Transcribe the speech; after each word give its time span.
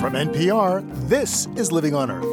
From 0.00 0.14
NPR, 0.14 0.82
this 1.08 1.46
is 1.56 1.72
Living 1.72 1.94
on 1.94 2.10
Earth. 2.10 2.24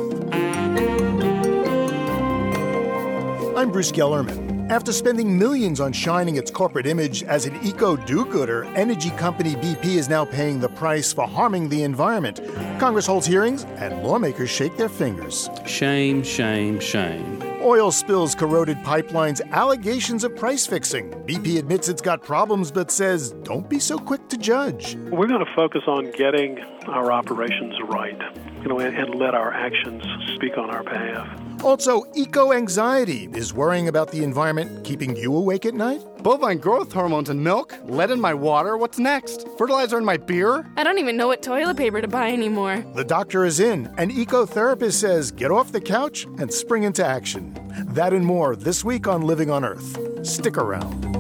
I'm 3.58 3.72
Bruce 3.72 3.92
Gellerman. 3.92 4.70
After 4.72 4.94
spending 4.94 5.38
millions 5.38 5.82
on 5.82 5.92
shining 5.92 6.38
its 6.38 6.50
corporate 6.50 6.88
image 6.88 7.24
as 7.24 7.46
an 7.46 7.60
eco 7.62 7.98
do 7.98 8.26
gooder, 8.26 8.64
energy 8.76 9.10
company 9.12 9.56
BP 9.56 9.86
is 9.86 10.08
now 10.08 10.24
paying 10.24 10.62
the 10.62 10.70
price 10.70 11.12
for 11.12 11.28
harming 11.28 11.68
the 11.68 11.84
environment. 11.84 12.40
Congress 12.80 13.06
holds 13.06 13.28
hearings, 13.28 13.66
and 13.76 14.02
lawmakers 14.02 14.50
shake 14.50 14.78
their 14.78 14.88
fingers. 14.88 15.50
Shame, 15.66 16.24
shame, 16.24 16.80
shame. 16.80 17.41
Oil 17.64 17.92
spills, 17.92 18.34
corroded 18.34 18.78
pipelines, 18.78 19.40
allegations 19.52 20.24
of 20.24 20.36
price 20.36 20.66
fixing. 20.66 21.12
BP 21.12 21.60
admits 21.60 21.90
it's 21.90 22.02
got 22.02 22.24
problems, 22.24 22.72
but 22.72 22.90
says 22.90 23.34
don't 23.44 23.70
be 23.70 23.80
so 23.80 24.00
quick 24.00 24.28
to 24.30 24.38
judge. 24.38 24.96
We're 25.12 25.28
going 25.28 25.46
to 25.46 25.56
focus 25.56 25.84
on 25.86 26.10
getting 26.12 26.60
our 26.88 27.12
operations 27.12 27.76
right, 27.88 28.20
you 28.64 28.68
know, 28.68 28.80
and, 28.80 28.98
and 28.98 29.14
let 29.14 29.36
our 29.36 29.54
actions 29.54 30.04
speak 30.36 30.58
on 30.58 30.72
our 30.72 30.84
behalf. 30.84 31.28
Also, 31.64 32.04
eco 32.16 32.54
anxiety 32.54 33.30
is 33.34 33.54
worrying 33.54 33.88
about 33.88 34.12
the 34.12 34.24
environment 34.24 34.84
keeping 34.84 35.16
you 35.16 35.36
awake 35.36 35.64
at 35.66 35.76
night? 35.76 36.02
Bovine 36.24 36.58
growth 36.58 36.92
hormones 36.92 37.30
in 37.30 37.44
milk, 37.44 37.76
lead 37.84 38.10
in 38.10 38.20
my 38.20 38.34
water. 38.34 38.78
What's 38.78 38.98
next? 38.98 39.48
Fertilizer 39.60 40.00
in 40.00 40.06
my 40.06 40.18
beer? 40.18 40.68
I 40.76 40.84
don't 40.84 40.98
even 40.98 41.18
know 41.18 41.28
what 41.28 41.44
toilet 41.44 41.78
paper 41.78 42.02
to 42.02 42.08
buy 42.08 42.32
anymore. 42.32 42.84
The 42.96 43.04
doctor 43.04 43.46
is 43.46 43.60
in. 43.60 43.94
An 44.00 44.10
eco 44.10 44.46
therapist 44.46 45.00
says 45.00 45.32
get 45.32 45.52
off 45.52 45.72
the 45.72 45.82
couch 45.82 46.26
and 46.40 46.52
spring 46.52 46.82
into 46.82 47.06
action. 47.06 47.56
That 47.90 48.12
and 48.12 48.26
more 48.26 48.56
this 48.56 48.84
week 48.84 49.08
on 49.08 49.22
Living 49.22 49.52
on 49.52 49.64
Earth. 49.64 50.26
Stick 50.26 50.58
around. 50.58 51.12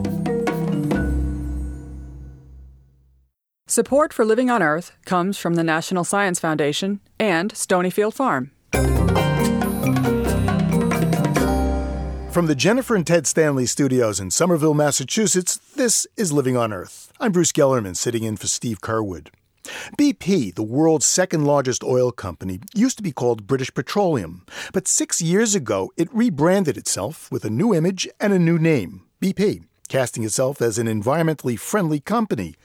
Support 3.67 4.11
for 4.11 4.25
Living 4.25 4.49
on 4.49 4.63
Earth 4.63 4.91
comes 5.05 5.37
from 5.37 5.53
the 5.53 5.63
National 5.63 6.03
Science 6.03 6.39
Foundation 6.39 6.99
and 7.19 7.53
Stonyfield 7.53 8.15
Farm. 8.15 8.51
From 12.31 12.45
the 12.45 12.55
Jennifer 12.55 12.95
and 12.95 13.05
Ted 13.05 13.27
Stanley 13.27 13.65
studios 13.65 14.21
in 14.21 14.31
Somerville, 14.31 14.73
Massachusetts, 14.73 15.57
this 15.75 16.07
is 16.15 16.31
Living 16.31 16.55
on 16.55 16.71
Earth. 16.71 17.11
I'm 17.19 17.33
Bruce 17.33 17.51
Gellerman, 17.51 17.97
sitting 17.97 18.23
in 18.23 18.37
for 18.37 18.47
Steve 18.47 18.79
Curwood. 18.79 19.27
BP, 19.97 20.55
the 20.55 20.63
world's 20.63 21.05
second 21.05 21.43
largest 21.43 21.83
oil 21.83 22.13
company, 22.13 22.61
used 22.73 22.95
to 22.95 23.03
be 23.03 23.11
called 23.11 23.47
British 23.47 23.73
Petroleum, 23.73 24.45
but 24.71 24.87
six 24.87 25.21
years 25.21 25.55
ago 25.55 25.91
it 25.97 26.07
rebranded 26.13 26.77
itself 26.77 27.29
with 27.33 27.43
a 27.43 27.49
new 27.49 27.75
image 27.75 28.07
and 28.17 28.31
a 28.31 28.39
new 28.39 28.57
name, 28.57 29.01
BP, 29.21 29.65
casting 29.89 30.23
itself 30.23 30.61
as 30.61 30.77
an 30.77 30.87
environmentally 30.87 31.59
friendly 31.59 31.99
company. 31.99 32.55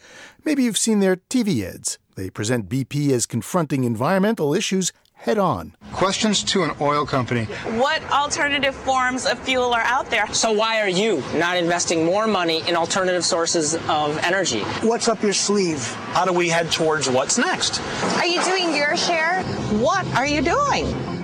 Maybe 0.44 0.62
you've 0.62 0.78
seen 0.78 1.00
their 1.00 1.17
TV 1.17 1.64
ads. 1.64 1.98
They 2.14 2.31
present 2.31 2.69
BP 2.69 3.11
as 3.11 3.27
confronting 3.27 3.83
environmental 3.83 4.55
issues 4.55 4.92
head 5.17 5.39
on. 5.39 5.72
Questions 5.92 6.42
to 6.45 6.62
an 6.62 6.72
oil 6.81 7.05
company. 7.05 7.45
What 7.78 8.03
alternative 8.12 8.75
forms 8.75 9.27
of 9.27 9.39
fuel 9.41 9.75
are 9.75 9.83
out 9.83 10.09
there? 10.11 10.33
So, 10.33 10.53
why 10.53 10.81
are 10.81 10.89
you 10.89 11.22
not 11.34 11.56
investing 11.56 12.05
more 12.05 12.27
money 12.27 12.62
in 12.69 12.77
alternative 12.77 13.25
sources 13.25 13.75
of 13.89 14.19
energy? 14.19 14.61
What's 14.83 15.09
up 15.09 15.22
your 15.22 15.33
sleeve? 15.33 15.83
How 16.12 16.25
do 16.25 16.33
we 16.33 16.48
head 16.48 16.70
towards 16.70 17.09
what's 17.09 17.39
next? 17.39 17.81
Are 18.19 18.27
you 18.27 18.42
doing 18.44 18.75
your 18.75 18.97
share? 18.97 19.42
What 19.81 20.06
are 20.14 20.27
you 20.27 20.42
doing? 20.42 21.16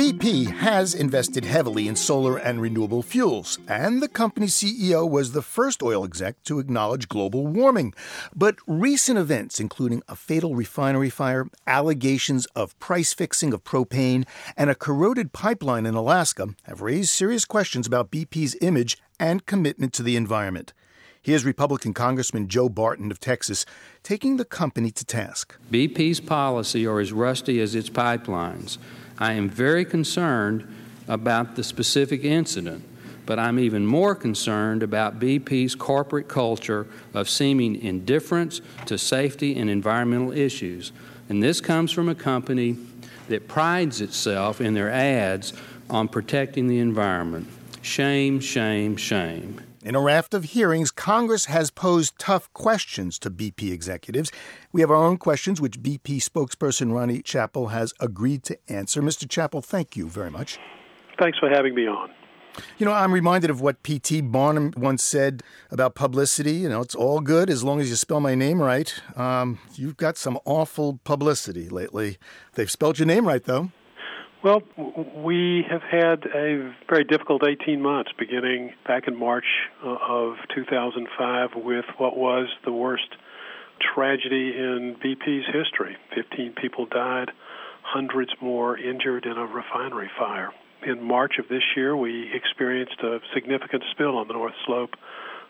BP 0.00 0.46
has 0.46 0.94
invested 0.94 1.44
heavily 1.44 1.86
in 1.86 1.94
solar 1.94 2.38
and 2.38 2.62
renewable 2.62 3.02
fuels, 3.02 3.58
and 3.68 4.00
the 4.00 4.08
company's 4.08 4.54
CEO 4.54 5.06
was 5.06 5.32
the 5.32 5.42
first 5.42 5.82
oil 5.82 6.06
exec 6.06 6.42
to 6.44 6.58
acknowledge 6.58 7.06
global 7.06 7.46
warming. 7.46 7.92
But 8.34 8.56
recent 8.66 9.18
events, 9.18 9.60
including 9.60 10.02
a 10.08 10.16
fatal 10.16 10.54
refinery 10.54 11.10
fire, 11.10 11.48
allegations 11.66 12.46
of 12.56 12.78
price 12.78 13.12
fixing 13.12 13.52
of 13.52 13.62
propane, 13.62 14.26
and 14.56 14.70
a 14.70 14.74
corroded 14.74 15.34
pipeline 15.34 15.84
in 15.84 15.94
Alaska, 15.94 16.48
have 16.62 16.80
raised 16.80 17.10
serious 17.10 17.44
questions 17.44 17.86
about 17.86 18.10
BP's 18.10 18.56
image 18.62 18.96
and 19.18 19.44
commitment 19.44 19.92
to 19.92 20.02
the 20.02 20.16
environment. 20.16 20.72
Here's 21.20 21.44
Republican 21.44 21.92
Congressman 21.92 22.48
Joe 22.48 22.70
Barton 22.70 23.10
of 23.10 23.20
Texas 23.20 23.66
taking 24.02 24.38
the 24.38 24.46
company 24.46 24.90
to 24.92 25.04
task. 25.04 25.58
BP's 25.70 26.20
policy 26.20 26.86
are 26.86 27.00
as 27.00 27.12
rusty 27.12 27.60
as 27.60 27.74
its 27.74 27.90
pipelines. 27.90 28.78
I 29.20 29.34
am 29.34 29.48
very 29.48 29.84
concerned 29.84 30.66
about 31.06 31.54
the 31.54 31.62
specific 31.62 32.24
incident, 32.24 32.84
but 33.26 33.38
I'm 33.38 33.58
even 33.58 33.86
more 33.86 34.14
concerned 34.14 34.82
about 34.82 35.20
BP's 35.20 35.74
corporate 35.74 36.26
culture 36.26 36.86
of 37.12 37.28
seeming 37.28 37.76
indifference 37.76 38.60
to 38.86 38.96
safety 38.96 39.56
and 39.56 39.68
environmental 39.68 40.32
issues. 40.32 40.92
And 41.28 41.42
this 41.42 41.60
comes 41.60 41.92
from 41.92 42.08
a 42.08 42.14
company 42.14 42.76
that 43.28 43.46
prides 43.46 44.00
itself 44.00 44.60
in 44.60 44.74
their 44.74 44.90
ads 44.90 45.52
on 45.90 46.08
protecting 46.08 46.66
the 46.66 46.78
environment. 46.78 47.46
Shame, 47.82 48.40
shame, 48.40 48.96
shame. 48.96 49.60
In 49.82 49.94
a 49.94 50.00
raft 50.00 50.34
of 50.34 50.44
hearings, 50.44 50.90
Congress 50.90 51.46
has 51.46 51.70
posed 51.70 52.18
tough 52.18 52.52
questions 52.52 53.18
to 53.20 53.30
BP 53.30 53.72
executives. 53.72 54.30
We 54.72 54.82
have 54.82 54.90
our 54.90 54.96
own 54.96 55.16
questions, 55.16 55.58
which 55.58 55.80
BP 55.80 56.18
spokesperson 56.18 56.92
Ronnie 56.92 57.22
Chappell 57.22 57.68
has 57.68 57.94
agreed 57.98 58.42
to 58.44 58.58
answer. 58.68 59.00
Mr. 59.00 59.26
Chappell, 59.26 59.62
thank 59.62 59.96
you 59.96 60.06
very 60.06 60.30
much. 60.30 60.58
Thanks 61.18 61.38
for 61.38 61.48
having 61.48 61.74
me 61.74 61.86
on. 61.86 62.10
You 62.76 62.84
know, 62.84 62.92
I'm 62.92 63.10
reminded 63.10 63.48
of 63.48 63.62
what 63.62 63.82
P.T. 63.82 64.20
Barnum 64.20 64.74
once 64.76 65.02
said 65.02 65.42
about 65.70 65.94
publicity. 65.94 66.52
You 66.52 66.68
know, 66.68 66.82
it's 66.82 66.94
all 66.94 67.20
good 67.20 67.48
as 67.48 67.64
long 67.64 67.80
as 67.80 67.88
you 67.88 67.96
spell 67.96 68.20
my 68.20 68.34
name 68.34 68.60
right. 68.60 68.92
Um, 69.16 69.60
you've 69.76 69.96
got 69.96 70.18
some 70.18 70.38
awful 70.44 71.00
publicity 71.04 71.70
lately. 71.70 72.18
They've 72.52 72.70
spelled 72.70 72.98
your 72.98 73.06
name 73.06 73.26
right, 73.26 73.42
though. 73.42 73.70
Well, 74.42 74.62
we 75.16 75.66
have 75.70 75.82
had 75.82 76.24
a 76.34 76.72
very 76.88 77.04
difficult 77.04 77.42
18 77.46 77.82
months 77.82 78.10
beginning 78.18 78.72
back 78.86 79.06
in 79.06 79.14
March 79.14 79.44
uh, 79.84 79.96
of 80.00 80.36
2005 80.54 81.50
with 81.56 81.84
what 81.98 82.16
was 82.16 82.48
the 82.64 82.72
worst 82.72 83.16
tragedy 83.94 84.54
in 84.56 84.96
BP's 85.04 85.44
history. 85.52 85.94
15 86.14 86.54
people 86.54 86.86
died, 86.86 87.30
hundreds 87.82 88.30
more 88.40 88.78
injured 88.78 89.26
in 89.26 89.32
a 89.32 89.44
refinery 89.44 90.10
fire. 90.18 90.48
In 90.86 91.02
March 91.02 91.34
of 91.38 91.48
this 91.48 91.62
year, 91.76 91.94
we 91.94 92.30
experienced 92.32 92.98
a 93.02 93.18
significant 93.34 93.84
spill 93.90 94.16
on 94.16 94.26
the 94.26 94.32
North 94.32 94.54
Slope 94.64 94.94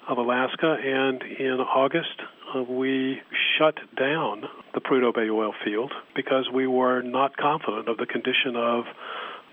of 0.09 0.19
Alaska, 0.19 0.79
and 0.83 1.23
in 1.23 1.61
August, 1.61 2.21
uh, 2.55 2.63
we 2.63 3.21
shut 3.59 3.77
down 3.97 4.45
the 4.75 4.81
Prudhoe 4.81 5.15
Bay 5.15 5.29
oil 5.31 5.53
field 5.65 5.93
because 6.15 6.49
we 6.53 6.67
were 6.67 7.03
not 7.03 7.37
confident 7.37 7.89
of 7.89 7.97
the 7.97 8.07
condition 8.07 8.57
of 8.57 8.85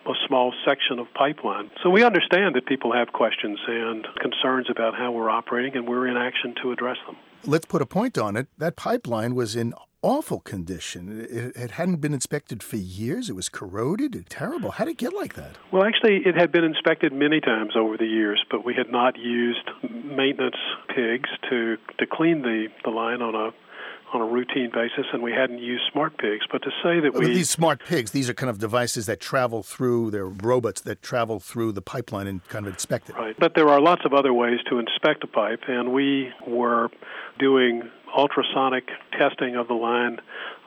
a 0.06 0.14
small 0.28 0.54
section 0.66 1.00
of 1.00 1.08
pipeline. 1.14 1.70
So 1.84 1.90
we 1.90 2.04
understand 2.04 2.56
that 2.56 2.66
people 2.66 2.94
have 2.94 3.12
questions 3.12 3.60
and 3.68 4.08
concerns 4.22 4.68
about 4.70 4.96
how 4.96 5.12
we're 5.12 5.30
operating, 5.30 5.76
and 5.76 5.88
we're 5.88 6.08
in 6.08 6.16
action 6.16 6.56
to 6.64 6.72
address 6.72 6.98
them. 7.06 7.18
Let's 7.46 7.66
put 7.66 7.82
a 7.82 7.86
point 7.86 8.18
on 8.18 8.38
it. 8.38 8.48
That 8.58 8.76
pipeline 8.76 9.36
was 9.36 9.56
in 9.56 9.74
awful 10.08 10.40
condition. 10.40 11.28
It, 11.30 11.56
it, 11.56 11.72
hadn't 11.72 11.98
been 11.98 12.14
inspected 12.14 12.64
for 12.64 12.78
years. 12.78 13.30
It 13.30 13.36
was 13.36 13.50
corroded. 13.50 14.26
Terrible. 14.30 14.72
How 14.72 14.86
did 14.86 14.92
it 14.92 14.98
get 14.98 15.14
like 15.14 15.34
that? 15.34 15.58
Well, 15.72 15.84
actually, 15.84 16.22
it 16.26 16.36
had 16.36 16.52
been 16.52 16.64
inspected 16.64 17.12
many 17.12 17.42
times 17.42 17.74
over 17.76 17.98
the 17.98 18.06
years, 18.06 18.42
but 18.50 18.64
we 18.64 18.74
had 18.74 18.90
not 18.90 19.18
used 19.18 19.70
maintenance 19.84 20.56
pigs 20.96 21.30
to 21.50 21.76
to 22.00 22.06
clean 22.10 22.42
the 22.42 22.68
the 22.86 22.90
line 22.90 23.22
on 23.22 23.36
a 23.36 23.52
on 24.14 24.22
a 24.22 24.26
routine 24.26 24.72
basis, 24.74 25.06
and 25.12 25.22
we 25.22 25.32
hadn't 25.32 25.60
used 25.60 25.84
smart 25.92 26.18
pigs. 26.18 26.46
But 26.52 26.64
to 26.64 26.72
say 26.84 27.00
that 27.00 27.14
we 27.14 27.26
these 27.26 27.50
smart 27.50 27.84
pigs, 27.86 28.12
these 28.12 28.30
are 28.30 28.34
kind 28.34 28.50
of 28.50 28.60
devices 28.60 29.06
that 29.08 29.20
travel 29.20 29.64
through. 29.64 30.12
They're 30.12 30.28
robots 30.28 30.82
that 30.82 31.02
travel 31.02 31.40
through 31.40 31.74
the 31.74 31.82
pipeline 31.82 32.28
and 32.28 32.48
kind 32.48 32.66
of 32.66 32.74
inspect 32.74 33.10
it. 33.10 33.16
Right. 33.16 33.36
But 33.38 33.54
there 33.56 33.70
are 33.70 33.82
lots 33.82 34.04
of 34.06 34.14
other 34.14 34.34
ways 34.34 34.60
to 34.70 34.80
inspect 34.80 35.24
a 35.24 35.28
pipe, 35.28 35.62
and 35.68 35.92
we 35.94 36.32
were 36.48 36.90
doing 37.40 37.90
ultrasonic 38.16 38.88
testing 39.18 39.56
of 39.56 39.68
the 39.68 39.74
line 39.74 40.20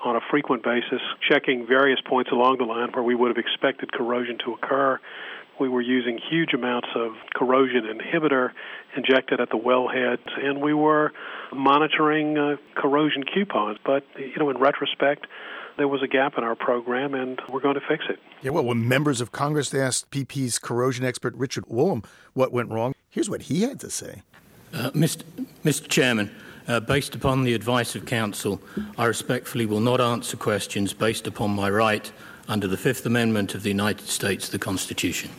on 0.04 0.16
a 0.16 0.20
frequent 0.30 0.62
basis, 0.62 1.00
checking 1.28 1.66
various 1.66 2.00
points 2.06 2.30
along 2.30 2.58
the 2.58 2.64
line 2.64 2.90
where 2.92 3.02
we 3.02 3.14
would 3.14 3.28
have 3.28 3.38
expected 3.38 3.92
corrosion 3.92 4.38
to 4.44 4.52
occur. 4.52 4.98
We 5.60 5.68
were 5.68 5.82
using 5.82 6.18
huge 6.18 6.54
amounts 6.54 6.88
of 6.94 7.12
corrosion 7.34 7.82
inhibitor 7.82 8.52
injected 8.96 9.40
at 9.40 9.50
the 9.50 9.58
wellheads, 9.58 10.26
and 10.42 10.62
we 10.62 10.72
were 10.72 11.12
monitoring 11.52 12.38
uh, 12.38 12.56
corrosion 12.74 13.24
coupons. 13.24 13.76
But 13.84 14.02
you 14.18 14.38
know, 14.38 14.48
in 14.48 14.56
retrospect, 14.56 15.26
there 15.76 15.86
was 15.86 16.02
a 16.02 16.08
gap 16.08 16.38
in 16.38 16.44
our 16.44 16.54
program, 16.54 17.12
and 17.12 17.38
we're 17.50 17.60
going 17.60 17.74
to 17.74 17.82
fix 17.86 18.06
it. 18.08 18.18
Yeah, 18.40 18.52
well, 18.52 18.64
when 18.64 18.88
members 18.88 19.20
of 19.20 19.32
Congress 19.32 19.74
asked 19.74 20.10
BP's 20.10 20.58
corrosion 20.58 21.04
expert 21.04 21.34
Richard 21.34 21.66
Woollam 21.66 22.06
what 22.32 22.52
went 22.52 22.70
wrong, 22.70 22.94
here's 23.10 23.28
what 23.28 23.42
he 23.42 23.60
had 23.60 23.78
to 23.80 23.90
say. 23.90 24.22
Uh, 24.72 24.90
Mr. 24.92 25.24
Mr. 25.62 25.86
Chairman, 25.88 26.34
uh, 26.68 26.80
based 26.80 27.14
upon 27.14 27.44
the 27.44 27.52
advice 27.52 27.94
of 27.94 28.06
counsel, 28.06 28.62
I 28.96 29.04
respectfully 29.04 29.66
will 29.66 29.80
not 29.80 30.00
answer 30.00 30.38
questions 30.38 30.94
based 30.94 31.26
upon 31.26 31.50
my 31.50 31.68
right 31.68 32.10
under 32.48 32.66
the 32.66 32.78
Fifth 32.78 33.04
Amendment 33.04 33.54
of 33.54 33.62
the 33.62 33.68
United 33.68 34.08
States, 34.08 34.48
the 34.48 34.58
Constitution. 34.58 35.30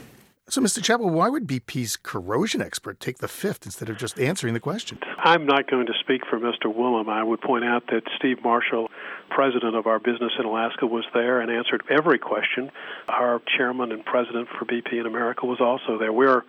So, 0.52 0.60
Mr. 0.60 0.84
Chappell, 0.84 1.10
why 1.10 1.30
would 1.30 1.48
BP's 1.48 1.96
corrosion 1.96 2.62
expert 2.62 3.00
take 3.00 3.20
the 3.20 3.30
fifth 3.30 3.66
instead 3.66 3.88
of 3.88 3.96
just 3.96 4.20
answering 4.20 4.54
the 4.54 4.60
question? 4.60 5.00
I'm 5.24 5.46
not 5.46 5.72
going 5.72 5.86
to 5.86 5.94
speak 6.02 6.24
for 6.30 6.38
Mr. 6.42 6.66
Woollam. 6.66 7.08
I 7.08 7.24
would 7.24 7.40
point 7.40 7.64
out 7.64 7.88
that 7.88 8.02
Steve 8.18 8.44
Marshall, 8.44 8.92
president 9.30 9.78
of 9.78 9.88
our 9.88 9.98
business 9.98 10.34
in 10.38 10.44
Alaska, 10.44 10.86
was 10.86 11.06
there 11.14 11.40
and 11.40 11.50
answered 11.50 11.84
every 11.90 12.20
question. 12.20 12.70
Our 13.08 13.42
chairman 13.56 13.94
and 13.94 14.04
president 14.04 14.50
for 14.60 14.66
BP 14.66 15.00
in 15.00 15.06
America 15.06 15.46
was 15.46 15.62
also 15.62 15.98
there. 15.98 16.12
We're 16.12 16.44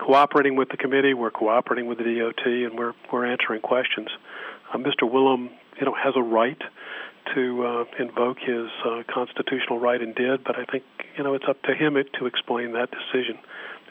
cooperating 0.00 0.56
with 0.56 0.70
the 0.70 0.76
committee, 0.76 1.14
we're 1.14 1.30
cooperating 1.30 1.86
with 1.86 1.98
the 1.98 2.04
DOT, 2.04 2.44
and 2.44 2.76
we're 2.76 2.94
we're 3.12 3.24
answering 3.24 3.60
questions. 3.60 4.08
Uh, 4.72 4.78
Mr. 4.78 5.02
Woollam, 5.08 5.48
you 5.78 5.86
know, 5.86 5.94
has 5.94 6.14
a 6.16 6.22
right 6.22 6.60
to 7.34 7.64
uh, 7.64 7.84
invoke 7.98 8.38
his 8.38 8.68
uh, 8.84 9.02
constitutional 9.12 9.78
right 9.78 10.00
and 10.00 10.14
did, 10.14 10.44
but 10.44 10.58
I 10.58 10.64
think 10.64 10.84
you 11.16 11.24
know 11.24 11.34
it's 11.34 11.46
up 11.48 11.62
to 11.62 11.74
him 11.74 11.94
to 11.94 12.26
explain 12.26 12.72
that 12.72 12.90
decision. 12.90 13.38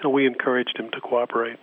And 0.01 0.11
we 0.11 0.25
encouraged 0.25 0.77
him 0.77 0.89
to 0.91 0.99
cooperate. 0.99 1.57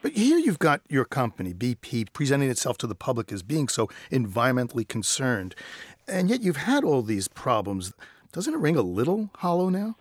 But 0.00 0.12
here 0.12 0.38
you've 0.38 0.58
got 0.58 0.80
your 0.88 1.04
company, 1.04 1.54
BP, 1.54 2.12
presenting 2.12 2.50
itself 2.50 2.78
to 2.78 2.86
the 2.86 2.94
public 2.94 3.32
as 3.32 3.42
being 3.42 3.68
so 3.68 3.88
environmentally 4.10 4.86
concerned, 4.86 5.54
and 6.08 6.28
yet 6.28 6.42
you've 6.42 6.56
had 6.56 6.84
all 6.84 7.02
these 7.02 7.28
problems. 7.28 7.92
Doesn't 8.32 8.54
it 8.54 8.58
ring 8.58 8.76
a 8.76 8.82
little 8.82 9.30
hollow 9.36 9.68
now? 9.68 9.96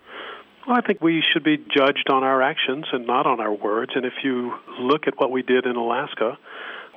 Well, 0.67 0.77
I 0.77 0.81
think 0.81 1.01
we 1.01 1.21
should 1.31 1.43
be 1.43 1.57
judged 1.57 2.09
on 2.09 2.23
our 2.23 2.41
actions 2.41 2.85
and 2.93 3.05
not 3.05 3.27
on 3.27 3.41
our 3.41 3.53
words. 3.53 3.91
And 3.95 4.05
if 4.05 4.13
you 4.23 4.53
look 4.79 5.07
at 5.07 5.19
what 5.19 5.29
we 5.29 5.41
did 5.41 5.65
in 5.65 5.75
Alaska, 5.75 6.37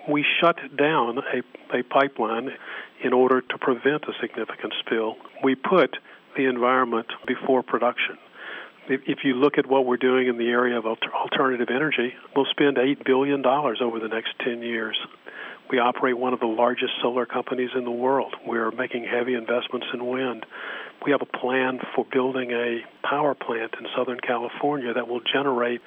we 0.08 0.24
shut 0.40 0.56
down 0.76 1.18
a, 1.18 1.76
a 1.76 1.82
pipeline 1.82 2.50
in 3.02 3.12
order 3.12 3.40
to 3.40 3.58
prevent 3.58 4.04
a 4.04 4.12
significant 4.20 4.72
spill. 4.80 5.16
We 5.42 5.54
put 5.54 5.96
the 6.36 6.46
environment 6.46 7.06
before 7.26 7.62
production. 7.62 8.18
If 8.88 9.24
you 9.24 9.34
look 9.34 9.58
at 9.58 9.66
what 9.66 9.84
we're 9.84 9.96
doing 9.96 10.28
in 10.28 10.38
the 10.38 10.48
area 10.48 10.78
of 10.78 10.86
alternative 10.86 11.68
energy, 11.70 12.14
we'll 12.36 12.46
spend 12.50 12.76
$8 12.76 13.04
billion 13.04 13.44
over 13.44 13.98
the 13.98 14.08
next 14.08 14.38
10 14.44 14.62
years. 14.62 14.96
We 15.70 15.80
operate 15.80 16.16
one 16.16 16.32
of 16.32 16.38
the 16.38 16.46
largest 16.46 16.92
solar 17.02 17.26
companies 17.26 17.70
in 17.74 17.84
the 17.84 17.90
world. 17.90 18.36
We're 18.46 18.70
making 18.70 19.04
heavy 19.04 19.34
investments 19.34 19.88
in 19.92 20.06
wind. 20.06 20.46
We 21.04 21.10
have 21.10 21.22
a 21.22 21.38
plan 21.38 21.80
for 21.94 22.06
building 22.12 22.52
a 22.52 22.82
power 23.02 23.34
plant 23.34 23.74
in 23.80 23.86
Southern 23.96 24.20
California 24.20 24.94
that 24.94 25.08
will 25.08 25.20
generate 25.20 25.80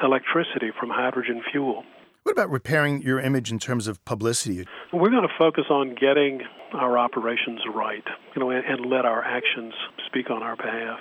electricity 0.00 0.70
from 0.78 0.90
hydrogen 0.90 1.42
fuel. 1.50 1.84
What 2.26 2.32
about 2.32 2.50
repairing 2.50 3.02
your 3.02 3.20
image 3.20 3.52
in 3.52 3.60
terms 3.60 3.86
of 3.86 4.04
publicity? 4.04 4.66
We're 4.92 5.10
going 5.10 5.22
to 5.22 5.34
focus 5.38 5.66
on 5.70 5.94
getting 5.94 6.40
our 6.72 6.98
operations 6.98 7.60
right, 7.72 8.02
you 8.34 8.40
know, 8.40 8.50
and, 8.50 8.66
and 8.66 8.86
let 8.86 9.04
our 9.04 9.22
actions 9.22 9.72
speak 10.08 10.28
on 10.28 10.42
our 10.42 10.56
behalf. 10.56 10.98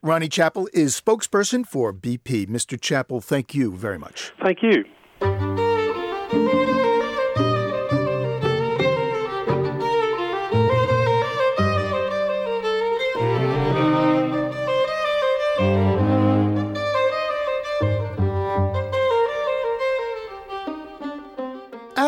Ronnie 0.00 0.28
Chappell 0.28 0.68
is 0.72 0.94
spokesperson 1.00 1.66
for 1.66 1.92
BP. 1.92 2.46
Mr. 2.46 2.80
Chappell, 2.80 3.20
thank 3.20 3.52
you 3.52 3.74
very 3.74 3.98
much. 3.98 4.30
Thank 4.44 4.62
you. 4.62 4.84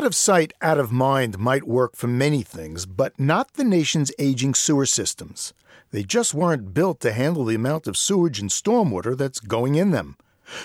Of 0.06 0.14
sight, 0.14 0.54
out 0.62 0.78
of 0.78 0.90
mind 0.90 1.38
might 1.38 1.66
work 1.66 1.96
for 1.96 2.06
many 2.06 2.42
things, 2.42 2.86
but 2.86 3.18
not 3.20 3.54
the 3.54 3.64
nation's 3.64 4.12
aging 4.18 4.54
sewer 4.54 4.86
systems. 4.86 5.52
They 5.90 6.02
just 6.02 6.32
weren't 6.32 6.72
built 6.72 7.00
to 7.00 7.12
handle 7.12 7.44
the 7.44 7.56
amount 7.56 7.86
of 7.86 7.96
sewage 7.96 8.40
and 8.40 8.48
stormwater 8.48 9.16
that's 9.16 9.40
going 9.40 9.74
in 9.74 9.90
them. 9.90 10.16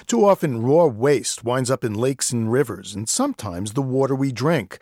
Too 0.07 0.25
often, 0.25 0.61
raw 0.61 0.85
waste 0.85 1.43
winds 1.43 1.71
up 1.71 1.83
in 1.83 1.93
lakes 1.93 2.31
and 2.31 2.51
rivers, 2.51 2.95
and 2.95 3.09
sometimes 3.09 3.73
the 3.73 3.81
water 3.81 4.15
we 4.15 4.31
drink. 4.31 4.79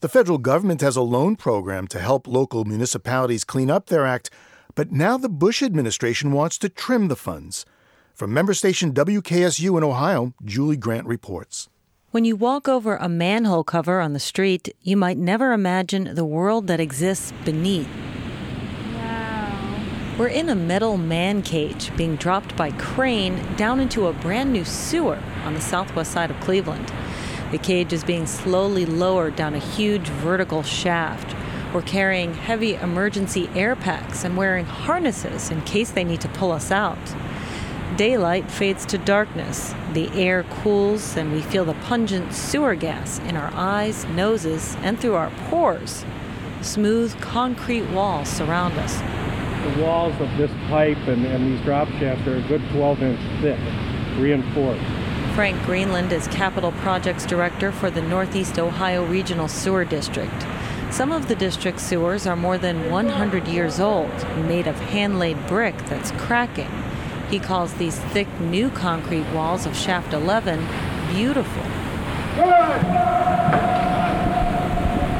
The 0.00 0.08
federal 0.08 0.38
government 0.38 0.80
has 0.80 0.96
a 0.96 1.02
loan 1.02 1.36
program 1.36 1.86
to 1.88 2.00
help 2.00 2.26
local 2.26 2.64
municipalities 2.64 3.44
clean 3.44 3.70
up 3.70 3.86
their 3.86 4.04
act, 4.04 4.28
but 4.74 4.90
now 4.90 5.16
the 5.16 5.28
Bush 5.28 5.62
administration 5.62 6.32
wants 6.32 6.58
to 6.58 6.68
trim 6.68 7.08
the 7.08 7.16
funds. 7.16 7.64
From 8.14 8.34
member 8.34 8.54
station 8.54 8.92
WKSU 8.92 9.78
in 9.78 9.84
Ohio, 9.84 10.34
Julie 10.44 10.76
Grant 10.76 11.06
reports. 11.06 11.68
When 12.12 12.24
you 12.24 12.34
walk 12.34 12.68
over 12.68 12.96
a 12.96 13.08
manhole 13.08 13.62
cover 13.62 14.00
on 14.00 14.14
the 14.14 14.18
street, 14.18 14.74
you 14.82 14.96
might 14.96 15.16
never 15.16 15.52
imagine 15.52 16.16
the 16.16 16.24
world 16.24 16.66
that 16.66 16.80
exists 16.80 17.32
beneath. 17.44 17.88
Wow. 18.96 19.86
We're 20.18 20.26
in 20.26 20.48
a 20.48 20.56
metal 20.56 20.96
man 20.96 21.40
cage 21.42 21.96
being 21.96 22.16
dropped 22.16 22.56
by 22.56 22.72
crane 22.72 23.40
down 23.54 23.78
into 23.78 24.08
a 24.08 24.12
brand 24.12 24.52
new 24.52 24.64
sewer 24.64 25.22
on 25.44 25.54
the 25.54 25.60
southwest 25.60 26.10
side 26.10 26.32
of 26.32 26.40
Cleveland. 26.40 26.92
The 27.52 27.58
cage 27.58 27.92
is 27.92 28.02
being 28.02 28.26
slowly 28.26 28.86
lowered 28.86 29.36
down 29.36 29.54
a 29.54 29.60
huge 29.60 30.08
vertical 30.08 30.64
shaft. 30.64 31.36
We're 31.72 31.82
carrying 31.82 32.34
heavy 32.34 32.74
emergency 32.74 33.48
air 33.54 33.76
packs 33.76 34.24
and 34.24 34.36
wearing 34.36 34.66
harnesses 34.66 35.52
in 35.52 35.62
case 35.62 35.92
they 35.92 36.02
need 36.02 36.22
to 36.22 36.28
pull 36.30 36.50
us 36.50 36.72
out. 36.72 36.98
Daylight 37.96 38.50
fades 38.50 38.86
to 38.86 38.98
darkness. 38.98 39.74
The 39.92 40.08
air 40.12 40.44
cools, 40.44 41.16
and 41.16 41.32
we 41.32 41.42
feel 41.42 41.64
the 41.64 41.74
pungent 41.74 42.32
sewer 42.32 42.74
gas 42.74 43.18
in 43.20 43.36
our 43.36 43.50
eyes, 43.52 44.04
noses, 44.06 44.76
and 44.82 44.98
through 44.98 45.14
our 45.14 45.30
pores. 45.48 46.04
Smooth 46.62 47.20
concrete 47.20 47.90
walls 47.90 48.28
surround 48.28 48.74
us. 48.78 49.00
The 49.74 49.82
walls 49.82 50.14
of 50.20 50.28
this 50.38 50.50
pipe 50.68 50.98
and, 51.08 51.26
and 51.26 51.52
these 51.52 51.64
drop 51.64 51.88
shafts 51.88 52.26
are 52.26 52.36
a 52.36 52.48
good 52.48 52.62
12 52.70 53.02
inch 53.02 53.42
thick, 53.42 53.58
reinforced. 54.18 54.84
Frank 55.34 55.62
Greenland 55.64 56.12
is 56.12 56.28
Capital 56.28 56.72
Projects 56.72 57.26
Director 57.26 57.72
for 57.72 57.90
the 57.90 58.02
Northeast 58.02 58.58
Ohio 58.58 59.04
Regional 59.04 59.48
Sewer 59.48 59.84
District. 59.84 60.46
Some 60.90 61.12
of 61.12 61.28
the 61.28 61.36
district's 61.36 61.84
sewers 61.84 62.26
are 62.26 62.36
more 62.36 62.58
than 62.58 62.90
100 62.90 63.48
years 63.48 63.80
old, 63.80 64.10
made 64.46 64.66
of 64.66 64.78
hand 64.78 65.18
laid 65.18 65.46
brick 65.46 65.76
that's 65.86 66.10
cracking. 66.12 66.70
He 67.30 67.38
calls 67.38 67.72
these 67.74 67.98
thick 67.98 68.28
new 68.40 68.70
concrete 68.70 69.26
walls 69.32 69.64
of 69.64 69.76
Shaft 69.76 70.12
11 70.12 70.66
beautiful. 71.14 71.62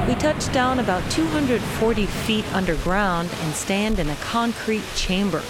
We 0.08 0.16
touch 0.16 0.52
down 0.52 0.80
about 0.80 1.08
240 1.12 2.06
feet 2.06 2.44
underground 2.52 3.30
and 3.42 3.54
stand 3.54 4.00
in 4.00 4.08
a 4.08 4.16
concrete 4.16 4.82
chamber. 4.96 5.40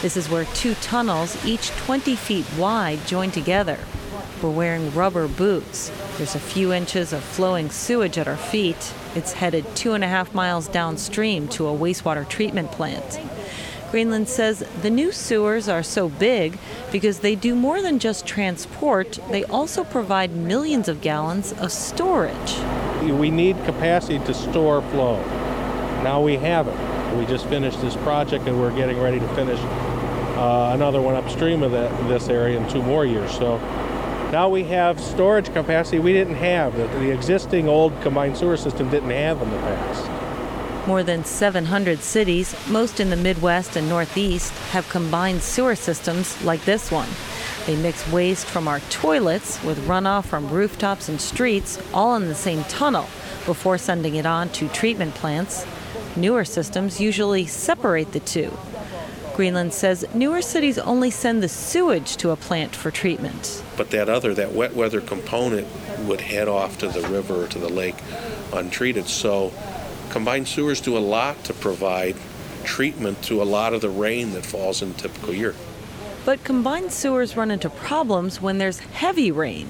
This 0.00 0.16
is 0.16 0.30
where 0.30 0.46
two 0.54 0.74
tunnels, 0.76 1.36
each 1.44 1.68
20 1.72 2.16
feet 2.16 2.46
wide, 2.56 3.06
join 3.06 3.30
together. 3.30 3.78
We're 4.42 4.50
wearing 4.50 4.94
rubber 4.94 5.28
boots. 5.28 5.90
There's 6.16 6.34
a 6.34 6.40
few 6.40 6.72
inches 6.72 7.12
of 7.12 7.22
flowing 7.22 7.68
sewage 7.68 8.16
at 8.16 8.26
our 8.28 8.36
feet. 8.38 8.94
It's 9.14 9.32
headed 9.32 9.66
two 9.76 9.92
and 9.92 10.02
a 10.02 10.08
half 10.08 10.34
miles 10.34 10.68
downstream 10.68 11.48
to 11.48 11.68
a 11.68 11.76
wastewater 11.76 12.26
treatment 12.26 12.72
plant. 12.72 13.20
Greenland 13.96 14.28
says 14.28 14.62
the 14.82 14.90
new 14.90 15.10
sewers 15.10 15.70
are 15.70 15.82
so 15.82 16.10
big 16.10 16.58
because 16.92 17.20
they 17.20 17.34
do 17.34 17.54
more 17.54 17.80
than 17.80 17.98
just 17.98 18.26
transport, 18.26 19.18
they 19.30 19.42
also 19.44 19.84
provide 19.84 20.32
millions 20.32 20.86
of 20.86 21.00
gallons 21.00 21.54
of 21.54 21.72
storage. 21.72 22.58
We 23.00 23.30
need 23.30 23.56
capacity 23.64 24.18
to 24.26 24.34
store 24.34 24.82
flow. 24.90 25.16
Now 26.02 26.20
we 26.20 26.36
have 26.36 26.68
it. 26.68 27.16
We 27.16 27.24
just 27.24 27.46
finished 27.46 27.80
this 27.80 27.96
project 27.96 28.46
and 28.46 28.60
we're 28.60 28.76
getting 28.76 29.00
ready 29.00 29.18
to 29.18 29.28
finish 29.28 29.58
uh, 29.58 30.72
another 30.74 31.00
one 31.00 31.14
upstream 31.14 31.62
of 31.62 31.72
that, 31.72 31.90
this 32.06 32.28
area 32.28 32.60
in 32.60 32.68
two 32.68 32.82
more 32.82 33.06
years. 33.06 33.30
So 33.30 33.56
now 34.30 34.50
we 34.50 34.64
have 34.64 35.00
storage 35.00 35.50
capacity 35.54 36.00
we 36.00 36.12
didn't 36.12 36.34
have, 36.34 36.76
that 36.76 36.92
the 37.00 37.10
existing 37.10 37.66
old 37.66 37.98
combined 38.02 38.36
sewer 38.36 38.58
system 38.58 38.90
didn't 38.90 39.08
have 39.08 39.40
in 39.40 39.50
the 39.50 39.56
past. 39.56 40.15
More 40.86 41.02
than 41.02 41.24
700 41.24 41.98
cities, 41.98 42.54
most 42.68 43.00
in 43.00 43.10
the 43.10 43.16
Midwest 43.16 43.74
and 43.74 43.88
Northeast, 43.88 44.52
have 44.70 44.88
combined 44.88 45.42
sewer 45.42 45.74
systems 45.74 46.40
like 46.44 46.64
this 46.64 46.92
one. 46.92 47.08
They 47.66 47.74
mix 47.74 48.08
waste 48.12 48.46
from 48.46 48.68
our 48.68 48.78
toilets 48.88 49.60
with 49.64 49.84
runoff 49.88 50.26
from 50.26 50.48
rooftops 50.48 51.08
and 51.08 51.20
streets 51.20 51.82
all 51.92 52.14
in 52.14 52.28
the 52.28 52.36
same 52.36 52.62
tunnel 52.64 53.08
before 53.46 53.78
sending 53.78 54.14
it 54.14 54.26
on 54.26 54.48
to 54.50 54.68
treatment 54.68 55.16
plants. 55.16 55.66
Newer 56.14 56.44
systems 56.44 57.00
usually 57.00 57.46
separate 57.46 58.12
the 58.12 58.20
two. 58.20 58.56
Greenland 59.34 59.74
says 59.74 60.06
newer 60.14 60.40
cities 60.40 60.78
only 60.78 61.10
send 61.10 61.42
the 61.42 61.48
sewage 61.48 62.16
to 62.18 62.30
a 62.30 62.36
plant 62.36 62.76
for 62.76 62.92
treatment. 62.92 63.62
But 63.76 63.90
that 63.90 64.08
other, 64.08 64.32
that 64.34 64.52
wet 64.52 64.76
weather 64.76 65.00
component, 65.00 65.66
would 66.06 66.20
head 66.20 66.46
off 66.46 66.78
to 66.78 66.88
the 66.88 67.02
river 67.08 67.44
or 67.44 67.48
to 67.48 67.58
the 67.58 67.68
lake 67.68 67.96
untreated. 68.54 69.08
So 69.08 69.52
combined 70.10 70.48
sewers 70.48 70.80
do 70.80 70.96
a 70.96 71.00
lot 71.00 71.42
to 71.44 71.54
provide 71.54 72.16
treatment 72.64 73.22
to 73.22 73.42
a 73.42 73.44
lot 73.44 73.72
of 73.72 73.80
the 73.80 73.88
rain 73.88 74.32
that 74.32 74.44
falls 74.44 74.82
in 74.82 74.90
a 74.90 74.94
typical 74.94 75.32
year. 75.32 75.54
But 76.24 76.42
combined 76.42 76.92
sewers 76.92 77.36
run 77.36 77.50
into 77.50 77.70
problems 77.70 78.40
when 78.42 78.58
there's 78.58 78.80
heavy 78.80 79.30
rain. 79.30 79.68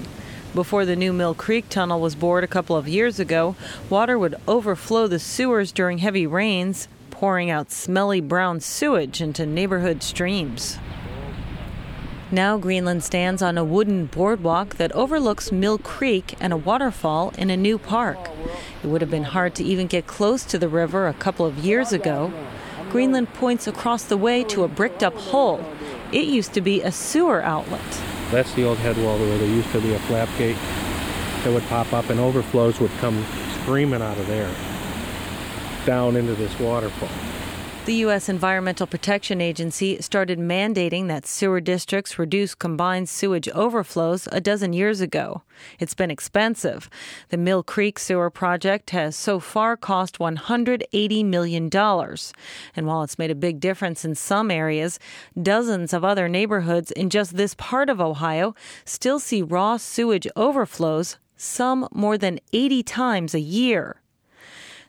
Before 0.55 0.85
the 0.85 0.95
new 0.95 1.13
Mill 1.13 1.35
Creek 1.35 1.69
tunnel 1.69 2.01
was 2.01 2.15
bored 2.15 2.43
a 2.43 2.47
couple 2.47 2.75
of 2.75 2.87
years 2.87 3.19
ago, 3.19 3.55
water 3.89 4.17
would 4.17 4.35
overflow 4.47 5.05
the 5.05 5.19
sewers 5.19 5.71
during 5.71 5.99
heavy 5.99 6.25
rains, 6.25 6.87
pouring 7.11 7.51
out 7.51 7.71
smelly 7.71 8.21
brown 8.21 8.59
sewage 8.59 9.21
into 9.21 9.45
neighborhood 9.45 10.01
streams. 10.01 10.79
Now 12.29 12.57
Greenland 12.57 13.05
stands 13.05 13.41
on 13.41 13.57
a 13.57 13.63
wooden 13.63 14.07
boardwalk 14.07 14.75
that 14.75 14.91
overlooks 14.91 15.49
Mill 15.49 15.77
Creek 15.77 16.35
and 16.41 16.51
a 16.51 16.57
waterfall 16.57 17.31
in 17.37 17.49
a 17.49 17.55
new 17.55 17.77
park. 17.77 18.17
It 18.83 18.87
would 18.87 18.99
have 18.99 19.09
been 19.09 19.23
hard 19.23 19.55
to 19.55 19.63
even 19.63 19.87
get 19.87 20.07
close 20.07 20.43
to 20.45 20.59
the 20.59 20.67
river 20.67 21.07
a 21.07 21.13
couple 21.13 21.45
of 21.45 21.59
years 21.59 21.93
ago. 21.93 22.33
Greenland 22.89 23.33
points 23.33 23.65
across 23.65 24.03
the 24.03 24.17
way 24.17 24.43
to 24.43 24.65
a 24.65 24.67
bricked 24.67 25.03
up 25.03 25.15
hole. 25.15 25.63
It 26.11 26.27
used 26.27 26.53
to 26.55 26.61
be 26.61 26.81
a 26.81 26.91
sewer 26.91 27.41
outlet. 27.41 28.01
That's 28.29 28.53
the 28.55 28.65
old 28.65 28.79
head 28.79 28.97
wall 28.97 29.17
where 29.17 29.37
there 29.37 29.47
used 29.47 29.71
to 29.71 29.79
be 29.79 29.93
a 29.93 29.99
flap 29.99 30.27
gate 30.37 30.57
that 31.45 31.53
would 31.53 31.63
pop 31.67 31.93
up 31.93 32.09
and 32.09 32.19
overflows 32.19 32.81
would 32.81 32.91
come 32.99 33.25
screaming 33.61 34.01
out 34.01 34.17
of 34.17 34.27
there 34.27 34.53
down 35.85 36.17
into 36.17 36.35
this 36.35 36.59
waterfall. 36.59 37.07
The 37.87 38.03
U.S. 38.03 38.27
Environmental 38.27 38.85
Protection 38.85 39.39
Agency 39.39 40.01
started 40.01 40.39
mandating 40.39 41.07
that 41.07 41.25
sewer 41.25 41.61
districts 41.61 42.19
reduce 42.19 42.53
combined 42.53 43.07
sewage 43.07 43.47
overflows 43.47 44.27
a 44.29 44.41
dozen 44.41 44.73
years 44.73 44.99
ago. 44.99 45.43
It's 45.79 45.93
been 45.93 46.11
expensive. 46.11 46.89
The 47.29 47.37
Mill 47.37 47.63
Creek 47.63 47.97
Sewer 47.97 48.29
Project 48.29 48.89
has 48.89 49.15
so 49.15 49.39
far 49.39 49.77
cost 49.77 50.19
$180 50.19 51.23
million. 51.23 51.69
And 51.73 52.87
while 52.87 53.03
it's 53.03 53.17
made 53.17 53.31
a 53.31 53.35
big 53.35 53.61
difference 53.61 54.03
in 54.03 54.15
some 54.15 54.51
areas, 54.51 54.99
dozens 55.41 55.93
of 55.93 56.03
other 56.03 56.27
neighborhoods 56.27 56.91
in 56.91 57.09
just 57.09 57.37
this 57.37 57.55
part 57.55 57.89
of 57.89 58.01
Ohio 58.01 58.53
still 58.83 59.17
see 59.17 59.41
raw 59.41 59.77
sewage 59.77 60.27
overflows, 60.35 61.19
some 61.37 61.87
more 61.93 62.17
than 62.17 62.41
80 62.51 62.83
times 62.83 63.33
a 63.33 63.39
year. 63.39 64.01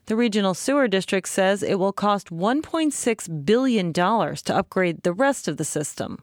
The 0.08 0.16
regional 0.16 0.54
sewer 0.54 0.88
district 0.88 1.28
says 1.28 1.62
it 1.62 1.78
will 1.78 1.92
cost 1.92 2.30
$1.6 2.30 3.44
billion 3.44 3.92
to 3.92 4.56
upgrade 4.56 5.02
the 5.02 5.12
rest 5.12 5.46
of 5.46 5.58
the 5.58 5.66
system. 5.66 6.22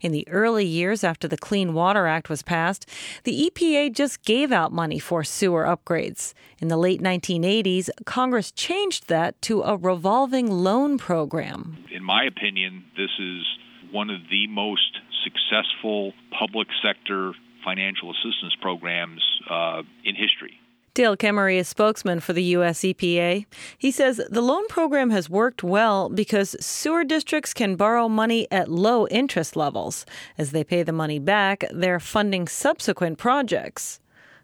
In 0.00 0.10
the 0.10 0.26
early 0.26 0.66
years 0.66 1.04
after 1.04 1.28
the 1.28 1.36
Clean 1.36 1.72
Water 1.74 2.08
Act 2.08 2.28
was 2.28 2.42
passed, 2.42 2.90
the 3.22 3.48
EPA 3.48 3.92
just 3.92 4.24
gave 4.24 4.50
out 4.50 4.72
money 4.72 4.98
for 4.98 5.22
sewer 5.22 5.62
upgrades. 5.62 6.34
In 6.58 6.66
the 6.66 6.76
late 6.76 7.00
1980s, 7.00 7.88
Congress 8.04 8.50
changed 8.50 9.06
that 9.06 9.40
to 9.42 9.62
a 9.62 9.76
revolving 9.76 10.50
loan 10.50 10.98
program. 10.98 11.84
In 11.92 12.02
my 12.02 12.24
opinion, 12.24 12.82
this 12.96 13.10
is 13.20 13.44
one 13.92 14.10
of 14.10 14.22
the 14.28 14.48
most 14.48 14.98
successful 15.22 16.14
public 16.36 16.66
sector 16.82 17.32
financial 17.64 18.10
assistance 18.10 18.56
programs 18.60 19.22
uh, 19.48 19.82
in 20.04 20.16
history. 20.16 20.58
Dale 20.94 21.16
Kemery 21.16 21.56
is 21.56 21.66
spokesman 21.66 22.20
for 22.20 22.32
the 22.32 22.42
U.S. 22.54 22.82
EPA. 22.82 23.46
He 23.76 23.90
says 23.90 24.20
the 24.30 24.40
loan 24.40 24.68
program 24.68 25.10
has 25.10 25.28
worked 25.28 25.64
well 25.64 26.08
because 26.08 26.54
sewer 26.64 27.02
districts 27.02 27.52
can 27.52 27.74
borrow 27.74 28.08
money 28.08 28.46
at 28.52 28.70
low 28.70 29.08
interest 29.08 29.56
levels. 29.56 30.06
As 30.38 30.52
they 30.52 30.62
pay 30.62 30.84
the 30.84 30.92
money 30.92 31.18
back, 31.18 31.64
they're 31.72 31.98
funding 31.98 32.46
subsequent 32.46 33.18
projects. 33.18 33.98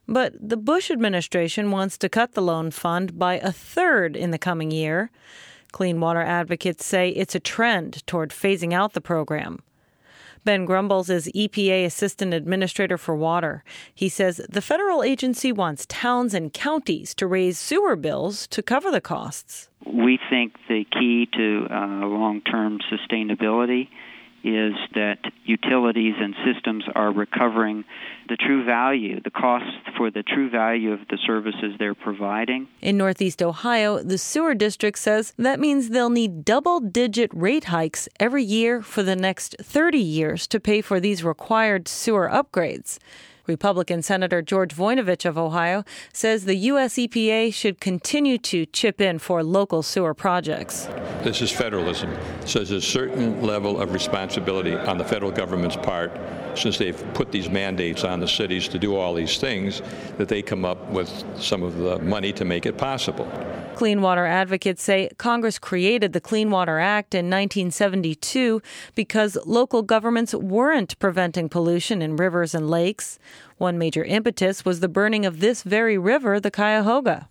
But 0.09 0.33
the 0.41 0.57
Bush 0.57 0.91
administration 0.91 1.71
wants 1.71 1.97
to 1.99 2.09
cut 2.09 2.33
the 2.33 2.43
loan 2.43 2.73
fund 2.73 3.17
by 3.17 3.35
a 3.35 3.53
third 3.53 4.17
in 4.17 4.33
the 4.33 4.39
coming 4.39 4.73
year. 4.73 5.13
Clean 5.71 6.01
water 6.01 6.21
advocates 6.21 6.85
say 6.85 7.11
it's 7.11 7.37
a 7.37 7.41
trend 7.41 8.05
toward 8.09 8.31
phasing 8.31 8.73
out 8.73 8.95
the 8.95 9.01
program. 9.01 9.61
Ben 10.45 10.65
Grumbles 10.65 11.11
is 11.11 11.31
EPA 11.35 11.85
Assistant 11.85 12.33
Administrator 12.33 12.97
for 12.97 13.15
Water. 13.15 13.63
He 13.95 14.09
says 14.09 14.41
the 14.49 14.63
federal 14.63 15.03
agency 15.03 15.53
wants 15.53 15.85
towns 15.87 16.33
and 16.33 16.53
counties 16.53 17.15
to 17.17 17.27
raise 17.27 17.59
sewer 17.59 17.95
bills 17.95 18.47
to 18.49 18.63
cover 18.63 18.91
the 18.91 19.03
costs. 19.03 19.69
We 19.87 20.19
think 20.31 20.55
the 20.69 20.85
key 20.91 21.29
to 21.37 21.67
uh, 21.71 22.07
long 22.07 22.41
term 22.41 22.79
sustainability 22.91 23.89
is 24.43 24.75
that 24.95 25.19
utilities 25.45 26.15
and 26.19 26.35
systems 26.45 26.85
are 26.95 27.13
recovering 27.13 27.85
the 28.29 28.37
true 28.37 28.65
value, 28.65 29.21
the 29.21 29.31
cost 29.31 29.67
for 29.97 30.11
the 30.11 30.23
true 30.23 30.49
value 30.49 30.93
of 30.93 31.01
the 31.11 31.19
services 31.27 31.75
they're 31.79 31.95
providing. 31.95 32.69
In 32.81 32.97
Northeast 32.97 33.43
Ohio, 33.43 34.03
the 34.03 34.19
sewer 34.19 34.55
district 34.55 34.99
says 34.99 35.35
that 35.37 35.61
means 35.61 35.89
they'll 35.89 36.11
need 36.11 36.45
double 36.45 36.81
digit 36.81 37.31
rate 37.35 37.65
hikes 37.65 38.09
every 38.19 38.45
year 38.45 38.83
for 38.83 39.03
the 39.03 39.17
next 39.17 39.57
30 39.61 39.99
years 39.99 40.47
to 40.47 40.61
pay 40.61 40.81
for 40.81 41.01
these 41.01 41.23
required 41.25 41.89
sewer 41.89 42.29
upgrades. 42.33 42.99
Republican 43.47 44.03
Senator 44.03 44.43
George 44.43 44.75
Voinovich 44.75 45.25
of 45.25 45.37
Ohio 45.37 45.85
says 46.13 46.45
the 46.45 46.55
U.S. 46.55 46.95
EPA 46.95 47.53
should 47.53 47.81
continue 47.81 48.39
to 48.39 48.67
chip 48.67 49.01
in 49.01 49.19
for 49.19 49.43
local 49.43 49.83
sewer 49.83 50.15
projects. 50.15 50.87
This 51.23 51.43
is 51.43 51.51
federalism. 51.51 52.15
So 52.47 52.61
there's 52.61 52.71
a 52.71 52.81
certain 52.81 53.43
level 53.43 53.81
of 53.81 53.93
responsibility 53.93 54.75
on 54.75 54.99
the 54.99 55.05
federal 55.05 55.31
government's 55.31 55.77
part, 55.77 56.13
since 56.55 56.79
they've 56.79 57.15
put 57.15 57.31
these 57.33 57.49
mandates 57.49 58.05
on 58.05 58.21
the 58.21 58.29
cities 58.29 58.69
to 58.69 58.79
do 58.79 58.97
all 58.97 59.15
these 59.15 59.39
things, 59.39 59.83
that 60.19 60.29
they 60.29 60.43
come 60.43 60.65
up 60.65 60.91
with 60.91 61.09
some 61.39 61.63
of 61.63 61.77
the 61.77 61.99
money 62.01 62.33
to 62.33 62.45
make 62.45 62.67
it 62.67 62.77
possible. 62.77 63.31
Clean 63.77 64.03
water 64.03 64.27
advocates 64.27 64.83
say 64.83 65.09
Congress 65.17 65.59
created 65.59 66.13
the 66.13 66.21
Clean 66.21 66.51
Water 66.51 66.79
Act 66.79 67.15
in 67.15 67.27
1972 67.27 68.61
because 68.95 69.39
local 69.47 69.83
governments 69.83 70.35
weren't 70.35 70.99
preventing 70.99 71.49
pollution 71.49 72.03
in 72.03 72.17
rivers 72.17 72.55
and 72.55 72.69
lakes. 72.69 73.19
One 73.61 73.77
major 73.77 74.03
impetus 74.03 74.65
was 74.65 74.81
the 74.81 74.89
burning 74.89 75.27
of 75.27 75.41
this 75.41 75.63
very 75.63 75.99
river, 75.99 76.41
the 76.41 76.51
Cuyahoga. 76.51 77.29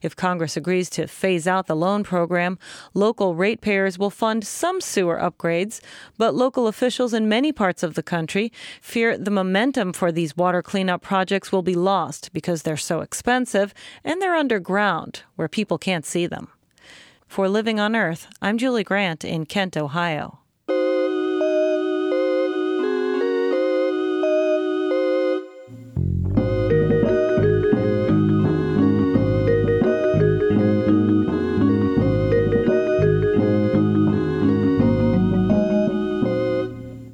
If 0.00 0.14
Congress 0.14 0.56
agrees 0.56 0.88
to 0.90 1.08
phase 1.08 1.48
out 1.48 1.66
the 1.66 1.74
loan 1.74 2.04
program, 2.04 2.56
local 2.94 3.34
ratepayers 3.34 3.98
will 3.98 4.08
fund 4.08 4.46
some 4.46 4.80
sewer 4.80 5.18
upgrades, 5.18 5.80
but 6.16 6.36
local 6.36 6.68
officials 6.68 7.12
in 7.12 7.28
many 7.28 7.50
parts 7.50 7.82
of 7.82 7.94
the 7.94 8.02
country 8.04 8.52
fear 8.80 9.18
the 9.18 9.32
momentum 9.32 9.92
for 9.92 10.12
these 10.12 10.36
water 10.36 10.62
cleanup 10.62 11.02
projects 11.02 11.50
will 11.50 11.62
be 11.62 11.74
lost 11.74 12.32
because 12.32 12.62
they're 12.62 12.76
so 12.76 13.00
expensive 13.00 13.74
and 14.04 14.22
they're 14.22 14.36
underground, 14.36 15.24
where 15.34 15.48
people 15.48 15.78
can't 15.78 16.06
see 16.06 16.28
them. 16.28 16.46
For 17.26 17.48
Living 17.48 17.80
on 17.80 17.96
Earth, 17.96 18.28
I'm 18.40 18.56
Julie 18.56 18.84
Grant 18.84 19.24
in 19.24 19.46
Kent, 19.46 19.76
Ohio. 19.76 20.41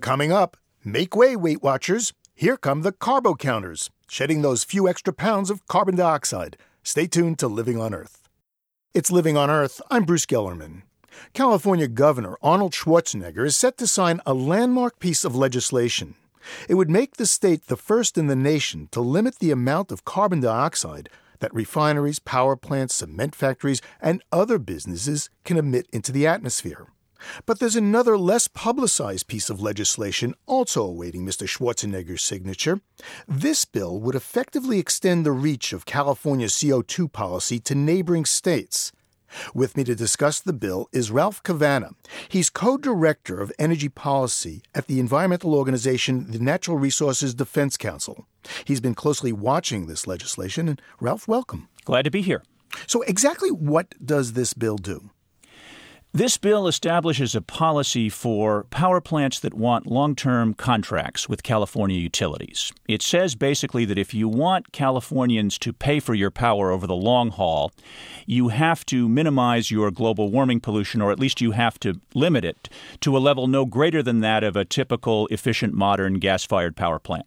Coming 0.08 0.32
up, 0.32 0.56
make 0.82 1.14
way, 1.14 1.36
Weight 1.36 1.62
Watchers. 1.62 2.14
Here 2.34 2.56
come 2.56 2.80
the 2.80 2.92
carbo 2.92 3.34
counters, 3.34 3.90
shedding 4.08 4.40
those 4.40 4.64
few 4.64 4.88
extra 4.88 5.12
pounds 5.12 5.50
of 5.50 5.66
carbon 5.66 5.96
dioxide. 5.96 6.56
Stay 6.82 7.06
tuned 7.06 7.38
to 7.40 7.46
Living 7.46 7.78
on 7.78 7.92
Earth. 7.92 8.26
It's 8.94 9.10
Living 9.10 9.36
on 9.36 9.50
Earth. 9.50 9.82
I'm 9.90 10.04
Bruce 10.04 10.24
Gellerman. 10.24 10.80
California 11.34 11.88
Governor 11.88 12.38
Arnold 12.40 12.72
Schwarzenegger 12.72 13.44
is 13.44 13.54
set 13.54 13.76
to 13.76 13.86
sign 13.86 14.22
a 14.24 14.32
landmark 14.32 14.98
piece 14.98 15.26
of 15.26 15.36
legislation. 15.36 16.14
It 16.70 16.76
would 16.76 16.88
make 16.88 17.18
the 17.18 17.26
state 17.26 17.66
the 17.66 17.76
first 17.76 18.16
in 18.16 18.28
the 18.28 18.34
nation 18.34 18.88
to 18.92 19.02
limit 19.02 19.40
the 19.40 19.50
amount 19.50 19.92
of 19.92 20.06
carbon 20.06 20.40
dioxide 20.40 21.10
that 21.40 21.52
refineries, 21.52 22.18
power 22.18 22.56
plants, 22.56 22.94
cement 22.94 23.34
factories, 23.34 23.82
and 24.00 24.24
other 24.32 24.58
businesses 24.58 25.28
can 25.44 25.58
emit 25.58 25.86
into 25.92 26.12
the 26.12 26.26
atmosphere. 26.26 26.86
But 27.46 27.58
there's 27.58 27.76
another 27.76 28.16
less 28.16 28.48
publicized 28.48 29.26
piece 29.26 29.50
of 29.50 29.60
legislation 29.60 30.34
also 30.46 30.84
awaiting 30.84 31.26
Mr. 31.26 31.48
Schwarzenegger's 31.48 32.22
signature. 32.22 32.80
This 33.26 33.64
bill 33.64 34.00
would 34.00 34.14
effectively 34.14 34.78
extend 34.78 35.24
the 35.24 35.32
reach 35.32 35.72
of 35.72 35.86
California's 35.86 36.54
CO2 36.54 37.12
policy 37.12 37.58
to 37.60 37.74
neighboring 37.74 38.24
states. 38.24 38.92
With 39.54 39.76
me 39.76 39.84
to 39.84 39.94
discuss 39.94 40.40
the 40.40 40.52
bill 40.52 40.88
is 40.92 41.10
Ralph 41.10 41.42
Cavanagh. 41.42 41.92
He's 42.28 42.50
co 42.50 42.76
director 42.76 43.40
of 43.40 43.52
energy 43.58 43.88
policy 43.88 44.62
at 44.74 44.86
the 44.86 45.00
environmental 45.00 45.54
organization, 45.54 46.30
the 46.30 46.38
Natural 46.38 46.78
Resources 46.78 47.34
Defense 47.34 47.76
Council. 47.76 48.26
He's 48.64 48.80
been 48.80 48.94
closely 48.94 49.32
watching 49.32 49.86
this 49.86 50.06
legislation, 50.06 50.68
and 50.68 50.80
Ralph, 51.00 51.28
welcome. 51.28 51.68
Glad 51.84 52.02
to 52.02 52.10
be 52.10 52.22
here. 52.22 52.42
So, 52.86 53.02
exactly 53.02 53.50
what 53.50 53.94
does 54.04 54.32
this 54.32 54.54
bill 54.54 54.76
do? 54.76 55.10
This 56.18 56.36
bill 56.36 56.66
establishes 56.66 57.36
a 57.36 57.40
policy 57.40 58.08
for 58.08 58.64
power 58.70 59.00
plants 59.00 59.38
that 59.38 59.54
want 59.54 59.86
long 59.86 60.16
term 60.16 60.52
contracts 60.52 61.28
with 61.28 61.44
California 61.44 61.96
utilities. 61.96 62.72
It 62.88 63.02
says 63.02 63.36
basically 63.36 63.84
that 63.84 63.98
if 63.98 64.12
you 64.12 64.28
want 64.28 64.72
Californians 64.72 65.58
to 65.58 65.72
pay 65.72 66.00
for 66.00 66.14
your 66.14 66.32
power 66.32 66.72
over 66.72 66.88
the 66.88 66.96
long 66.96 67.30
haul, 67.30 67.70
you 68.26 68.48
have 68.48 68.84
to 68.86 69.08
minimize 69.08 69.70
your 69.70 69.92
global 69.92 70.28
warming 70.28 70.58
pollution, 70.58 71.00
or 71.00 71.12
at 71.12 71.20
least 71.20 71.40
you 71.40 71.52
have 71.52 71.78
to 71.78 72.00
limit 72.14 72.44
it 72.44 72.68
to 73.02 73.16
a 73.16 73.20
level 73.20 73.46
no 73.46 73.64
greater 73.64 74.02
than 74.02 74.18
that 74.18 74.42
of 74.42 74.56
a 74.56 74.64
typical 74.64 75.28
efficient 75.28 75.72
modern 75.72 76.14
gas 76.14 76.44
fired 76.44 76.74
power 76.74 76.98
plant. 76.98 77.26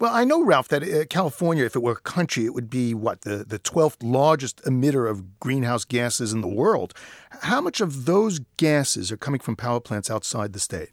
Well, 0.00 0.12
I 0.12 0.24
know, 0.24 0.42
Ralph, 0.42 0.68
that 0.68 0.82
uh, 0.82 1.04
California, 1.08 1.64
if 1.64 1.76
it 1.76 1.82
were 1.82 1.92
a 1.92 2.00
country, 2.00 2.44
it 2.44 2.54
would 2.54 2.68
be 2.68 2.94
what, 2.94 3.22
the, 3.22 3.44
the 3.44 3.58
12th 3.58 3.96
largest 4.02 4.62
emitter 4.64 5.08
of 5.08 5.38
greenhouse 5.38 5.84
gases 5.84 6.32
in 6.32 6.40
the 6.40 6.48
world. 6.48 6.94
How 7.42 7.60
much 7.60 7.80
of 7.80 8.04
those 8.04 8.40
gases 8.56 9.12
are 9.12 9.16
coming 9.16 9.40
from 9.40 9.56
power 9.56 9.80
plants 9.80 10.10
outside 10.10 10.52
the 10.52 10.60
state? 10.60 10.90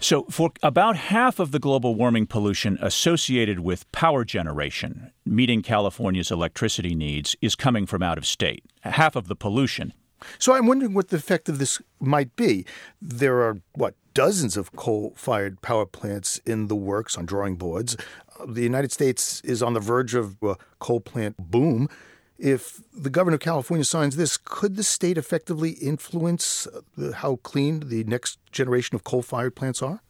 So, 0.00 0.24
for 0.30 0.52
about 0.62 0.94
half 0.96 1.40
of 1.40 1.50
the 1.50 1.58
global 1.58 1.96
warming 1.96 2.28
pollution 2.28 2.78
associated 2.80 3.60
with 3.60 3.90
power 3.90 4.24
generation, 4.24 5.10
meeting 5.26 5.60
California's 5.60 6.30
electricity 6.30 6.94
needs, 6.94 7.34
is 7.40 7.56
coming 7.56 7.84
from 7.84 8.00
out 8.00 8.16
of 8.16 8.24
state. 8.24 8.62
Half 8.82 9.16
of 9.16 9.26
the 9.26 9.34
pollution. 9.34 9.92
So, 10.38 10.54
I'm 10.54 10.68
wondering 10.68 10.94
what 10.94 11.08
the 11.08 11.16
effect 11.16 11.48
of 11.48 11.58
this 11.58 11.82
might 11.98 12.36
be. 12.36 12.64
There 13.02 13.40
are, 13.40 13.60
what, 13.72 13.94
dozens 14.18 14.56
of 14.56 14.72
coal 14.72 15.12
fired 15.14 15.62
power 15.62 15.86
plants 15.86 16.40
in 16.44 16.66
the 16.66 16.74
works 16.74 17.16
on 17.16 17.24
drawing 17.24 17.54
boards. 17.54 17.96
The 18.44 18.62
United 18.62 18.90
States 18.90 19.40
is 19.42 19.62
on 19.62 19.74
the 19.74 19.80
verge 19.80 20.16
of 20.16 20.42
a 20.42 20.56
coal 20.80 20.98
plant 20.98 21.36
boom. 21.38 21.88
If 22.36 22.82
the 22.92 23.10
governor 23.10 23.36
of 23.36 23.40
California 23.40 23.84
signs 23.84 24.16
this, 24.16 24.36
could 24.36 24.74
the 24.74 24.82
state 24.82 25.18
effectively 25.18 25.70
influence 25.70 26.66
uh, 26.66 27.12
how 27.12 27.36
clean 27.44 27.90
the 27.90 28.02
next 28.02 28.40
generation 28.50 28.96
of 28.96 29.04
coal 29.04 29.22
fired 29.22 29.54
plants 29.54 29.82
are? 29.82 30.02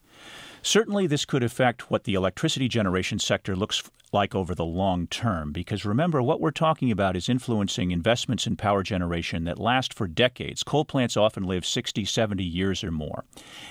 Certainly, 0.62 1.08
this 1.08 1.26
could 1.26 1.42
affect 1.42 1.90
what 1.90 2.04
the 2.04 2.14
electricity 2.14 2.66
generation 2.66 3.18
sector 3.18 3.54
looks 3.54 3.82
like 4.12 4.34
over 4.34 4.54
the 4.54 4.64
long 4.64 5.06
term. 5.06 5.52
Because 5.52 5.84
remember, 5.84 6.22
what 6.22 6.40
we're 6.40 6.50
talking 6.50 6.90
about 6.90 7.16
is 7.16 7.28
influencing 7.28 7.90
investments 7.90 8.46
in 8.46 8.56
power 8.56 8.82
generation 8.82 9.44
that 9.44 9.58
last 9.58 9.94
for 9.94 10.06
decades. 10.06 10.62
Coal 10.62 10.84
plants 10.84 11.16
often 11.16 11.44
live 11.44 11.66
60, 11.66 12.04
70 12.04 12.42
years 12.44 12.82
or 12.84 12.90
more. 12.90 13.24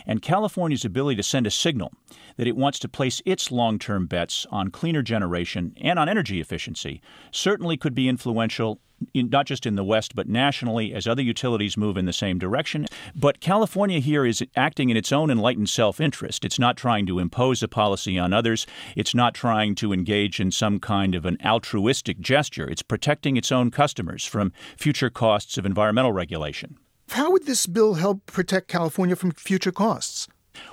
And 0.06 0.22
California's 0.22 0.86
ability 0.86 1.18
to 1.18 1.24
send 1.24 1.48
a 1.48 1.52
signal 1.52 1.94
that 2.38 2.48
it 2.48 2.56
wants 2.56 2.80
to 2.80 2.90
place 2.90 3.22
its 3.26 3.52
long 3.52 3.80
term 3.80 4.08
bets 4.08 4.46
on 4.52 4.70
cleaner 4.70 5.02
generation 5.02 5.74
and 5.82 6.00
on 6.00 6.10
energy 6.10 6.40
efficiency 6.40 7.02
certainly 7.32 7.78
could 7.78 7.96
be 7.96 8.08
influential 8.08 8.80
in, 9.14 9.30
not 9.30 9.46
just 9.46 9.66
in 9.66 9.76
the 9.76 9.84
West, 9.84 10.16
but 10.16 10.28
nationally 10.28 10.94
as 10.94 11.08
other 11.08 11.22
utilities 11.22 11.78
move 11.78 11.98
in 11.98 12.06
the 12.06 12.14
same 12.14 12.40
direction. 12.40 12.86
But 13.16 13.40
California 13.40 14.00
here 14.00 14.26
is 14.26 14.44
acting 14.56 14.90
in 14.90 14.98
its 14.98 15.12
own 15.12 15.30
enlightened 15.30 15.70
self 15.70 16.00
interest. 16.00 16.46
It's 16.46 16.60
not 16.60 16.78
trying 16.78 17.06
to 17.08 17.20
impose 17.20 17.62
a 17.64 17.68
policy 17.68 18.18
on 18.18 18.34
others, 18.34 18.66
it's 18.96 19.16
not 19.16 19.34
trying 19.34 19.76
to 19.76 19.94
engage 19.94 20.40
in 20.40 20.52
some 20.52 20.80
kind 20.80 21.16
of 21.16 21.26
an 21.26 21.38
altruistic 21.44 22.20
gesture. 22.20 22.70
It's 22.70 22.82
protecting 22.82 23.38
its 23.38 23.52
own 23.52 23.72
customers 23.72 24.26
from 24.26 24.52
future 24.78 25.10
costs 25.10 25.58
of 25.58 25.66
environmental 25.66 26.12
regulation. 26.12 26.78
How 27.12 27.32
would 27.32 27.46
this 27.46 27.68
bill 27.68 27.96
help 27.96 28.26
protect 28.26 28.68
California 28.68 29.16
from 29.16 29.32
future 29.32 29.72
costs? 29.72 30.27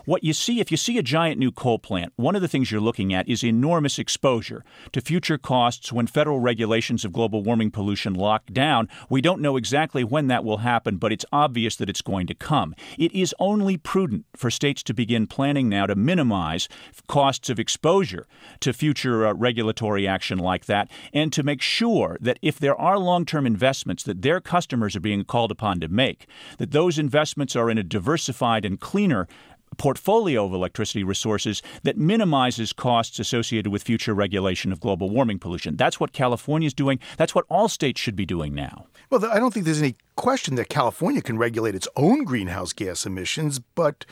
What 0.04 0.24
you 0.24 0.32
see, 0.32 0.60
if 0.60 0.70
you 0.70 0.76
see 0.76 0.98
a 0.98 1.02
giant 1.02 1.38
new 1.38 1.52
coal 1.52 1.78
plant, 1.78 2.12
one 2.16 2.36
of 2.36 2.42
the 2.42 2.48
things 2.48 2.70
you're 2.70 2.80
looking 2.80 3.14
at 3.14 3.28
is 3.28 3.42
enormous 3.42 3.98
exposure 3.98 4.64
to 4.92 5.00
future 5.00 5.38
costs 5.38 5.92
when 5.92 6.06
federal 6.06 6.40
regulations 6.40 7.04
of 7.04 7.12
global 7.12 7.42
warming 7.42 7.70
pollution 7.70 8.14
lock 8.14 8.46
down. 8.52 8.88
We 9.08 9.20
don't 9.20 9.40
know 9.40 9.56
exactly 9.56 10.04
when 10.04 10.26
that 10.28 10.44
will 10.44 10.58
happen, 10.58 10.96
but 10.96 11.12
it's 11.12 11.24
obvious 11.32 11.76
that 11.76 11.88
it's 11.88 12.02
going 12.02 12.26
to 12.28 12.34
come. 12.34 12.74
It 12.98 13.12
is 13.12 13.34
only 13.38 13.76
prudent 13.76 14.26
for 14.36 14.50
states 14.50 14.82
to 14.84 14.94
begin 14.94 15.26
planning 15.26 15.68
now 15.68 15.86
to 15.86 15.94
minimize 15.94 16.68
costs 17.06 17.50
of 17.50 17.58
exposure 17.58 18.26
to 18.60 18.72
future 18.72 19.26
uh, 19.26 19.34
regulatory 19.34 20.06
action 20.06 20.38
like 20.38 20.66
that 20.66 20.90
and 21.12 21.32
to 21.32 21.42
make 21.42 21.62
sure 21.62 22.18
that 22.20 22.38
if 22.42 22.58
there 22.58 22.78
are 22.80 22.98
long-term 22.98 23.46
investments 23.46 24.02
that 24.02 24.22
their 24.22 24.40
customers 24.40 24.96
are 24.96 25.00
being 25.00 25.24
called 25.24 25.50
upon 25.50 25.80
to 25.80 25.88
make, 25.88 26.26
that 26.58 26.70
those 26.70 26.98
investments 26.98 27.56
are 27.56 27.70
in 27.70 27.78
a 27.78 27.82
diversified 27.82 28.64
and 28.64 28.80
cleaner 28.80 29.26
portfolio 29.74 30.44
of 30.44 30.52
electricity 30.52 31.04
resources 31.04 31.62
that 31.82 31.96
minimizes 31.96 32.72
costs 32.72 33.18
associated 33.18 33.70
with 33.70 33.82
future 33.82 34.14
regulation 34.14 34.72
of 34.72 34.80
global 34.80 35.10
warming 35.10 35.38
pollution. 35.38 35.76
That's 35.76 36.00
what 36.00 36.12
California 36.12 36.66
is 36.66 36.74
doing. 36.74 36.98
That's 37.16 37.34
what 37.34 37.44
all 37.48 37.68
states 37.68 38.00
should 38.00 38.16
be 38.16 38.26
doing 38.26 38.54
now. 38.54 38.86
Well, 39.10 39.24
I 39.26 39.38
don't 39.38 39.52
think 39.52 39.66
there's 39.66 39.82
any 39.82 39.96
question 40.16 40.54
that 40.56 40.68
California 40.68 41.22
can 41.22 41.38
regulate 41.38 41.74
its 41.74 41.88
own 41.96 42.24
greenhouse 42.24 42.72
gas 42.72 43.06
emissions, 43.06 43.58
but 43.58 44.04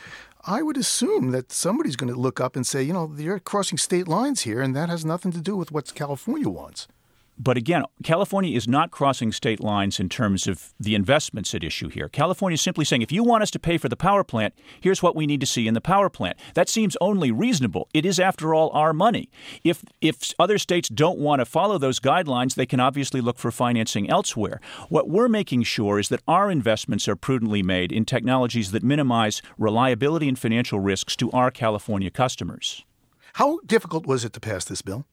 I 0.44 0.62
would 0.62 0.76
assume 0.76 1.30
that 1.30 1.52
somebody's 1.52 1.96
going 1.96 2.12
to 2.12 2.18
look 2.18 2.40
up 2.40 2.56
and 2.56 2.66
say, 2.66 2.82
you 2.82 2.92
know, 2.92 3.12
you're 3.16 3.38
crossing 3.38 3.78
state 3.78 4.08
lines 4.08 4.42
here, 4.42 4.60
and 4.60 4.74
that 4.74 4.88
has 4.88 5.04
nothing 5.04 5.30
to 5.32 5.40
do 5.40 5.56
with 5.56 5.70
what 5.70 5.94
California 5.94 6.48
wants. 6.48 6.88
But 7.38 7.56
again, 7.56 7.84
California 8.04 8.54
is 8.54 8.68
not 8.68 8.90
crossing 8.90 9.32
state 9.32 9.60
lines 9.60 9.98
in 9.98 10.08
terms 10.08 10.46
of 10.46 10.74
the 10.78 10.94
investments 10.94 11.54
at 11.54 11.64
issue 11.64 11.88
here. 11.88 12.08
California 12.08 12.54
is 12.54 12.60
simply 12.60 12.84
saying 12.84 13.02
if 13.02 13.10
you 13.10 13.24
want 13.24 13.42
us 13.42 13.50
to 13.52 13.58
pay 13.58 13.78
for 13.78 13.88
the 13.88 13.96
power 13.96 14.22
plant, 14.22 14.54
here's 14.80 15.02
what 15.02 15.16
we 15.16 15.26
need 15.26 15.40
to 15.40 15.46
see 15.46 15.66
in 15.66 15.74
the 15.74 15.80
power 15.80 16.10
plant. 16.10 16.38
That 16.54 16.68
seems 16.68 16.96
only 17.00 17.30
reasonable. 17.30 17.88
It 17.94 18.04
is, 18.04 18.20
after 18.20 18.54
all, 18.54 18.70
our 18.70 18.92
money. 18.92 19.30
If, 19.64 19.82
if 20.00 20.32
other 20.38 20.58
states 20.58 20.88
don't 20.88 21.18
want 21.18 21.40
to 21.40 21.46
follow 21.46 21.78
those 21.78 22.00
guidelines, 22.00 22.54
they 22.54 22.66
can 22.66 22.80
obviously 22.80 23.20
look 23.20 23.38
for 23.38 23.50
financing 23.50 24.10
elsewhere. 24.10 24.60
What 24.88 25.08
we're 25.08 25.28
making 25.28 25.62
sure 25.62 25.98
is 25.98 26.10
that 26.10 26.22
our 26.28 26.50
investments 26.50 27.08
are 27.08 27.16
prudently 27.16 27.62
made 27.62 27.92
in 27.92 28.04
technologies 28.04 28.72
that 28.72 28.82
minimize 28.82 29.40
reliability 29.58 30.28
and 30.28 30.38
financial 30.38 30.80
risks 30.80 31.16
to 31.16 31.30
our 31.32 31.50
California 31.50 32.10
customers. 32.10 32.84
How 33.34 33.60
difficult 33.64 34.06
was 34.06 34.24
it 34.24 34.34
to 34.34 34.40
pass 34.40 34.64
this 34.66 34.82
bill? 34.82 35.06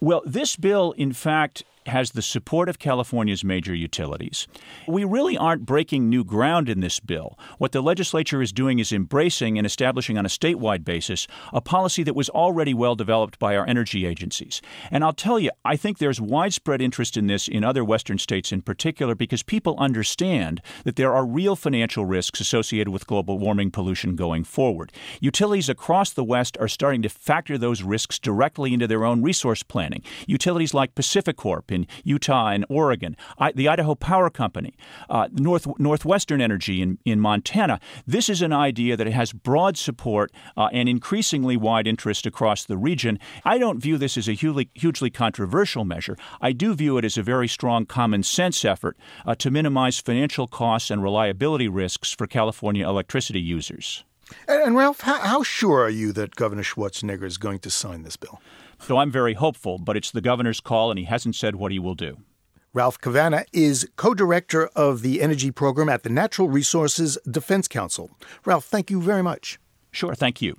Well, 0.00 0.22
this 0.24 0.56
bill, 0.56 0.92
in 0.92 1.12
fact, 1.12 1.62
has 1.86 2.12
the 2.12 2.22
support 2.22 2.68
of 2.68 2.78
California's 2.78 3.42
major 3.42 3.74
utilities. 3.74 4.46
We 4.86 5.04
really 5.04 5.36
aren't 5.36 5.66
breaking 5.66 6.08
new 6.08 6.24
ground 6.24 6.68
in 6.68 6.80
this 6.80 7.00
bill. 7.00 7.38
What 7.58 7.72
the 7.72 7.80
legislature 7.80 8.42
is 8.42 8.52
doing 8.52 8.78
is 8.78 8.92
embracing 8.92 9.56
and 9.56 9.66
establishing 9.66 10.18
on 10.18 10.26
a 10.26 10.28
statewide 10.28 10.84
basis 10.84 11.26
a 11.52 11.60
policy 11.60 12.02
that 12.02 12.16
was 12.16 12.28
already 12.28 12.74
well 12.74 12.94
developed 12.94 13.38
by 13.38 13.56
our 13.56 13.66
energy 13.66 14.04
agencies. 14.06 14.60
And 14.90 15.02
I'll 15.02 15.12
tell 15.12 15.38
you, 15.38 15.50
I 15.64 15.76
think 15.76 15.98
there's 15.98 16.20
widespread 16.20 16.82
interest 16.82 17.16
in 17.16 17.26
this 17.26 17.48
in 17.48 17.64
other 17.64 17.84
Western 17.84 18.18
states 18.18 18.52
in 18.52 18.62
particular 18.62 19.14
because 19.14 19.42
people 19.42 19.74
understand 19.78 20.60
that 20.84 20.96
there 20.96 21.14
are 21.14 21.24
real 21.24 21.56
financial 21.56 22.04
risks 22.04 22.40
associated 22.40 22.90
with 22.90 23.06
global 23.06 23.38
warming 23.38 23.70
pollution 23.70 24.16
going 24.16 24.44
forward. 24.44 24.92
Utilities 25.20 25.68
across 25.68 26.12
the 26.12 26.24
West 26.24 26.56
are 26.60 26.68
starting 26.68 27.02
to 27.02 27.08
factor 27.08 27.56
those 27.56 27.82
risks 27.82 28.18
directly 28.18 28.74
into 28.74 28.86
their 28.86 29.04
own 29.04 29.22
resource 29.22 29.62
planning. 29.62 30.02
Utilities 30.26 30.74
like 30.74 30.94
PacifiCorp 30.94 31.69
in 31.70 31.86
Utah 32.04 32.48
and 32.48 32.64
Oregon, 32.68 33.16
I, 33.38 33.52
the 33.52 33.68
Idaho 33.68 33.94
Power 33.94 34.30
Company, 34.30 34.74
uh, 35.08 35.28
North, 35.32 35.66
Northwestern 35.78 36.40
Energy 36.40 36.82
in, 36.82 36.98
in 37.04 37.20
Montana. 37.20 37.80
This 38.06 38.28
is 38.28 38.42
an 38.42 38.52
idea 38.52 38.96
that 38.96 39.06
has 39.06 39.32
broad 39.32 39.76
support 39.76 40.32
uh, 40.56 40.68
and 40.72 40.88
increasingly 40.88 41.56
wide 41.56 41.86
interest 41.86 42.26
across 42.26 42.64
the 42.64 42.76
region. 42.76 43.18
I 43.44 43.58
don't 43.58 43.80
view 43.80 43.98
this 43.98 44.16
as 44.16 44.28
a 44.28 44.32
hugely, 44.32 44.70
hugely 44.74 45.10
controversial 45.10 45.84
measure. 45.84 46.16
I 46.40 46.52
do 46.52 46.74
view 46.74 46.98
it 46.98 47.04
as 47.04 47.18
a 47.18 47.22
very 47.22 47.48
strong 47.48 47.86
common 47.86 48.22
sense 48.22 48.64
effort 48.64 48.96
uh, 49.26 49.34
to 49.36 49.50
minimize 49.50 49.98
financial 49.98 50.46
costs 50.46 50.90
and 50.90 51.02
reliability 51.02 51.68
risks 51.68 52.12
for 52.12 52.26
California 52.26 52.88
electricity 52.88 53.40
users. 53.40 54.04
And, 54.46 54.62
and 54.62 54.76
Ralph, 54.76 55.00
how, 55.00 55.18
how 55.20 55.42
sure 55.42 55.82
are 55.82 55.90
you 55.90 56.12
that 56.12 56.36
Governor 56.36 56.62
Schwarzenegger 56.62 57.24
is 57.24 57.38
going 57.38 57.58
to 57.60 57.70
sign 57.70 58.02
this 58.02 58.16
bill? 58.16 58.40
So 58.80 58.98
I'm 58.98 59.10
very 59.10 59.34
hopeful, 59.34 59.78
but 59.78 59.96
it's 59.96 60.10
the 60.10 60.20
governor's 60.20 60.60
call, 60.60 60.90
and 60.90 60.98
he 60.98 61.04
hasn't 61.04 61.36
said 61.36 61.56
what 61.56 61.72
he 61.72 61.78
will 61.78 61.94
do. 61.94 62.18
Ralph 62.72 63.00
Cavanagh 63.00 63.44
is 63.52 63.88
co 63.96 64.14
director 64.14 64.68
of 64.76 65.02
the 65.02 65.20
energy 65.20 65.50
program 65.50 65.88
at 65.88 66.02
the 66.02 66.08
Natural 66.08 66.48
Resources 66.48 67.18
Defense 67.28 67.66
Council. 67.66 68.10
Ralph, 68.44 68.64
thank 68.64 68.90
you 68.90 69.02
very 69.02 69.22
much. 69.22 69.58
Sure, 69.90 70.14
thank 70.14 70.40
you. 70.40 70.56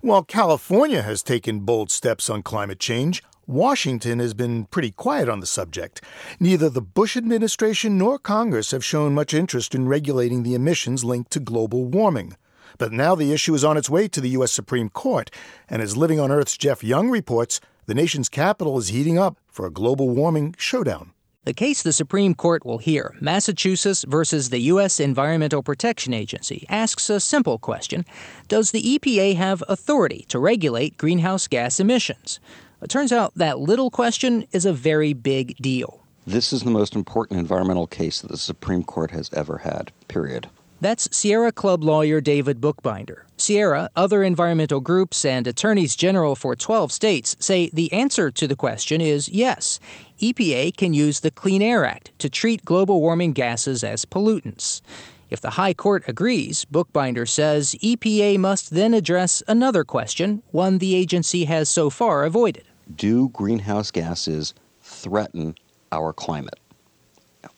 While 0.00 0.22
California 0.22 1.02
has 1.02 1.22
taken 1.22 1.60
bold 1.60 1.90
steps 1.90 2.28
on 2.28 2.42
climate 2.42 2.78
change, 2.78 3.22
Washington 3.46 4.18
has 4.18 4.34
been 4.34 4.66
pretty 4.66 4.90
quiet 4.90 5.28
on 5.28 5.40
the 5.40 5.46
subject. 5.46 6.02
Neither 6.40 6.68
the 6.68 6.82
Bush 6.82 7.16
administration 7.16 7.96
nor 7.96 8.18
Congress 8.18 8.72
have 8.72 8.84
shown 8.84 9.14
much 9.14 9.32
interest 9.32 9.74
in 9.74 9.88
regulating 9.88 10.42
the 10.42 10.54
emissions 10.54 11.04
linked 11.04 11.30
to 11.30 11.40
global 11.40 11.84
warming. 11.84 12.36
But 12.78 12.92
now 12.92 13.14
the 13.14 13.32
issue 13.32 13.54
is 13.54 13.64
on 13.64 13.76
its 13.76 13.90
way 13.90 14.08
to 14.08 14.20
the 14.20 14.30
U.S. 14.30 14.52
Supreme 14.52 14.88
Court, 14.88 15.30
and 15.68 15.80
as 15.80 15.96
Living 15.96 16.20
on 16.20 16.30
Earth's 16.30 16.56
Jeff 16.56 16.84
Young 16.84 17.10
reports, 17.10 17.60
the 17.86 17.94
nation's 17.94 18.28
capital 18.28 18.78
is 18.78 18.88
heating 18.88 19.18
up 19.18 19.36
for 19.48 19.66
a 19.66 19.70
global 19.70 20.10
warming 20.10 20.54
showdown. 20.58 21.12
The 21.44 21.54
case 21.54 21.82
the 21.82 21.92
Supreme 21.92 22.34
Court 22.34 22.66
will 22.66 22.78
hear, 22.78 23.14
Massachusetts 23.20 24.04
versus 24.08 24.50
the 24.50 24.58
U.S. 24.62 24.98
Environmental 24.98 25.62
Protection 25.62 26.12
Agency, 26.12 26.66
asks 26.68 27.08
a 27.08 27.20
simple 27.20 27.56
question 27.58 28.04
Does 28.48 28.72
the 28.72 28.82
EPA 28.82 29.36
have 29.36 29.62
authority 29.68 30.24
to 30.28 30.40
regulate 30.40 30.98
greenhouse 30.98 31.46
gas 31.46 31.78
emissions? 31.78 32.40
It 32.82 32.90
turns 32.90 33.12
out 33.12 33.32
that 33.36 33.60
little 33.60 33.90
question 33.92 34.46
is 34.50 34.66
a 34.66 34.72
very 34.72 35.12
big 35.12 35.56
deal. 35.58 36.00
This 36.26 36.52
is 36.52 36.64
the 36.64 36.70
most 36.72 36.96
important 36.96 37.38
environmental 37.38 37.86
case 37.86 38.20
that 38.20 38.32
the 38.32 38.36
Supreme 38.36 38.82
Court 38.82 39.12
has 39.12 39.30
ever 39.32 39.58
had, 39.58 39.92
period. 40.08 40.48
That's 40.78 41.08
Sierra 41.16 41.52
Club 41.52 41.82
lawyer 41.82 42.20
David 42.20 42.60
Bookbinder. 42.60 43.24
Sierra, 43.38 43.88
other 43.96 44.22
environmental 44.22 44.80
groups, 44.80 45.24
and 45.24 45.46
attorneys 45.46 45.96
general 45.96 46.36
for 46.36 46.54
12 46.54 46.92
states 46.92 47.34
say 47.40 47.70
the 47.72 47.90
answer 47.94 48.30
to 48.32 48.46
the 48.46 48.56
question 48.56 49.00
is 49.00 49.28
yes. 49.30 49.80
EPA 50.20 50.76
can 50.76 50.92
use 50.92 51.20
the 51.20 51.30
Clean 51.30 51.62
Air 51.62 51.86
Act 51.86 52.10
to 52.18 52.28
treat 52.28 52.62
global 52.66 53.00
warming 53.00 53.32
gases 53.32 53.82
as 53.82 54.04
pollutants. 54.04 54.82
If 55.30 55.40
the 55.40 55.50
High 55.50 55.72
Court 55.72 56.04
agrees, 56.06 56.66
Bookbinder 56.66 57.24
says 57.24 57.74
EPA 57.82 58.38
must 58.38 58.70
then 58.70 58.92
address 58.92 59.42
another 59.48 59.82
question, 59.82 60.42
one 60.50 60.76
the 60.76 60.94
agency 60.94 61.46
has 61.46 61.70
so 61.70 61.88
far 61.88 62.24
avoided. 62.24 62.64
Do 62.94 63.30
greenhouse 63.30 63.90
gases 63.90 64.52
threaten 64.82 65.54
our 65.90 66.12
climate? 66.12 66.60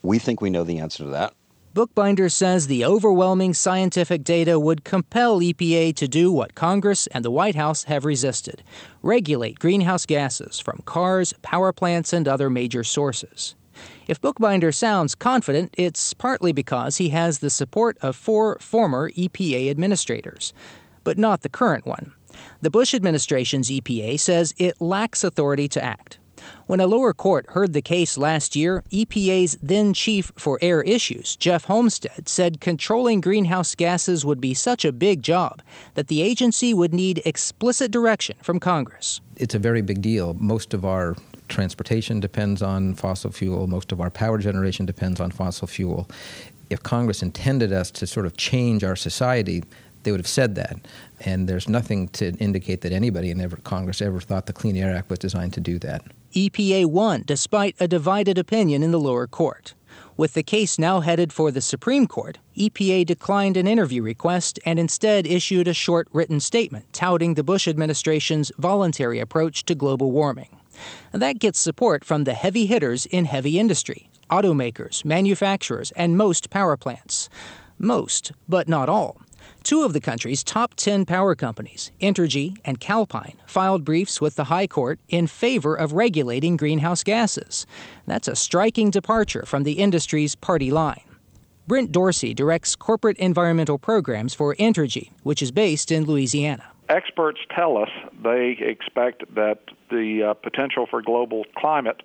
We 0.02 0.20
think 0.20 0.40
we 0.40 0.50
know 0.50 0.62
the 0.62 0.78
answer 0.78 1.02
to 1.02 1.11
that. 1.11 1.35
Bookbinder 1.78 2.28
says 2.28 2.66
the 2.66 2.84
overwhelming 2.84 3.54
scientific 3.54 4.24
data 4.24 4.58
would 4.58 4.82
compel 4.82 5.38
EPA 5.38 5.94
to 5.94 6.08
do 6.08 6.32
what 6.32 6.56
Congress 6.56 7.06
and 7.12 7.24
the 7.24 7.30
White 7.30 7.54
House 7.54 7.84
have 7.84 8.04
resisted 8.04 8.64
regulate 9.00 9.60
greenhouse 9.60 10.04
gases 10.04 10.58
from 10.58 10.82
cars, 10.86 11.34
power 11.42 11.72
plants, 11.72 12.12
and 12.12 12.26
other 12.26 12.50
major 12.50 12.82
sources. 12.82 13.54
If 14.08 14.20
Bookbinder 14.20 14.72
sounds 14.72 15.14
confident, 15.14 15.72
it's 15.78 16.14
partly 16.14 16.50
because 16.50 16.96
he 16.96 17.10
has 17.10 17.38
the 17.38 17.48
support 17.48 17.96
of 18.02 18.16
four 18.16 18.58
former 18.58 19.12
EPA 19.12 19.70
administrators, 19.70 20.52
but 21.04 21.16
not 21.16 21.42
the 21.42 21.48
current 21.48 21.86
one. 21.86 22.12
The 22.60 22.70
Bush 22.70 22.92
administration's 22.92 23.70
EPA 23.70 24.18
says 24.18 24.52
it 24.58 24.80
lacks 24.80 25.22
authority 25.22 25.68
to 25.68 25.84
act. 25.84 26.17
When 26.66 26.80
a 26.80 26.87
lower 26.87 27.14
court 27.14 27.46
heard 27.50 27.72
the 27.72 27.82
case 27.82 28.18
last 28.18 28.54
year, 28.54 28.84
EPA's 28.90 29.58
then 29.62 29.94
chief 29.94 30.32
for 30.37 30.58
air 30.61 30.82
issues, 30.82 31.37
Jeff 31.37 31.64
Holmstead, 31.64 32.28
said 32.28 32.61
controlling 32.61 33.20
greenhouse 33.20 33.74
gases 33.74 34.24
would 34.24 34.40
be 34.40 34.54
such 34.54 34.84
a 34.84 34.92
big 34.92 35.22
job 35.22 35.62
that 35.94 36.08
the 36.08 36.22
agency 36.22 36.74
would 36.74 36.92
need 36.92 37.22
explicit 37.24 37.90
direction 37.90 38.37
from 38.42 38.61
Congress. 38.61 39.20
It's 39.37 39.54
a 39.54 39.58
very 39.58 39.82
big 39.82 40.02
deal. 40.02 40.34
Most 40.34 40.74
of 40.74 40.84
our 40.84 41.16
transportation 41.48 42.20
depends 42.20 42.62
on 42.62 42.94
fossil 42.94 43.30
fuel, 43.30 43.66
most 43.66 43.92
of 43.92 44.00
our 44.00 44.11
power 44.11 44.38
generation 44.38 44.87
depends 44.87 45.20
on 45.20 45.30
fossil 45.30 45.66
fuel. 45.66 46.08
If 46.70 46.82
Congress 46.82 47.22
intended 47.22 47.72
us 47.72 47.90
to 47.92 48.06
sort 48.06 48.26
of 48.26 48.37
change 48.37 48.84
our 48.84 48.96
society, 48.96 49.62
they 50.02 50.11
would 50.11 50.20
have 50.20 50.28
said 50.28 50.54
that. 50.56 50.76
And 51.20 51.48
there's 51.48 51.68
nothing 51.68 52.08
to 52.08 52.32
indicate 52.37 52.82
that 52.82 52.92
anybody 52.92 53.30
in 53.30 53.50
Congress 53.64 54.02
ever 54.02 54.20
thought 54.20 54.46
the 54.46 54.52
Clean 54.52 54.76
Air 54.76 54.94
Act 54.94 55.11
was 55.11 55.18
designed 55.18 55.54
to 55.54 55.61
do 55.61 55.78
that. 55.80 56.02
EPA 56.38 56.87
won 56.87 57.24
despite 57.27 57.74
a 57.81 57.88
divided 57.88 58.38
opinion 58.38 58.85
in 58.85 58.92
the 58.92 59.01
lower 59.01 59.27
court. 59.27 59.74
With 60.16 60.35
the 60.35 60.44
case 60.44 60.79
now 60.79 61.01
headed 61.01 61.33
for 61.33 61.51
the 61.51 61.61
Supreme 61.61 62.07
Court, 62.07 62.38
EPA 62.57 63.07
declined 63.07 63.57
an 63.57 63.66
interview 63.66 64.03
request 64.03 64.61
and 64.64 64.79
instead 64.79 65.27
issued 65.27 65.66
a 65.66 65.74
short 65.74 66.07
written 66.12 66.38
statement 66.38 66.92
touting 66.92 67.35
the 67.35 67.42
Bush 67.42 67.66
administration's 67.66 68.53
voluntary 68.57 69.18
approach 69.18 69.64
to 69.64 69.74
global 69.74 70.12
warming. 70.12 70.57
That 71.11 71.40
gets 71.40 71.59
support 71.59 72.05
from 72.05 72.22
the 72.22 72.35
heavy 72.35 72.66
hitters 72.66 73.05
in 73.07 73.24
heavy 73.24 73.59
industry 73.59 74.09
automakers, 74.31 75.05
manufacturers, 75.05 75.90
and 75.92 76.16
most 76.16 76.51
power 76.51 76.77
plants. 76.77 77.29
Most, 77.79 78.31
but 78.46 78.68
not 78.68 78.88
all. 78.88 79.22
Two 79.62 79.83
of 79.83 79.92
the 79.92 80.01
country's 80.01 80.42
top 80.42 80.74
10 80.74 81.05
power 81.05 81.35
companies, 81.35 81.92
Entergy 82.01 82.57
and 82.64 82.81
Calpine, 82.81 83.37
filed 83.46 83.85
briefs 83.85 84.20
with 84.20 84.37
the 84.37 84.44
High 84.44 84.66
Court 84.66 84.98
in 85.09 85.27
favor 85.27 85.74
of 85.74 85.92
regulating 85.92 86.57
greenhouse 86.57 87.03
gases. 87.03 87.66
That's 88.07 88.29
a 88.29 88.37
striking 88.37 88.90
departure 88.90 89.44
from 89.46 89.64
the 89.64 89.72
industry's 89.72 90.35
party 90.35 90.70
line. 90.70 91.03
Brent 91.66 91.92
Dorsey 91.92 92.33
directs 92.33 92.74
corporate 92.74 93.18
environmental 93.18 93.79
programs 93.79 94.33
for 94.33 94.55
Entergy, 94.57 95.11
which 95.22 95.42
is 95.42 95.53
based 95.53 95.92
in 95.92 96.07
Louisiana. 96.07 96.64
Experts 96.88 97.40
tell 97.55 97.77
us 97.77 97.90
they 98.24 98.57
expect 98.61 99.35
that 99.35 99.61
the 99.90 100.31
uh, 100.31 100.35
potential 100.35 100.87
for 100.88 101.03
global 101.03 101.44
climate 101.59 102.03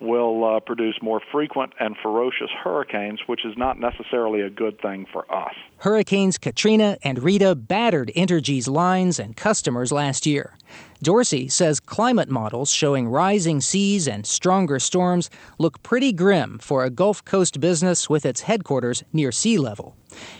will 0.00 0.44
uh, 0.44 0.60
produce 0.60 0.96
more 1.02 1.20
frequent 1.32 1.72
and 1.80 1.96
ferocious 2.02 2.50
hurricanes, 2.62 3.20
which 3.26 3.44
is 3.44 3.56
not 3.56 3.78
necessarily 3.78 4.40
a 4.40 4.50
good 4.50 4.80
thing 4.80 5.06
for 5.12 5.30
us. 5.34 5.54
Hurricanes 5.78 6.38
Katrina 6.38 6.96
and 7.02 7.22
Rita 7.22 7.54
battered 7.54 8.10
Entergy's 8.16 8.68
lines 8.68 9.18
and 9.18 9.36
customers 9.36 9.92
last 9.92 10.26
year. 10.26 10.56
Dorsey 11.02 11.48
says 11.48 11.80
climate 11.80 12.30
models 12.30 12.70
showing 12.70 13.08
rising 13.08 13.60
seas 13.60 14.08
and 14.08 14.26
stronger 14.26 14.78
storms 14.78 15.28
look 15.58 15.82
pretty 15.82 16.12
grim 16.12 16.58
for 16.58 16.84
a 16.84 16.90
Gulf 16.90 17.24
Coast 17.24 17.60
business 17.60 18.08
with 18.08 18.24
its 18.24 18.42
headquarters 18.42 19.04
near 19.12 19.30
sea 19.30 19.58
level. 19.58 19.94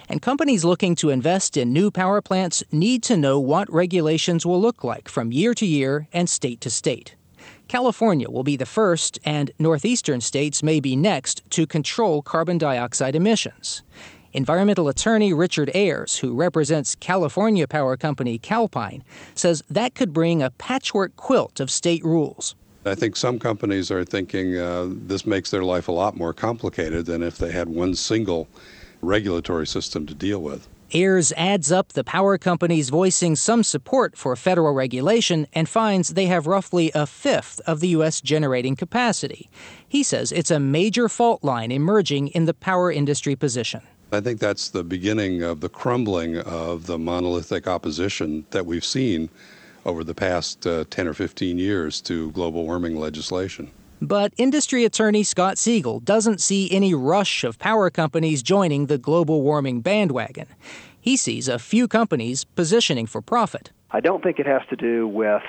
And 0.08 0.22
companies 0.22 0.64
looking 0.64 0.94
to 0.96 1.10
invest 1.10 1.56
in 1.56 1.72
new 1.72 1.90
power 1.90 2.22
plants 2.22 2.64
need 2.72 3.02
to 3.04 3.16
know 3.16 3.38
what 3.38 3.72
regulations 3.72 4.46
will 4.46 4.60
look 4.60 4.82
like 4.82 5.08
from 5.08 5.32
year 5.32 5.52
to 5.54 5.66
year 5.66 6.08
and 6.12 6.28
state 6.28 6.60
to 6.62 6.70
state. 6.70 7.14
California 7.68 8.30
will 8.30 8.44
be 8.44 8.56
the 8.56 8.66
first, 8.66 9.18
and 9.24 9.50
northeastern 9.58 10.20
states 10.20 10.62
may 10.62 10.78
be 10.78 10.94
next, 10.94 11.42
to 11.50 11.66
control 11.66 12.22
carbon 12.22 12.58
dioxide 12.58 13.16
emissions. 13.16 13.82
Environmental 14.32 14.88
attorney 14.88 15.32
Richard 15.32 15.70
Ayres, 15.74 16.18
who 16.18 16.34
represents 16.34 16.94
California 16.94 17.66
power 17.66 17.96
company 17.96 18.38
Calpine, 18.38 19.02
says 19.34 19.64
that 19.68 19.94
could 19.94 20.12
bring 20.12 20.42
a 20.42 20.50
patchwork 20.50 21.16
quilt 21.16 21.58
of 21.58 21.70
state 21.70 22.04
rules. 22.04 22.54
I 22.84 22.94
think 22.94 23.16
some 23.16 23.40
companies 23.40 23.90
are 23.90 24.04
thinking 24.04 24.56
uh, 24.56 24.88
this 24.88 25.26
makes 25.26 25.50
their 25.50 25.64
life 25.64 25.88
a 25.88 25.92
lot 25.92 26.16
more 26.16 26.32
complicated 26.32 27.06
than 27.06 27.22
if 27.22 27.38
they 27.38 27.50
had 27.50 27.68
one 27.68 27.96
single 27.96 28.46
regulatory 29.02 29.66
system 29.66 30.06
to 30.06 30.14
deal 30.14 30.40
with. 30.40 30.68
Ayres 30.96 31.30
adds 31.36 31.70
up 31.70 31.92
the 31.92 32.02
power 32.02 32.38
companies 32.38 32.88
voicing 32.88 33.36
some 33.36 33.62
support 33.62 34.16
for 34.16 34.34
federal 34.34 34.72
regulation 34.72 35.46
and 35.52 35.68
finds 35.68 36.08
they 36.08 36.24
have 36.24 36.46
roughly 36.46 36.90
a 36.94 37.06
fifth 37.06 37.60
of 37.66 37.80
the 37.80 37.88
U.S. 37.88 38.22
generating 38.22 38.76
capacity. 38.76 39.50
He 39.86 40.02
says 40.02 40.32
it's 40.32 40.50
a 40.50 40.58
major 40.58 41.10
fault 41.10 41.44
line 41.44 41.70
emerging 41.70 42.28
in 42.28 42.46
the 42.46 42.54
power 42.54 42.90
industry 42.90 43.36
position. 43.36 43.82
I 44.10 44.22
think 44.22 44.40
that's 44.40 44.70
the 44.70 44.84
beginning 44.84 45.42
of 45.42 45.60
the 45.60 45.68
crumbling 45.68 46.38
of 46.38 46.86
the 46.86 46.96
monolithic 46.96 47.66
opposition 47.66 48.46
that 48.52 48.64
we've 48.64 48.84
seen 48.84 49.28
over 49.84 50.02
the 50.02 50.14
past 50.14 50.66
uh, 50.66 50.84
10 50.88 51.08
or 51.08 51.12
15 51.12 51.58
years 51.58 52.00
to 52.02 52.30
global 52.30 52.64
warming 52.64 52.98
legislation. 52.98 53.70
But 54.00 54.34
industry 54.36 54.84
attorney 54.84 55.22
Scott 55.22 55.56
Segal 55.56 56.04
doesn't 56.04 56.40
see 56.40 56.70
any 56.70 56.92
rush 56.92 57.44
of 57.44 57.58
power 57.58 57.88
companies 57.88 58.42
joining 58.42 58.86
the 58.86 58.98
global 58.98 59.42
warming 59.42 59.80
bandwagon. 59.80 60.46
He 61.00 61.16
sees 61.16 61.48
a 61.48 61.58
few 61.58 61.88
companies 61.88 62.44
positioning 62.44 63.06
for 63.06 63.22
profit. 63.22 63.70
I 63.90 64.00
don't 64.00 64.22
think 64.22 64.38
it 64.38 64.46
has 64.46 64.62
to 64.68 64.76
do 64.76 65.08
with 65.08 65.42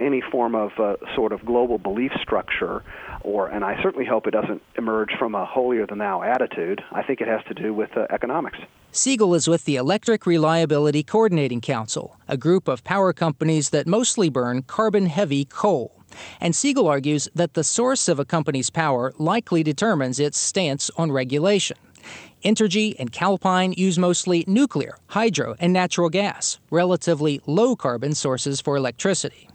any 0.00 0.20
form 0.20 0.56
of 0.56 0.72
uh, 0.78 0.96
sort 1.14 1.32
of 1.32 1.44
global 1.44 1.78
belief 1.78 2.10
structure 2.20 2.82
or 3.24 3.48
and 3.48 3.64
I 3.64 3.80
certainly 3.82 4.06
hope 4.06 4.26
it 4.26 4.32
doesn't 4.32 4.62
emerge 4.76 5.10
from 5.18 5.34
a 5.34 5.44
holier 5.44 5.86
than 5.86 5.98
thou 5.98 6.22
attitude. 6.22 6.82
I 6.92 7.02
think 7.02 7.20
it 7.20 7.28
has 7.28 7.42
to 7.48 7.54
do 7.54 7.72
with 7.72 7.96
uh, 7.96 8.06
economics. 8.10 8.58
Segal 8.92 9.34
is 9.34 9.48
with 9.48 9.64
the 9.64 9.76
Electric 9.76 10.26
Reliability 10.26 11.02
Coordinating 11.02 11.60
Council, 11.60 12.16
a 12.28 12.36
group 12.36 12.68
of 12.68 12.84
power 12.84 13.12
companies 13.12 13.70
that 13.70 13.86
mostly 13.86 14.28
burn 14.28 14.62
carbon 14.62 15.06
heavy 15.06 15.44
coal. 15.46 16.03
And 16.40 16.54
Segal 16.54 16.88
argues 16.88 17.28
that 17.34 17.54
the 17.54 17.64
source 17.64 18.08
of 18.08 18.18
a 18.18 18.24
company's 18.24 18.70
power 18.70 19.12
likely 19.18 19.62
determines 19.62 20.20
its 20.20 20.38
stance 20.38 20.90
on 20.96 21.12
regulation. 21.12 21.76
Entergy 22.44 22.94
and 22.98 23.10
Calpine 23.10 23.72
use 23.72 23.98
mostly 23.98 24.44
nuclear, 24.46 24.96
hydro, 25.08 25.56
and 25.58 25.72
natural 25.72 26.10
gas, 26.10 26.58
relatively 26.70 27.40
low 27.46 27.74
carbon 27.74 28.14
sources 28.14 28.60
for 28.60 28.76
electricity. 28.76 29.48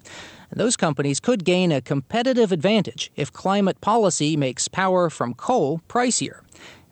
Those 0.51 0.75
companies 0.75 1.19
could 1.19 1.45
gain 1.45 1.71
a 1.71 1.81
competitive 1.81 2.51
advantage 2.51 3.11
if 3.15 3.31
climate 3.31 3.79
policy 3.81 4.35
makes 4.35 4.67
power 4.67 5.11
from 5.11 5.35
coal 5.35 5.81
pricier. 5.87 6.39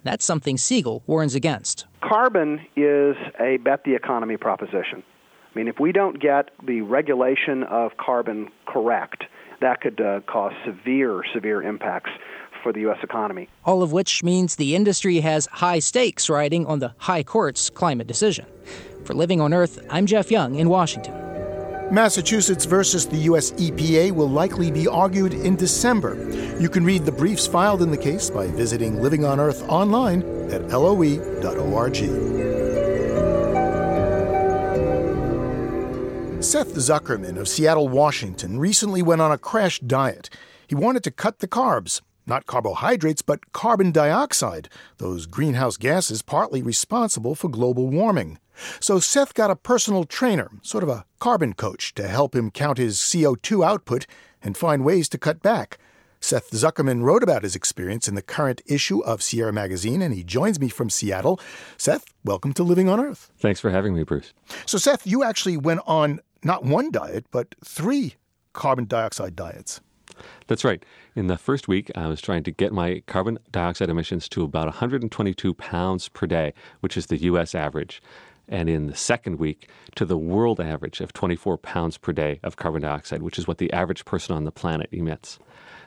That's 0.04 0.24
something 0.24 0.58
Segal 0.58 1.02
warns 1.08 1.34
against. 1.34 1.86
Carbon 2.02 2.62
is 2.76 3.16
a 3.40 3.58
bet 3.58 3.84
the 3.84 3.96
economy 3.96 4.38
proposition. 4.38 5.02
I 5.54 5.58
mean, 5.58 5.68
if 5.68 5.80
we 5.80 5.92
don't 5.92 6.20
get 6.20 6.52
the 6.64 6.82
regulation 6.82 7.64
of 7.64 7.98
carbon 7.98 8.50
correct, 8.68 9.24
that 9.62 9.82
could 9.82 10.00
uh, 10.00 10.22
cause 10.22 10.54
severe, 10.66 11.24
severe 11.34 11.62
impacts 11.62 12.12
for 12.64 12.74
the 12.74 12.82
U.S. 12.82 12.98
economy. 13.04 13.50
All 13.66 13.84
of 13.84 13.92
which 13.92 14.24
means 14.24 14.56
the 14.56 14.76
industry 14.76 15.20
has 15.20 15.48
high 15.48 15.80
stakes 15.80 16.30
riding 16.30 16.66
on 16.66 16.80
the 16.80 16.94
High 16.98 17.24
Court's 17.24 17.70
climate 17.70 18.08
decision. 18.08 18.46
For 19.06 19.14
Living 19.14 19.40
on 19.40 19.54
Earth, 19.54 19.80
I'm 19.90 20.06
Jeff 20.06 20.32
Young 20.32 20.56
in 20.56 20.70
Washington. 20.70 21.14
Massachusetts 21.90 22.66
versus 22.66 23.08
the 23.08 23.18
U.S. 23.18 23.52
EPA 23.54 24.12
will 24.12 24.30
likely 24.30 24.72
be 24.72 24.88
argued 24.88 25.34
in 25.34 25.56
December. 25.56 26.18
You 26.60 26.68
can 26.68 26.84
read 26.84 27.06
the 27.06 27.12
briefs 27.14 27.48
filed 27.48 27.82
in 27.82 27.92
the 27.92 27.98
case 27.98 28.30
by 28.30 28.48
visiting 28.48 29.02
Living 29.02 29.24
on 29.24 29.40
Earth 29.40 29.64
online 29.70 30.24
at 30.52 30.68
loe.org. 30.68 31.98
Seth 36.40 36.76
Zuckerman 36.76 37.38
of 37.38 37.48
Seattle, 37.48 37.90
Washington, 37.90 38.60
recently 38.60 39.02
went 39.02 39.22
on 39.22 39.32
a 39.32 39.40
crash 39.40 39.80
diet. 39.80 40.30
He 40.68 40.76
wanted 40.76 41.04
to 41.04 41.12
cut 41.12 41.40
the 41.40 41.48
carbs, 41.48 42.02
not 42.28 42.46
carbohydrates, 42.46 43.24
but 43.24 43.52
carbon 43.54 43.92
dioxide, 43.92 44.70
those 44.98 45.26
greenhouse 45.26 45.78
gases 45.78 46.22
partly 46.22 46.62
responsible 46.62 47.34
for 47.34 47.50
global 47.50 47.90
warming. 47.90 48.38
So 48.80 49.00
Seth 49.00 49.34
got 49.34 49.52
a 49.52 49.56
personal 49.56 50.04
trainer, 50.06 50.50
sort 50.62 50.84
of 50.84 50.90
a 50.90 51.06
carbon 51.20 51.54
coach, 51.54 51.94
to 51.96 52.08
help 52.08 52.36
him 52.36 52.52
count 52.52 52.78
his 52.78 52.98
CO2 52.98 53.66
output 53.66 54.06
and 54.42 54.56
find 54.56 54.86
ways 54.86 55.10
to 55.10 55.18
cut 55.18 55.42
back. 55.42 55.80
Seth 56.20 56.50
Zuckerman 56.52 57.04
wrote 57.04 57.22
about 57.22 57.44
his 57.44 57.56
experience 57.56 58.08
in 58.08 58.16
the 58.16 58.24
current 58.24 58.62
issue 58.66 59.02
of 59.04 59.22
Sierra 59.22 59.54
Magazine, 59.54 60.02
and 60.02 60.14
he 60.14 60.24
joins 60.24 60.60
me 60.60 60.68
from 60.68 60.90
Seattle. 60.90 61.40
Seth, 61.78 62.06
welcome 62.24 62.54
to 62.54 62.64
Living 62.64 62.90
on 62.90 63.00
Earth. 63.00 63.32
Thanks 63.38 63.60
for 63.60 63.70
having 63.70 63.96
me, 63.96 64.04
Bruce. 64.04 64.34
So, 64.66 64.78
Seth, 64.78 65.06
you 65.06 65.24
actually 65.24 65.58
went 65.58 65.82
on 65.86 66.20
not 66.44 66.64
one 66.64 66.92
diet, 66.92 67.26
but 67.32 67.56
three 67.64 68.16
carbon 68.54 68.86
dioxide 68.86 69.36
diets. 69.36 69.82
That's 70.48 70.64
right. 70.64 70.84
In 71.16 71.28
the 71.28 71.38
first 71.38 71.68
week, 71.68 71.92
I 71.96 72.08
was 72.08 72.22
trying 72.22 72.44
to 72.44 72.52
get 72.52 72.74
my 72.74 73.04
carbon 73.06 73.38
dioxide 73.52 73.90
emissions 73.90 74.28
to 74.30 74.44
about 74.44 74.66
122 74.66 75.54
pounds 75.54 76.10
per 76.10 76.26
day, 76.26 76.54
which 76.80 76.98
is 76.98 77.08
the 77.08 77.18
U.S. 77.18 77.54
average. 77.54 78.02
And 78.50 78.70
in 78.70 78.88
the 78.88 78.96
second 78.96 79.40
week, 79.40 79.70
to 79.96 80.06
the 80.06 80.18
world 80.18 80.62
average 80.62 81.02
of 81.02 81.12
24 81.12 81.58
pounds 81.58 81.98
per 81.98 82.14
day 82.14 82.40
of 82.44 82.56
carbon 82.56 82.82
dioxide, 82.82 83.22
which 83.22 83.38
is 83.38 83.48
what 83.48 83.58
the 83.58 83.72
average 83.74 84.06
person 84.06 84.36
on 84.36 84.46
the 84.46 84.52
planet 84.52 84.88
emits. 84.92 85.38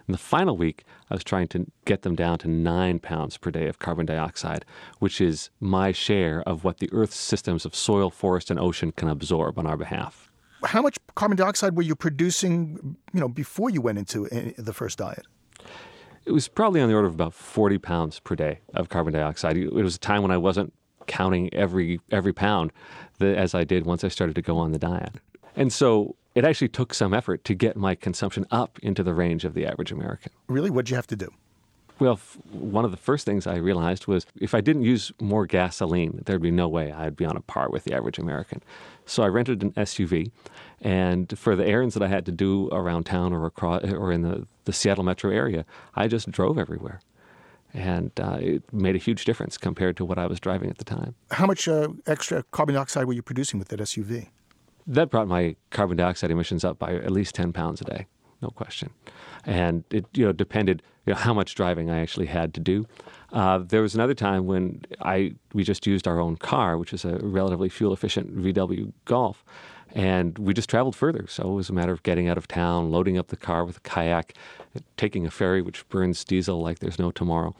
In 0.07 0.13
the 0.13 0.19
final 0.19 0.57
week, 0.57 0.85
I 1.11 1.15
was 1.15 1.25
trying 1.25 1.49
to 1.49 1.67
get 1.85 2.03
them 2.03 2.15
down 2.15 2.39
to 2.39 2.49
nine 2.49 2.99
pounds 2.99 3.39
per 3.39 3.51
day 3.51 3.67
of 3.67 3.79
carbon 3.79 4.07
dioxide, 4.07 4.65
which 4.99 5.21
is 5.21 5.51
my 5.59 5.93
share 5.93 6.43
of 6.43 6.65
what 6.65 6.79
the 6.79 6.91
Earth's 6.93 7.17
systems 7.17 7.65
of 7.65 7.75
soil, 7.75 8.11
forest, 8.11 8.51
and 8.51 8.61
ocean 8.61 8.93
can 8.93 9.09
absorb 9.09 9.59
on 9.59 9.67
our 9.67 9.77
behalf. 9.77 10.30
How 10.65 10.83
much 10.83 10.99
carbon 11.15 11.37
dioxide 11.37 11.77
were 11.77 11.83
you 11.83 11.97
producing, 11.97 12.97
you 13.13 13.21
know, 13.21 13.29
before 13.29 13.71
you 13.71 13.81
went 13.81 13.99
into 13.99 14.29
eh, 14.31 14.53
the 14.59 14.73
first 14.73 14.99
diet? 14.99 15.27
It 16.27 16.33
was 16.33 16.49
probably 16.49 16.81
on 16.81 16.89
the 16.89 16.95
order 16.95 17.09
of 17.09 17.15
about 17.15 17.35
40 17.35 17.79
pounds 17.79 18.21
per 18.21 18.37
day 18.37 18.61
of 18.75 18.89
carbon 18.89 19.13
dioxide. 19.13 19.57
It 19.57 19.73
was 19.73 19.97
a 19.97 19.99
time 19.99 20.23
when 20.23 20.31
I 20.31 20.37
wasn't 20.37 20.73
counting 21.07 21.53
every 21.53 22.01
every 22.11 22.33
pound 22.33 22.73
as 23.21 23.55
I 23.55 23.65
did 23.65 23.85
once 23.85 24.05
I 24.05 24.09
started 24.09 24.37
to 24.37 24.43
go 24.43 24.59
on 24.59 24.73
the 24.73 24.79
diet. 24.79 25.17
And 25.57 25.73
so 25.73 26.15
it 26.35 26.45
actually 26.45 26.69
took 26.69 26.95
some 26.95 27.13
effort 27.13 27.45
to 27.45 27.55
get 27.55 27.77
my 27.77 27.95
consumption 27.95 28.47
up 28.51 28.79
into 28.83 29.03
the 29.03 29.15
range 29.15 29.45
of 29.45 29.55
the 29.55 29.67
average 29.67 29.91
American. 29.91 30.31
Really? 30.47 30.71
What'd 30.71 30.91
you 30.91 30.97
have 30.97 31.07
to 31.09 31.17
do? 31.17 31.31
Well, 31.99 32.19
one 32.51 32.87
of 32.87 32.93
the 32.93 32.97
first 32.97 33.27
things 33.27 33.47
I 33.47 33.57
realized 33.57 34.07
was 34.07 34.25
if 34.41 34.55
I 34.55 34.63
didn't 34.63 34.85
use 34.85 35.13
more 35.21 35.45
gasoline, 35.45 36.23
there'd 36.25 36.41
be 36.41 36.51
no 36.51 36.67
way 36.67 36.93
I'd 36.93 37.15
be 37.15 37.27
on 37.27 37.37
a 37.37 37.43
par 37.43 37.69
with 37.69 37.85
the 37.85 37.93
average 37.93 38.19
American. 38.19 38.63
So 39.11 39.23
I 39.23 39.27
rented 39.27 39.63
an 39.63 39.73
SUV, 39.73 40.31
and 40.81 41.37
for 41.37 41.57
the 41.57 41.67
errands 41.67 41.95
that 41.95 42.03
I 42.03 42.09
had 42.09 42.25
to 42.27 42.33
do 42.33 42.69
around 42.69 43.05
town 43.05 43.33
or 43.33 43.45
across 43.47 43.85
or 43.85 44.13
in 44.13 44.23
the, 44.23 44.47
the 44.67 44.73
Seattle 44.73 45.05
metro 45.05 45.31
area, 45.31 45.65
I 45.97 46.07
just 46.07 46.31
drove 46.31 46.59
everywhere. 46.59 47.01
And 47.75 48.13
uh, 48.21 48.39
it 48.41 48.73
made 48.73 48.95
a 48.95 48.99
huge 48.99 49.25
difference 49.25 49.59
compared 49.59 49.97
to 49.97 50.05
what 50.05 50.19
I 50.19 50.27
was 50.27 50.41
driving 50.41 50.71
at 50.71 50.79
the 50.79 50.85
time. 50.85 51.15
How 51.31 51.47
much 51.47 51.69
uh, 51.69 51.89
extra 52.07 52.45
carbon 52.53 52.75
dioxide 52.75 53.05
were 53.07 53.13
you 53.13 53.23
producing 53.23 53.59
with 53.59 53.69
that 53.69 53.81
SUV? 53.81 54.29
that 54.87 55.11
brought 55.11 55.29
my 55.29 55.57
carbon 55.71 55.97
dioxide 55.97 56.31
emissions 56.31 56.65
up 56.65 56.79
by 56.79 56.95
at 56.95 57.11
least 57.11 57.35
10 57.35 57.53
pounds 57.53 57.81
a 57.81 57.85
day, 57.85 58.07
no 58.43 58.49
question. 58.49 58.91
And 59.45 59.85
it 59.91 60.07
you 60.13 60.25
know 60.25 60.33
depended 60.33 60.83
you 61.11 61.15
know, 61.15 61.21
how 61.21 61.35
much 61.35 61.57
driving 61.57 61.91
I 61.91 61.99
actually 61.99 62.27
had 62.27 62.55
to 62.55 62.61
do. 62.61 62.87
Uh, 63.33 63.59
there 63.59 63.83
was 63.83 63.97
another 63.97 64.15
time 64.15 64.47
when 64.47 64.83
I 65.03 65.35
we 65.53 65.65
just 65.65 65.85
used 65.87 66.07
our 66.07 66.21
own 66.21 66.37
car, 66.37 66.79
which 66.79 66.93
is 66.93 67.05
a 67.05 67.19
relatively 67.19 67.69
fuel 67.69 67.93
efficient 67.93 68.37
VW 68.37 68.93
Golf, 69.07 69.45
and 69.93 70.39
we 70.39 70.55
just 70.55 70.71
traveled 70.71 70.95
further. 70.95 71.27
So 71.29 71.51
it 71.51 71.55
was 71.55 71.69
a 71.69 71.73
matter 71.73 71.93
of 71.93 72.05
getting 72.05 72.29
out 72.29 72.39
of 72.39 72.47
town, 72.47 72.93
loading 72.93 73.19
up 73.19 73.29
the 73.29 73.37
car 73.37 73.65
with 73.65 73.79
a 73.79 73.81
kayak, 73.81 74.35
taking 74.97 75.27
a 75.27 75.33
ferry 75.33 75.63
which 75.63 75.89
burns 75.89 76.25
diesel 76.25 76.63
like 76.63 76.79
there's 76.79 76.99
no 76.99 77.11
tomorrow, 77.11 77.57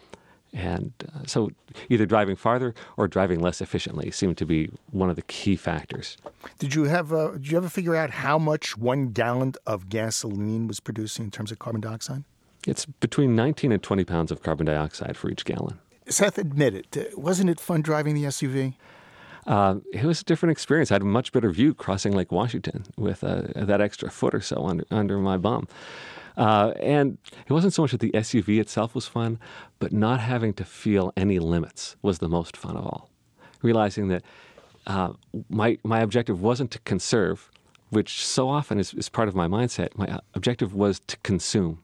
and 0.53 0.93
uh, 1.13 1.27
so 1.27 1.51
either 1.89 2.07
driving 2.07 2.37
farther 2.37 2.73
or 2.97 3.09
driving 3.09 3.41
less 3.41 3.61
efficiently 3.61 4.13
seemed 4.13 4.39
to 4.39 4.47
be 4.47 4.71
one 4.93 5.11
of 5.11 5.17
the 5.17 5.23
key 5.23 5.57
factors. 5.57 6.17
Did 6.61 6.77
you 6.77 6.85
have 6.85 7.13
uh, 7.13 7.33
did 7.33 7.51
you 7.51 7.57
ever 7.57 7.69
figure 7.69 7.97
out 7.97 8.11
how 8.11 8.39
much 8.39 8.77
one 8.77 9.09
gallon 9.09 9.55
of 9.67 9.89
gasoline 9.89 10.69
was 10.69 10.79
producing 10.79 11.25
in 11.25 11.31
terms 11.33 11.51
of 11.51 11.59
carbon 11.59 11.81
dioxide? 11.81 12.23
It's 12.67 12.87
between 12.87 13.35
19 13.35 13.73
and 13.73 13.83
20 13.83 14.05
pounds 14.05 14.31
of 14.31 14.43
carbon 14.43 14.67
dioxide 14.67 15.17
for 15.17 15.31
each 15.31 15.45
gallon. 15.45 15.79
Seth, 16.09 16.39
admit 16.39 16.75
it. 16.75 16.97
Uh, 16.97 17.19
wasn't 17.19 17.51
it 17.51 17.61
fun 17.61 17.83
driving 17.83 18.15
the 18.15 18.25
SUV? 18.25 18.75
Uh, 19.47 19.77
it 19.93 20.05
was 20.05 20.21
a 20.21 20.25
different 20.25 20.53
experience. 20.53 20.91
I 20.91 20.95
had 20.95 21.03
a 21.03 21.07
much 21.07 21.33
better 21.33 21.51
view 21.51 21.73
crossing 21.73 22.13
Lake 22.13 22.31
Washington 22.31 22.85
with 22.97 23.25
uh, 23.25 23.43
that 23.55 23.81
extra 23.81 24.11
foot 24.11 24.35
or 24.35 24.41
so 24.41 24.65
under, 24.65 24.85
under 24.91 25.19
my 25.19 25.39
bum. 25.39 25.67
Uh, 26.37 26.73
and 26.81 27.19
it 27.47 27.53
wasn't 27.53 27.73
so 27.73 27.83
much 27.83 27.93
that 27.93 28.01
the 28.01 28.11
SUV 28.13 28.61
itself 28.61 28.95
was 28.95 29.07
fun, 29.07 29.39
but 29.79 29.93
not 29.93 30.21
having 30.21 30.53
to 30.55 30.65
feel 30.65 31.13
any 31.17 31.39
limits 31.39 31.97
was 32.03 32.19
the 32.19 32.29
most 32.29 32.57
fun 32.57 32.77
of 32.77 32.85
all. 32.85 33.11
Realizing 33.63 34.09
that 34.09 34.23
uh, 34.87 35.13
my, 35.49 35.79
my 35.85 36.01
objective 36.01 36.41
wasn't 36.41 36.71
to 36.73 36.79
conserve, 36.81 37.51
which 37.91 38.25
so 38.25 38.49
often 38.49 38.79
is, 38.79 38.95
is 38.95 39.09
part 39.09 39.29
of 39.29 39.35
my 39.35 39.47
mindset. 39.47 39.97
My 39.97 40.07
uh, 40.07 40.21
objective 40.35 40.75
was 40.75 41.01
to 41.09 41.17
consume. 41.19 41.83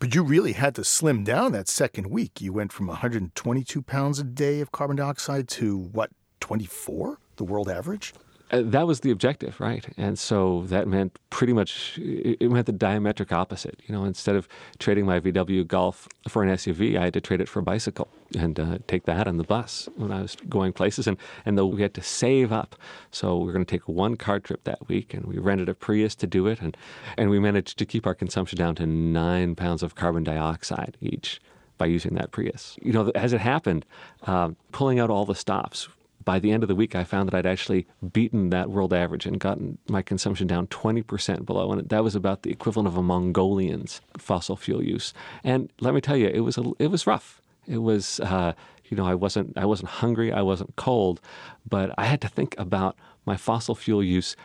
But 0.00 0.14
you 0.14 0.22
really 0.22 0.52
had 0.52 0.74
to 0.74 0.84
slim 0.84 1.24
down 1.24 1.52
that 1.52 1.68
second 1.68 2.08
week. 2.08 2.40
You 2.40 2.52
went 2.52 2.72
from 2.72 2.86
122 2.88 3.82
pounds 3.82 4.18
a 4.18 4.24
day 4.24 4.60
of 4.60 4.72
carbon 4.72 4.96
dioxide 4.96 5.48
to 5.48 5.78
what, 5.78 6.10
24, 6.40 7.18
the 7.36 7.44
world 7.44 7.68
average? 7.68 8.12
Uh, 8.52 8.62
that 8.64 8.86
was 8.86 9.00
the 9.00 9.10
objective, 9.10 9.60
right? 9.60 9.86
And 9.96 10.16
so 10.16 10.62
that 10.66 10.86
meant 10.86 11.18
pretty 11.30 11.52
much 11.52 11.98
it 11.98 12.48
meant 12.48 12.66
the 12.66 12.72
diametric 12.72 13.32
opposite. 13.32 13.80
You 13.86 13.94
know, 13.94 14.04
instead 14.04 14.36
of 14.36 14.46
trading 14.78 15.04
my 15.04 15.18
VW 15.18 15.66
Golf 15.66 16.08
for 16.28 16.44
an 16.44 16.50
SUV, 16.50 16.96
I 16.96 17.04
had 17.04 17.14
to 17.14 17.20
trade 17.20 17.40
it 17.40 17.48
for 17.48 17.58
a 17.58 17.62
bicycle 17.62 18.08
and 18.38 18.58
uh, 18.60 18.78
take 18.86 19.04
that 19.06 19.26
on 19.26 19.36
the 19.36 19.44
bus 19.44 19.88
when 19.96 20.12
I 20.12 20.22
was 20.22 20.36
going 20.48 20.72
places. 20.72 21.08
And 21.08 21.16
and 21.44 21.58
though 21.58 21.66
we 21.66 21.82
had 21.82 21.94
to 21.94 22.02
save 22.02 22.52
up, 22.52 22.76
so 23.10 23.36
we 23.36 23.46
were 23.46 23.52
going 23.52 23.64
to 23.64 23.70
take 23.70 23.88
one 23.88 24.16
car 24.16 24.38
trip 24.38 24.62
that 24.62 24.86
week, 24.88 25.12
and 25.12 25.24
we 25.24 25.38
rented 25.38 25.68
a 25.68 25.74
Prius 25.74 26.14
to 26.16 26.26
do 26.28 26.46
it, 26.46 26.60
and 26.60 26.76
and 27.18 27.30
we 27.30 27.40
managed 27.40 27.78
to 27.78 27.84
keep 27.84 28.06
our 28.06 28.14
consumption 28.14 28.58
down 28.58 28.76
to 28.76 28.86
nine 28.86 29.56
pounds 29.56 29.82
of 29.82 29.96
carbon 29.96 30.22
dioxide 30.22 30.96
each 31.00 31.40
by 31.78 31.86
using 31.86 32.14
that 32.14 32.30
Prius. 32.30 32.78
You 32.80 32.92
know, 32.92 33.10
as 33.14 33.32
it 33.32 33.40
happened, 33.40 33.84
uh, 34.22 34.50
pulling 34.70 35.00
out 35.00 35.10
all 35.10 35.24
the 35.24 35.34
stops 35.34 35.88
by 36.26 36.40
the 36.40 36.50
end 36.50 36.64
of 36.64 36.68
the 36.68 36.74
week, 36.74 36.94
I 36.94 37.04
found 37.04 37.28
that 37.28 37.36
I'd 37.36 37.46
actually 37.46 37.86
beaten 38.12 38.50
that 38.50 38.68
world 38.68 38.92
average 38.92 39.24
and 39.26 39.38
gotten 39.38 39.78
my 39.88 40.02
consumption 40.02 40.46
down 40.46 40.66
20% 40.66 41.46
below. 41.46 41.72
And 41.72 41.88
that 41.88 42.04
was 42.04 42.16
about 42.16 42.42
the 42.42 42.50
equivalent 42.50 42.88
of 42.88 42.96
a 42.96 43.02
Mongolian's 43.02 44.00
fossil 44.18 44.56
fuel 44.56 44.82
use. 44.82 45.14
And 45.44 45.72
let 45.80 45.94
me 45.94 46.00
tell 46.00 46.16
you, 46.16 46.26
it 46.26 46.40
was, 46.40 46.58
a, 46.58 46.72
it 46.80 46.88
was 46.88 47.06
rough. 47.06 47.40
It 47.68 47.78
was, 47.78 48.18
uh, 48.20 48.54
you 48.86 48.96
know, 48.96 49.06
I 49.06 49.14
wasn't, 49.14 49.56
I 49.56 49.64
wasn't 49.64 49.88
hungry, 49.88 50.32
I 50.32 50.42
wasn't 50.42 50.74
cold, 50.74 51.20
but 51.68 51.94
I 51.96 52.04
had 52.06 52.20
to 52.22 52.28
think 52.28 52.56
about 52.58 52.96
my 53.24 53.36
fossil 53.36 53.76
fuel 53.76 54.02
use 54.02 54.36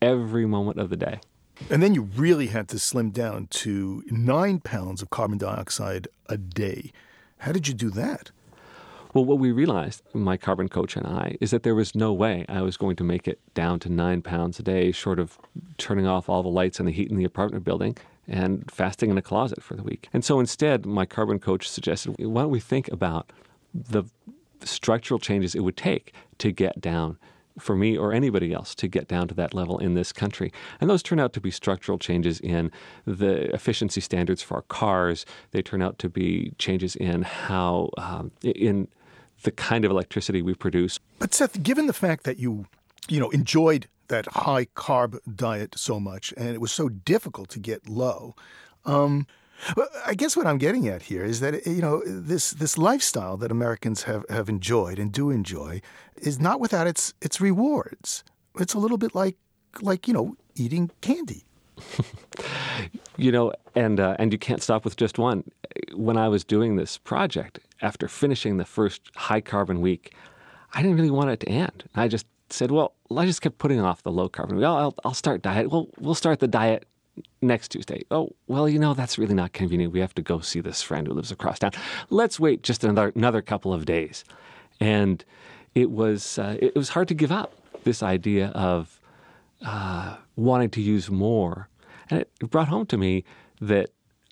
every 0.00 0.46
moment 0.46 0.78
of 0.78 0.88
the 0.88 0.96
day. 0.96 1.18
And 1.68 1.82
then 1.82 1.94
you 1.94 2.02
really 2.02 2.46
had 2.48 2.68
to 2.68 2.78
slim 2.78 3.10
down 3.10 3.48
to 3.48 4.04
nine 4.06 4.60
pounds 4.60 5.02
of 5.02 5.10
carbon 5.10 5.38
dioxide 5.38 6.06
a 6.28 6.36
day. 6.36 6.92
How 7.38 7.50
did 7.50 7.66
you 7.66 7.74
do 7.74 7.90
that? 7.90 8.30
Well, 9.14 9.24
what 9.24 9.38
we 9.38 9.52
realized, 9.52 10.02
my 10.12 10.36
carbon 10.36 10.68
coach 10.68 10.96
and 10.96 11.06
I, 11.06 11.36
is 11.40 11.52
that 11.52 11.62
there 11.62 11.76
was 11.76 11.94
no 11.94 12.12
way 12.12 12.44
I 12.48 12.62
was 12.62 12.76
going 12.76 12.96
to 12.96 13.04
make 13.04 13.28
it 13.28 13.38
down 13.54 13.78
to 13.80 13.88
nine 13.88 14.22
pounds 14.22 14.58
a 14.58 14.64
day, 14.64 14.90
short 14.90 15.20
of 15.20 15.38
turning 15.78 16.04
off 16.04 16.28
all 16.28 16.42
the 16.42 16.48
lights 16.48 16.80
and 16.80 16.88
the 16.88 16.92
heat 16.92 17.12
in 17.12 17.16
the 17.16 17.24
apartment 17.24 17.64
building 17.64 17.96
and 18.26 18.68
fasting 18.68 19.10
in 19.10 19.16
a 19.16 19.22
closet 19.22 19.62
for 19.62 19.76
the 19.76 19.84
week. 19.84 20.08
And 20.12 20.24
so 20.24 20.40
instead, 20.40 20.84
my 20.84 21.06
carbon 21.06 21.38
coach 21.38 21.68
suggested, 21.68 22.16
why 22.18 22.42
don't 22.42 22.50
we 22.50 22.58
think 22.58 22.88
about 22.88 23.30
the 23.72 24.02
structural 24.64 25.20
changes 25.20 25.54
it 25.54 25.60
would 25.60 25.76
take 25.76 26.12
to 26.38 26.50
get 26.50 26.80
down 26.80 27.16
for 27.56 27.76
me 27.76 27.96
or 27.96 28.12
anybody 28.12 28.52
else 28.52 28.74
to 28.74 28.88
get 28.88 29.06
down 29.06 29.28
to 29.28 29.34
that 29.34 29.54
level 29.54 29.78
in 29.78 29.94
this 29.94 30.12
country. 30.12 30.52
And 30.80 30.90
those 30.90 31.04
turn 31.04 31.20
out 31.20 31.32
to 31.34 31.40
be 31.40 31.52
structural 31.52 31.98
changes 31.98 32.40
in 32.40 32.72
the 33.06 33.54
efficiency 33.54 34.00
standards 34.00 34.42
for 34.42 34.54
our 34.56 34.62
cars. 34.62 35.24
They 35.52 35.62
turn 35.62 35.82
out 35.82 36.00
to 36.00 36.08
be 36.08 36.52
changes 36.58 36.96
in 36.96 37.22
how, 37.22 37.90
um, 37.96 38.32
in 38.42 38.88
the 39.44 39.52
kind 39.52 39.84
of 39.84 39.90
electricity 39.90 40.42
we 40.42 40.54
produce. 40.54 40.98
But 41.18 41.32
Seth, 41.32 41.62
given 41.62 41.86
the 41.86 41.92
fact 41.92 42.24
that 42.24 42.38
you, 42.38 42.66
you 43.08 43.20
know, 43.20 43.30
enjoyed 43.30 43.86
that 44.08 44.26
high 44.26 44.66
carb 44.76 45.18
diet 45.34 45.74
so 45.78 45.98
much 45.98 46.34
and 46.36 46.48
it 46.48 46.60
was 46.60 46.72
so 46.72 46.88
difficult 46.88 47.48
to 47.50 47.58
get 47.58 47.88
low, 47.88 48.34
um, 48.84 49.26
I 50.04 50.14
guess 50.14 50.36
what 50.36 50.46
I'm 50.46 50.58
getting 50.58 50.88
at 50.88 51.02
here 51.02 51.24
is 51.24 51.40
that 51.40 51.66
you 51.66 51.80
know 51.80 52.02
this 52.04 52.50
this 52.50 52.76
lifestyle 52.76 53.36
that 53.38 53.50
Americans 53.50 54.02
have, 54.02 54.24
have 54.28 54.48
enjoyed 54.48 54.98
and 54.98 55.12
do 55.12 55.30
enjoy 55.30 55.80
is 56.16 56.40
not 56.40 56.60
without 56.60 56.86
its 56.86 57.14
its 57.22 57.40
rewards. 57.40 58.24
It's 58.58 58.74
a 58.74 58.78
little 58.78 58.98
bit 58.98 59.14
like 59.14 59.36
like 59.80 60.06
you 60.08 60.14
know 60.14 60.36
eating 60.54 60.90
candy. 61.00 61.44
you 63.16 63.32
know, 63.32 63.52
and 63.74 64.00
uh, 64.00 64.16
and 64.18 64.32
you 64.32 64.38
can't 64.38 64.62
stop 64.62 64.84
with 64.84 64.96
just 64.96 65.18
one. 65.18 65.44
When 65.94 66.16
I 66.16 66.28
was 66.28 66.44
doing 66.44 66.76
this 66.76 66.98
project, 66.98 67.58
after 67.82 68.08
finishing 68.08 68.56
the 68.56 68.64
first 68.64 69.02
high 69.16 69.40
carbon 69.40 69.80
week, 69.80 70.14
I 70.72 70.82
didn't 70.82 70.96
really 70.96 71.10
want 71.10 71.30
it 71.30 71.40
to 71.40 71.48
end. 71.48 71.84
I 71.94 72.08
just 72.08 72.26
said, 72.50 72.70
well, 72.70 72.94
I 73.14 73.26
just 73.26 73.42
kept 73.42 73.58
putting 73.58 73.80
off 73.80 74.02
the 74.02 74.12
low 74.12 74.28
carbon. 74.28 74.58
Well, 74.58 74.76
I'll, 74.76 74.94
I'll 75.04 75.14
start 75.14 75.42
diet. 75.42 75.70
Well, 75.70 75.88
we'll 75.98 76.14
start 76.14 76.40
the 76.40 76.48
diet 76.48 76.86
next 77.42 77.68
Tuesday. 77.68 78.02
Oh, 78.10 78.30
well, 78.46 78.68
you 78.68 78.78
know, 78.78 78.94
that's 78.94 79.18
really 79.18 79.34
not 79.34 79.52
convenient. 79.52 79.92
We 79.92 80.00
have 80.00 80.14
to 80.14 80.22
go 80.22 80.40
see 80.40 80.60
this 80.60 80.82
friend 80.82 81.06
who 81.06 81.14
lives 81.14 81.30
across 81.30 81.58
town. 81.58 81.72
Let's 82.10 82.40
wait 82.40 82.62
just 82.62 82.84
another, 82.84 83.12
another 83.14 83.42
couple 83.42 83.72
of 83.72 83.86
days. 83.86 84.24
And 84.80 85.24
it 85.74 85.90
was, 85.90 86.38
uh, 86.38 86.56
it 86.60 86.74
was 86.74 86.90
hard 86.90 87.08
to 87.08 87.14
give 87.14 87.32
up 87.32 87.54
this 87.84 88.02
idea 88.02 88.48
of 88.48 89.00
uh, 89.64 90.16
wanting 90.36 90.70
to 90.70 90.80
use 90.80 91.10
more. 91.10 91.68
And 92.10 92.20
it 92.20 92.30
brought 92.50 92.68
home 92.68 92.86
to 92.86 92.98
me 92.98 93.24
that 93.60 93.90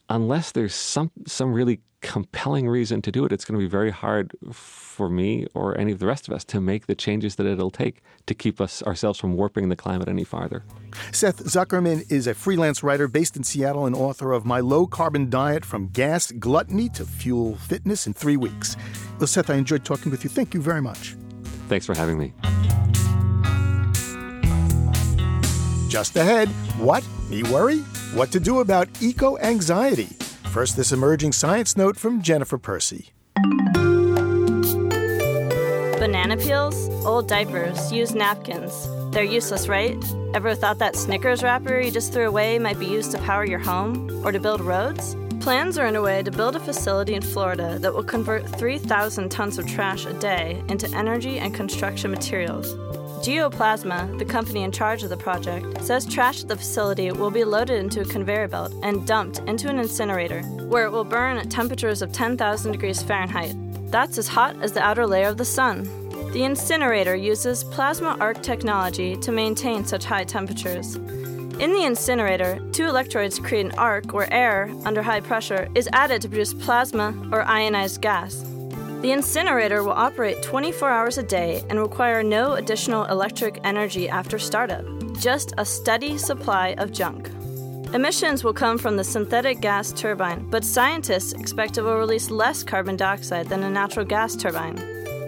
unless 0.09 0.53
there's 0.53 0.75
some 0.75 1.11
some 1.27 1.53
really 1.53 1.81
compelling 2.03 2.69
reason 2.69 3.01
to 3.01 3.13
do 3.13 3.25
it, 3.25 3.33
it's 3.33 3.45
going 3.45 3.59
to 3.59 3.65
be 3.65 3.71
very 3.71 3.91
hard 3.91 4.33
for 4.53 5.09
me 5.09 5.47
or 5.55 5.79
any 5.79 5.93
of 5.93 6.01
the 6.01 6.07
rest 6.07 6.29
of 6.29 6.35
us 6.35 6.45
to 6.45 6.61
make 6.61 6.87
the 6.87 6.95
changes 6.95 7.37
that 7.37 7.47
it'll 7.47 7.71
take 7.71 8.03
to 8.27 8.35
keep 8.35 8.61
us 8.61 8.83
ourselves 8.83 9.19
from 9.19 9.35
warping 9.35 9.69
the 9.69 9.77
climate 9.77 10.09
any 10.09 10.25
farther. 10.25 10.65
Seth 11.13 11.45
Zuckerman 11.45 12.11
is 12.11 12.27
a 12.27 12.35
freelance 12.35 12.83
writer 12.83 13.09
based 13.09 13.37
in 13.37 13.45
Seattle 13.45 13.87
and 13.87 13.95
author 13.95 14.33
of 14.33 14.45
My 14.45 14.61
Low 14.61 14.87
Carbon 14.87 15.31
Diet 15.31 15.65
from 15.65 15.89
Gas 15.89 16.33
Gluttony 16.33 16.89
to 16.91 17.07
Fuel 17.07 17.55
Fitness 17.57 18.07
in 18.07 18.13
Three 18.13 18.37
Weeks. 18.37 18.77
Well, 19.19 19.29
Seth, 19.29 19.49
I 19.49 19.55
enjoyed 19.55 19.85
talking 19.85 20.11
with 20.11 20.25
you. 20.25 20.31
Thank 20.31 20.55
you 20.55 20.61
very 20.61 20.83
much. 20.83 21.17
Thanks 21.69 21.87
for 21.87 21.95
having 21.95 22.19
me. 22.19 22.33
Just 25.93 26.17
ahead, 26.17 26.49
what? 26.79 27.07
Me 27.29 27.43
worry? 27.43 27.81
What 28.15 28.33
to 28.33 28.41
do 28.41 28.61
about 28.61 28.89
eco 29.03 29.37
anxiety? 29.37 30.09
First, 30.49 30.75
this 30.75 30.91
emerging 30.91 31.33
science 31.33 31.77
note 31.77 31.99
from 31.99 32.23
Jennifer 32.23 32.57
Percy. 32.57 33.11
Banana 35.99 36.39
peels, 36.39 36.89
old 37.05 37.29
diapers, 37.29 37.93
used 37.93 38.15
napkins. 38.15 38.89
They're 39.13 39.23
useless, 39.23 39.69
right? 39.69 40.03
Ever 40.33 40.55
thought 40.55 40.79
that 40.79 40.97
Snickers 40.97 41.43
wrapper 41.43 41.79
you 41.79 41.91
just 41.91 42.11
threw 42.15 42.27
away 42.27 42.59
might 42.59 42.79
be 42.79 42.87
used 42.87 43.11
to 43.11 43.19
power 43.19 43.45
your 43.45 43.59
home 43.59 44.25
or 44.25 44.33
to 44.33 44.41
build 44.41 44.63
roads? 44.63 45.15
Plans 45.41 45.77
are 45.77 45.87
underway 45.87 46.23
to 46.23 46.31
build 46.31 46.57
a 46.57 46.61
facility 46.61 47.13
in 47.13 47.21
Florida 47.21 47.79
that 47.81 47.93
will 47.93 48.03
convert 48.03 48.49
3,000 48.49 49.29
tons 49.29 49.59
of 49.59 49.67
trash 49.67 50.07
a 50.07 50.15
day 50.15 50.63
into 50.69 50.89
energy 50.97 51.39
and 51.39 51.53
construction 51.53 52.11
materials. 52.11 52.75
Geoplasma, 53.23 54.19
the 54.19 54.25
company 54.25 54.65
in 54.65 54.73
charge 54.73 55.05
of 55.05 55.09
the 55.09 55.17
project, 55.17 55.81
says 55.85 56.05
trash 56.05 56.43
at 56.43 56.49
the 56.49 56.57
facility 56.57 57.13
will 57.13 57.31
be 57.31 57.45
loaded 57.45 57.79
into 57.79 58.01
a 58.01 58.05
conveyor 58.05 58.49
belt 58.49 58.75
and 58.83 59.07
dumped 59.07 59.39
into 59.47 59.69
an 59.69 59.79
incinerator, 59.79 60.43
where 60.67 60.87
it 60.87 60.91
will 60.91 61.05
burn 61.05 61.37
at 61.37 61.49
temperatures 61.49 62.03
of 62.03 62.11
10,000 62.11 62.73
degrees 62.73 63.01
Fahrenheit. 63.01 63.55
That's 63.93 64.19
as 64.19 64.27
hot 64.27 64.61
as 64.61 64.73
the 64.73 64.83
outer 64.83 65.07
layer 65.07 65.29
of 65.29 65.37
the 65.37 65.45
sun. 65.45 65.85
The 66.33 66.43
incinerator 66.43 67.15
uses 67.15 67.63
plasma 67.63 68.17
arc 68.19 68.43
technology 68.43 69.15
to 69.19 69.31
maintain 69.31 69.85
such 69.85 70.05
high 70.05 70.25
temperatures. 70.25 70.97
In 70.97 71.73
the 71.73 71.85
incinerator, 71.85 72.59
two 72.73 72.87
electrodes 72.87 73.39
create 73.39 73.67
an 73.67 73.79
arc 73.79 74.13
where 74.13 74.33
air, 74.33 74.69
under 74.85 75.01
high 75.01 75.21
pressure, 75.21 75.69
is 75.77 75.89
added 75.93 76.23
to 76.23 76.29
produce 76.29 76.55
plasma 76.55 77.15
or 77.31 77.43
ionized 77.43 78.01
gas. 78.01 78.45
The 79.03 79.11
incinerator 79.11 79.83
will 79.83 79.91
operate 79.91 80.45
24 80.45 80.89
hours 80.89 81.19
a 81.19 81.25
day 81.25 81.65
and 81.69 81.81
require 81.81 82.23
no 82.23 82.53
additional 82.53 83.05
electric 83.07 83.59
energy 83.65 84.09
after 84.09 84.39
startup, 84.39 84.85
just 85.19 85.53
a 85.59 85.65
steady 85.65 86.17
supply 86.17 86.77
of 86.79 86.93
junk. 86.93 87.29
Emissions 87.95 88.45
will 88.45 88.53
come 88.53 88.79
from 88.79 88.97
the 88.97 89.03
synthetic 89.03 89.61
gas 89.61 89.91
turbine, 89.91 90.49
but 90.51 90.65
scientists 90.65 91.33
expect 91.33 91.79
it 91.79 91.83
will 91.83 91.97
release 91.97 92.31
less 92.31 92.63
carbon 92.63 92.97
dioxide 92.97 93.49
than 93.49 93.65
a 93.65 93.71
natural 93.71 94.07
gas 94.07 94.37
turbine. 94.37 94.77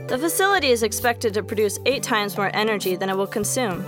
The 0.07 0.19
facility 0.19 0.71
is 0.71 0.85
expected 0.85 1.35
to 1.35 1.43
produce 1.43 1.81
eight 1.85 2.05
times 2.05 2.37
more 2.37 2.55
energy 2.55 2.95
than 2.95 3.11
it 3.11 3.17
will 3.17 3.27
consume. 3.27 3.85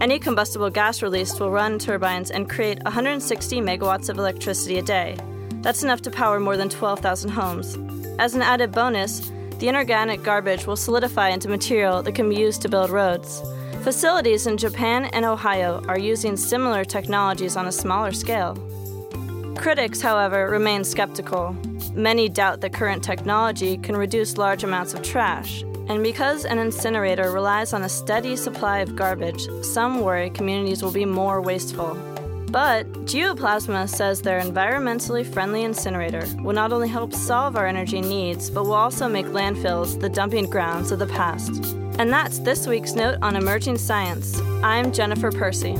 Any 0.00 0.18
combustible 0.18 0.70
gas 0.70 1.02
released 1.02 1.40
will 1.40 1.50
run 1.50 1.78
turbines 1.78 2.30
and 2.30 2.48
create 2.48 2.82
160 2.84 3.60
megawatts 3.60 4.08
of 4.08 4.16
electricity 4.16 4.78
a 4.78 4.82
day. 4.82 5.18
That's 5.60 5.82
enough 5.82 6.00
to 6.02 6.10
power 6.10 6.40
more 6.40 6.56
than 6.56 6.70
12,000 6.70 7.28
homes. 7.28 7.76
As 8.18 8.34
an 8.34 8.42
added 8.42 8.72
bonus, 8.72 9.30
the 9.58 9.68
inorganic 9.68 10.22
garbage 10.22 10.66
will 10.66 10.76
solidify 10.76 11.28
into 11.28 11.48
material 11.48 12.02
that 12.02 12.14
can 12.14 12.28
be 12.28 12.36
used 12.36 12.62
to 12.62 12.68
build 12.68 12.90
roads. 12.90 13.42
Facilities 13.82 14.46
in 14.46 14.56
Japan 14.56 15.04
and 15.12 15.24
Ohio 15.24 15.82
are 15.86 15.98
using 15.98 16.36
similar 16.36 16.84
technologies 16.84 17.56
on 17.56 17.66
a 17.66 17.72
smaller 17.72 18.12
scale. 18.12 18.54
Critics, 19.56 20.00
however, 20.00 20.48
remain 20.48 20.82
skeptical. 20.82 21.54
Many 21.94 22.28
doubt 22.28 22.62
that 22.62 22.72
current 22.72 23.04
technology 23.04 23.76
can 23.78 23.96
reduce 23.96 24.38
large 24.38 24.64
amounts 24.64 24.94
of 24.94 25.02
trash, 25.02 25.62
and 25.88 26.02
because 26.02 26.44
an 26.44 26.58
incinerator 26.58 27.30
relies 27.30 27.72
on 27.72 27.82
a 27.82 27.88
steady 27.88 28.34
supply 28.36 28.78
of 28.78 28.96
garbage, 28.96 29.46
some 29.62 30.00
worry 30.00 30.30
communities 30.30 30.82
will 30.82 30.90
be 30.90 31.04
more 31.04 31.40
wasteful. 31.40 31.96
But 32.48 32.90
Geoplasma 33.06 33.88
says 33.88 34.22
their 34.22 34.40
environmentally 34.40 35.26
friendly 35.26 35.64
incinerator 35.64 36.26
will 36.42 36.52
not 36.52 36.72
only 36.72 36.88
help 36.88 37.12
solve 37.12 37.56
our 37.56 37.66
energy 37.66 38.00
needs, 38.00 38.50
but 38.50 38.64
will 38.64 38.74
also 38.74 39.08
make 39.08 39.26
landfills 39.26 40.00
the 40.00 40.08
dumping 40.08 40.48
grounds 40.48 40.92
of 40.92 40.98
the 41.00 41.08
past. 41.08 41.74
And 41.98 42.12
that's 42.12 42.38
this 42.40 42.66
week's 42.66 42.94
note 42.94 43.18
on 43.20 43.36
emerging 43.36 43.78
science. 43.78 44.40
I'm 44.62 44.92
Jennifer 44.92 45.32
Percy. 45.32 45.74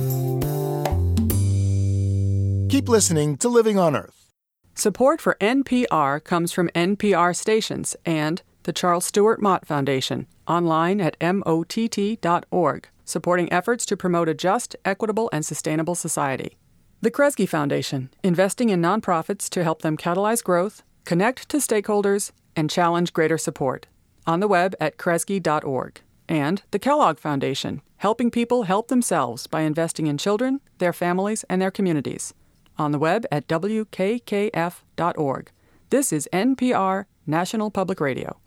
Keep 2.69 2.89
listening 2.89 3.37
to 3.39 3.49
Living 3.49 3.79
on 3.79 3.95
Earth. 3.95 4.33
Support 4.75 5.21
for 5.21 5.37
NPR 5.41 6.23
comes 6.23 6.53
from 6.53 6.69
NPR 6.71 7.35
stations 7.35 7.97
and 8.05 8.43
the 8.65 8.73
Charles 8.73 9.05
Stewart 9.05 9.41
Mott 9.41 9.65
Foundation, 9.67 10.27
online 10.47 11.01
at 11.01 11.17
mott.org 11.21 12.89
supporting 13.07 13.51
efforts 13.51 13.87
to 13.87 13.97
promote 13.97 14.29
a 14.29 14.35
just, 14.35 14.77
equitable, 14.85 15.31
and 15.33 15.47
sustainable 15.47 15.95
society. 15.95 16.59
The 17.01 17.11
Kresge 17.11 17.49
Foundation, 17.49 18.11
investing 18.23 18.69
in 18.69 18.83
nonprofits 18.83 19.49
to 19.51 19.65
help 19.65 19.81
them 19.81 19.97
catalyze 19.97 20.45
growth, 20.45 20.83
connect 21.05 21.49
to 21.49 21.59
stakeholders, 21.59 22.33
and 22.55 22.69
challenge 22.69 23.13
greater 23.13 23.39
support. 23.39 23.87
On 24.27 24.41
the 24.41 24.49
web 24.49 24.75
at 24.81 24.99
kresge.org. 24.99 26.01
And 26.29 26.63
the 26.73 26.79
Kellogg 26.79 27.19
Foundation, 27.19 27.81
helping 27.99 28.31
people 28.31 28.65
help 28.65 28.89
themselves 28.89 29.47
by 29.47 29.61
investing 29.61 30.09
in 30.09 30.19
children, 30.19 30.61
their 30.79 30.93
families, 30.93 31.45
and 31.49 31.63
their 31.63 31.71
communities. 31.71 32.35
On 32.77 32.91
the 32.91 32.99
web 32.99 33.25
at 33.31 33.47
wkkf.org. 33.47 35.51
This 35.91 36.13
is 36.13 36.29
NPR, 36.33 37.05
National 37.27 37.71
Public 37.71 38.01
Radio. 38.01 38.39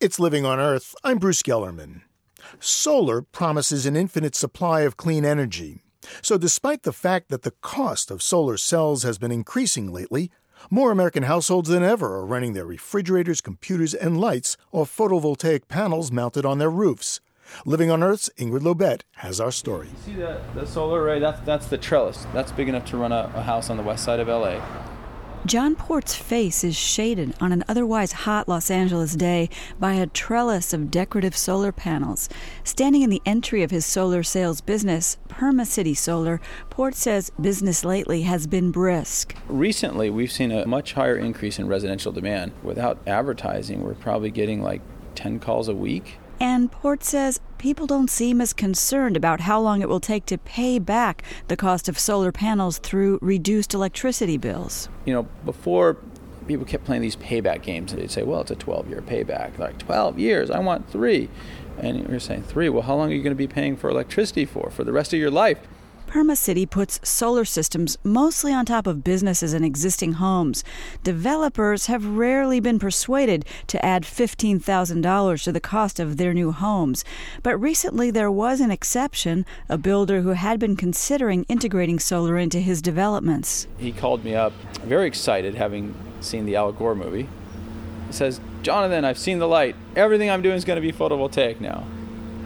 It's 0.00 0.18
Living 0.18 0.46
on 0.46 0.58
Earth. 0.58 0.94
I'm 1.04 1.18
Bruce 1.18 1.42
Gellerman. 1.42 2.00
Solar 2.60 3.22
promises 3.22 3.86
an 3.86 3.96
infinite 3.96 4.34
supply 4.34 4.82
of 4.82 4.96
clean 4.96 5.24
energy. 5.24 5.82
So, 6.22 6.38
despite 6.38 6.82
the 6.82 6.92
fact 6.92 7.28
that 7.28 7.42
the 7.42 7.54
cost 7.62 8.10
of 8.10 8.22
solar 8.22 8.56
cells 8.56 9.02
has 9.02 9.18
been 9.18 9.32
increasing 9.32 9.92
lately, 9.92 10.30
more 10.70 10.90
American 10.90 11.24
households 11.24 11.68
than 11.68 11.82
ever 11.82 12.14
are 12.16 12.26
running 12.26 12.52
their 12.52 12.66
refrigerators, 12.66 13.40
computers, 13.40 13.94
and 13.94 14.20
lights 14.20 14.56
off 14.72 14.94
photovoltaic 14.94 15.68
panels 15.68 16.10
mounted 16.10 16.46
on 16.46 16.58
their 16.58 16.70
roofs. 16.70 17.20
Living 17.64 17.90
on 17.90 18.02
Earth's 18.02 18.30
Ingrid 18.38 18.62
Lobet 18.62 19.02
has 19.16 19.40
our 19.40 19.52
story. 19.52 19.88
See 20.04 20.14
the, 20.14 20.40
the 20.54 20.66
solar 20.66 21.02
array? 21.02 21.20
That's, 21.20 21.40
that's 21.40 21.66
the 21.68 21.78
trellis. 21.78 22.26
That's 22.32 22.50
big 22.52 22.68
enough 22.68 22.86
to 22.86 22.96
run 22.96 23.12
a, 23.12 23.30
a 23.34 23.42
house 23.42 23.70
on 23.70 23.76
the 23.76 23.82
west 23.82 24.04
side 24.04 24.20
of 24.20 24.28
LA. 24.28 24.60
John 25.46 25.76
Port's 25.76 26.16
face 26.16 26.64
is 26.64 26.74
shaded 26.74 27.32
on 27.40 27.52
an 27.52 27.62
otherwise 27.68 28.10
hot 28.10 28.48
Los 28.48 28.68
Angeles 28.68 29.14
day 29.14 29.48
by 29.78 29.92
a 29.92 30.08
trellis 30.08 30.72
of 30.72 30.90
decorative 30.90 31.36
solar 31.36 31.70
panels. 31.70 32.28
Standing 32.64 33.02
in 33.02 33.10
the 33.10 33.22
entry 33.24 33.62
of 33.62 33.70
his 33.70 33.86
solar 33.86 34.24
sales 34.24 34.60
business, 34.60 35.18
Perma-City 35.28 35.94
Solar, 35.94 36.40
Port 36.68 36.96
says 36.96 37.30
business 37.40 37.84
lately 37.84 38.22
has 38.22 38.48
been 38.48 38.72
brisk. 38.72 39.36
Recently, 39.46 40.10
we've 40.10 40.32
seen 40.32 40.50
a 40.50 40.66
much 40.66 40.94
higher 40.94 41.16
increase 41.16 41.60
in 41.60 41.68
residential 41.68 42.10
demand. 42.10 42.50
Without 42.64 42.98
advertising, 43.06 43.84
we're 43.84 43.94
probably 43.94 44.32
getting 44.32 44.62
like 44.62 44.82
10 45.14 45.38
calls 45.38 45.68
a 45.68 45.74
week. 45.76 46.18
And 46.40 46.70
Port 46.70 47.02
says 47.02 47.40
people 47.58 47.86
don't 47.86 48.10
seem 48.10 48.40
as 48.40 48.52
concerned 48.52 49.16
about 49.16 49.40
how 49.40 49.60
long 49.60 49.80
it 49.80 49.88
will 49.88 50.00
take 50.00 50.26
to 50.26 50.38
pay 50.38 50.78
back 50.78 51.22
the 51.48 51.56
cost 51.56 51.88
of 51.88 51.98
solar 51.98 52.32
panels 52.32 52.78
through 52.78 53.18
reduced 53.22 53.74
electricity 53.74 54.36
bills. 54.36 54.88
You 55.04 55.14
know, 55.14 55.22
before 55.44 55.96
people 56.46 56.66
kept 56.66 56.84
playing 56.84 57.02
these 57.02 57.16
payback 57.16 57.62
games, 57.62 57.94
they'd 57.94 58.10
say, 58.10 58.22
well, 58.22 58.42
it's 58.42 58.50
a 58.50 58.56
12 58.56 58.88
year 58.88 59.00
payback. 59.00 59.58
Like, 59.58 59.78
12 59.78 60.18
years, 60.18 60.50
I 60.50 60.58
want 60.58 60.90
three. 60.90 61.28
And 61.78 62.08
you're 62.08 62.20
saying, 62.20 62.44
three? 62.44 62.68
Well, 62.68 62.82
how 62.82 62.94
long 62.94 63.10
are 63.10 63.14
you 63.14 63.22
going 63.22 63.34
to 63.34 63.36
be 63.36 63.46
paying 63.46 63.76
for 63.76 63.90
electricity 63.90 64.44
for? 64.44 64.70
For 64.70 64.84
the 64.84 64.92
rest 64.92 65.12
of 65.12 65.18
your 65.18 65.30
life? 65.30 65.58
Perma-City 66.16 66.64
puts 66.64 66.98
solar 67.06 67.44
systems 67.44 67.98
mostly 68.02 68.50
on 68.50 68.64
top 68.64 68.86
of 68.86 69.04
businesses 69.04 69.52
and 69.52 69.66
existing 69.66 70.14
homes. 70.14 70.64
Developers 71.02 71.88
have 71.88 72.06
rarely 72.06 72.58
been 72.58 72.78
persuaded 72.78 73.44
to 73.66 73.84
add 73.84 74.04
$15,000 74.04 75.44
to 75.44 75.52
the 75.52 75.60
cost 75.60 76.00
of 76.00 76.16
their 76.16 76.32
new 76.32 76.52
homes. 76.52 77.04
But 77.42 77.58
recently 77.58 78.10
there 78.10 78.30
was 78.30 78.62
an 78.62 78.70
exception, 78.70 79.44
a 79.68 79.76
builder 79.76 80.22
who 80.22 80.30
had 80.30 80.58
been 80.58 80.74
considering 80.74 81.44
integrating 81.50 81.98
solar 81.98 82.38
into 82.38 82.60
his 82.60 82.80
developments. 82.80 83.66
He 83.76 83.92
called 83.92 84.24
me 84.24 84.34
up, 84.34 84.54
very 84.84 85.06
excited, 85.06 85.56
having 85.56 85.94
seen 86.22 86.46
the 86.46 86.56
Al 86.56 86.72
Gore 86.72 86.94
movie. 86.94 87.28
He 88.06 88.12
says, 88.14 88.40
Jonathan, 88.62 89.04
I've 89.04 89.18
seen 89.18 89.38
the 89.38 89.48
light. 89.48 89.76
Everything 89.94 90.30
I'm 90.30 90.40
doing 90.40 90.56
is 90.56 90.64
going 90.64 90.80
to 90.80 90.80
be 90.80 90.92
photovoltaic 90.96 91.60
now. 91.60 91.86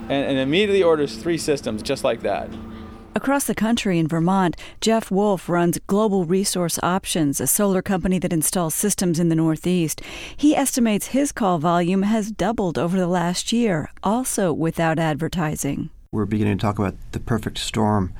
And, 0.09 0.25
and 0.25 0.37
immediately 0.39 0.83
orders 0.83 1.15
three 1.15 1.37
systems 1.37 1.81
just 1.81 2.03
like 2.03 2.19
that. 2.23 2.49
Across 3.13 3.43
the 3.43 3.55
country 3.55 3.99
in 3.99 4.07
Vermont, 4.07 4.55
Jeff 4.79 5.11
Wolfe 5.11 5.49
runs 5.49 5.77
Global 5.85 6.23
Resource 6.23 6.79
Options, 6.81 7.41
a 7.41 7.47
solar 7.47 7.81
company 7.81 8.19
that 8.19 8.31
installs 8.31 8.73
systems 8.73 9.19
in 9.19 9.27
the 9.27 9.35
Northeast. 9.35 10.01
He 10.37 10.55
estimates 10.55 11.07
his 11.07 11.33
call 11.33 11.59
volume 11.59 12.03
has 12.03 12.31
doubled 12.31 12.77
over 12.77 12.97
the 12.97 13.07
last 13.07 13.51
year, 13.51 13.91
also 14.01 14.53
without 14.53 14.97
advertising. 14.97 15.89
We're 16.13 16.25
beginning 16.25 16.57
to 16.57 16.61
talk 16.61 16.79
about 16.79 16.95
the 17.11 17.19
perfect 17.19 17.57
storm 17.57 18.13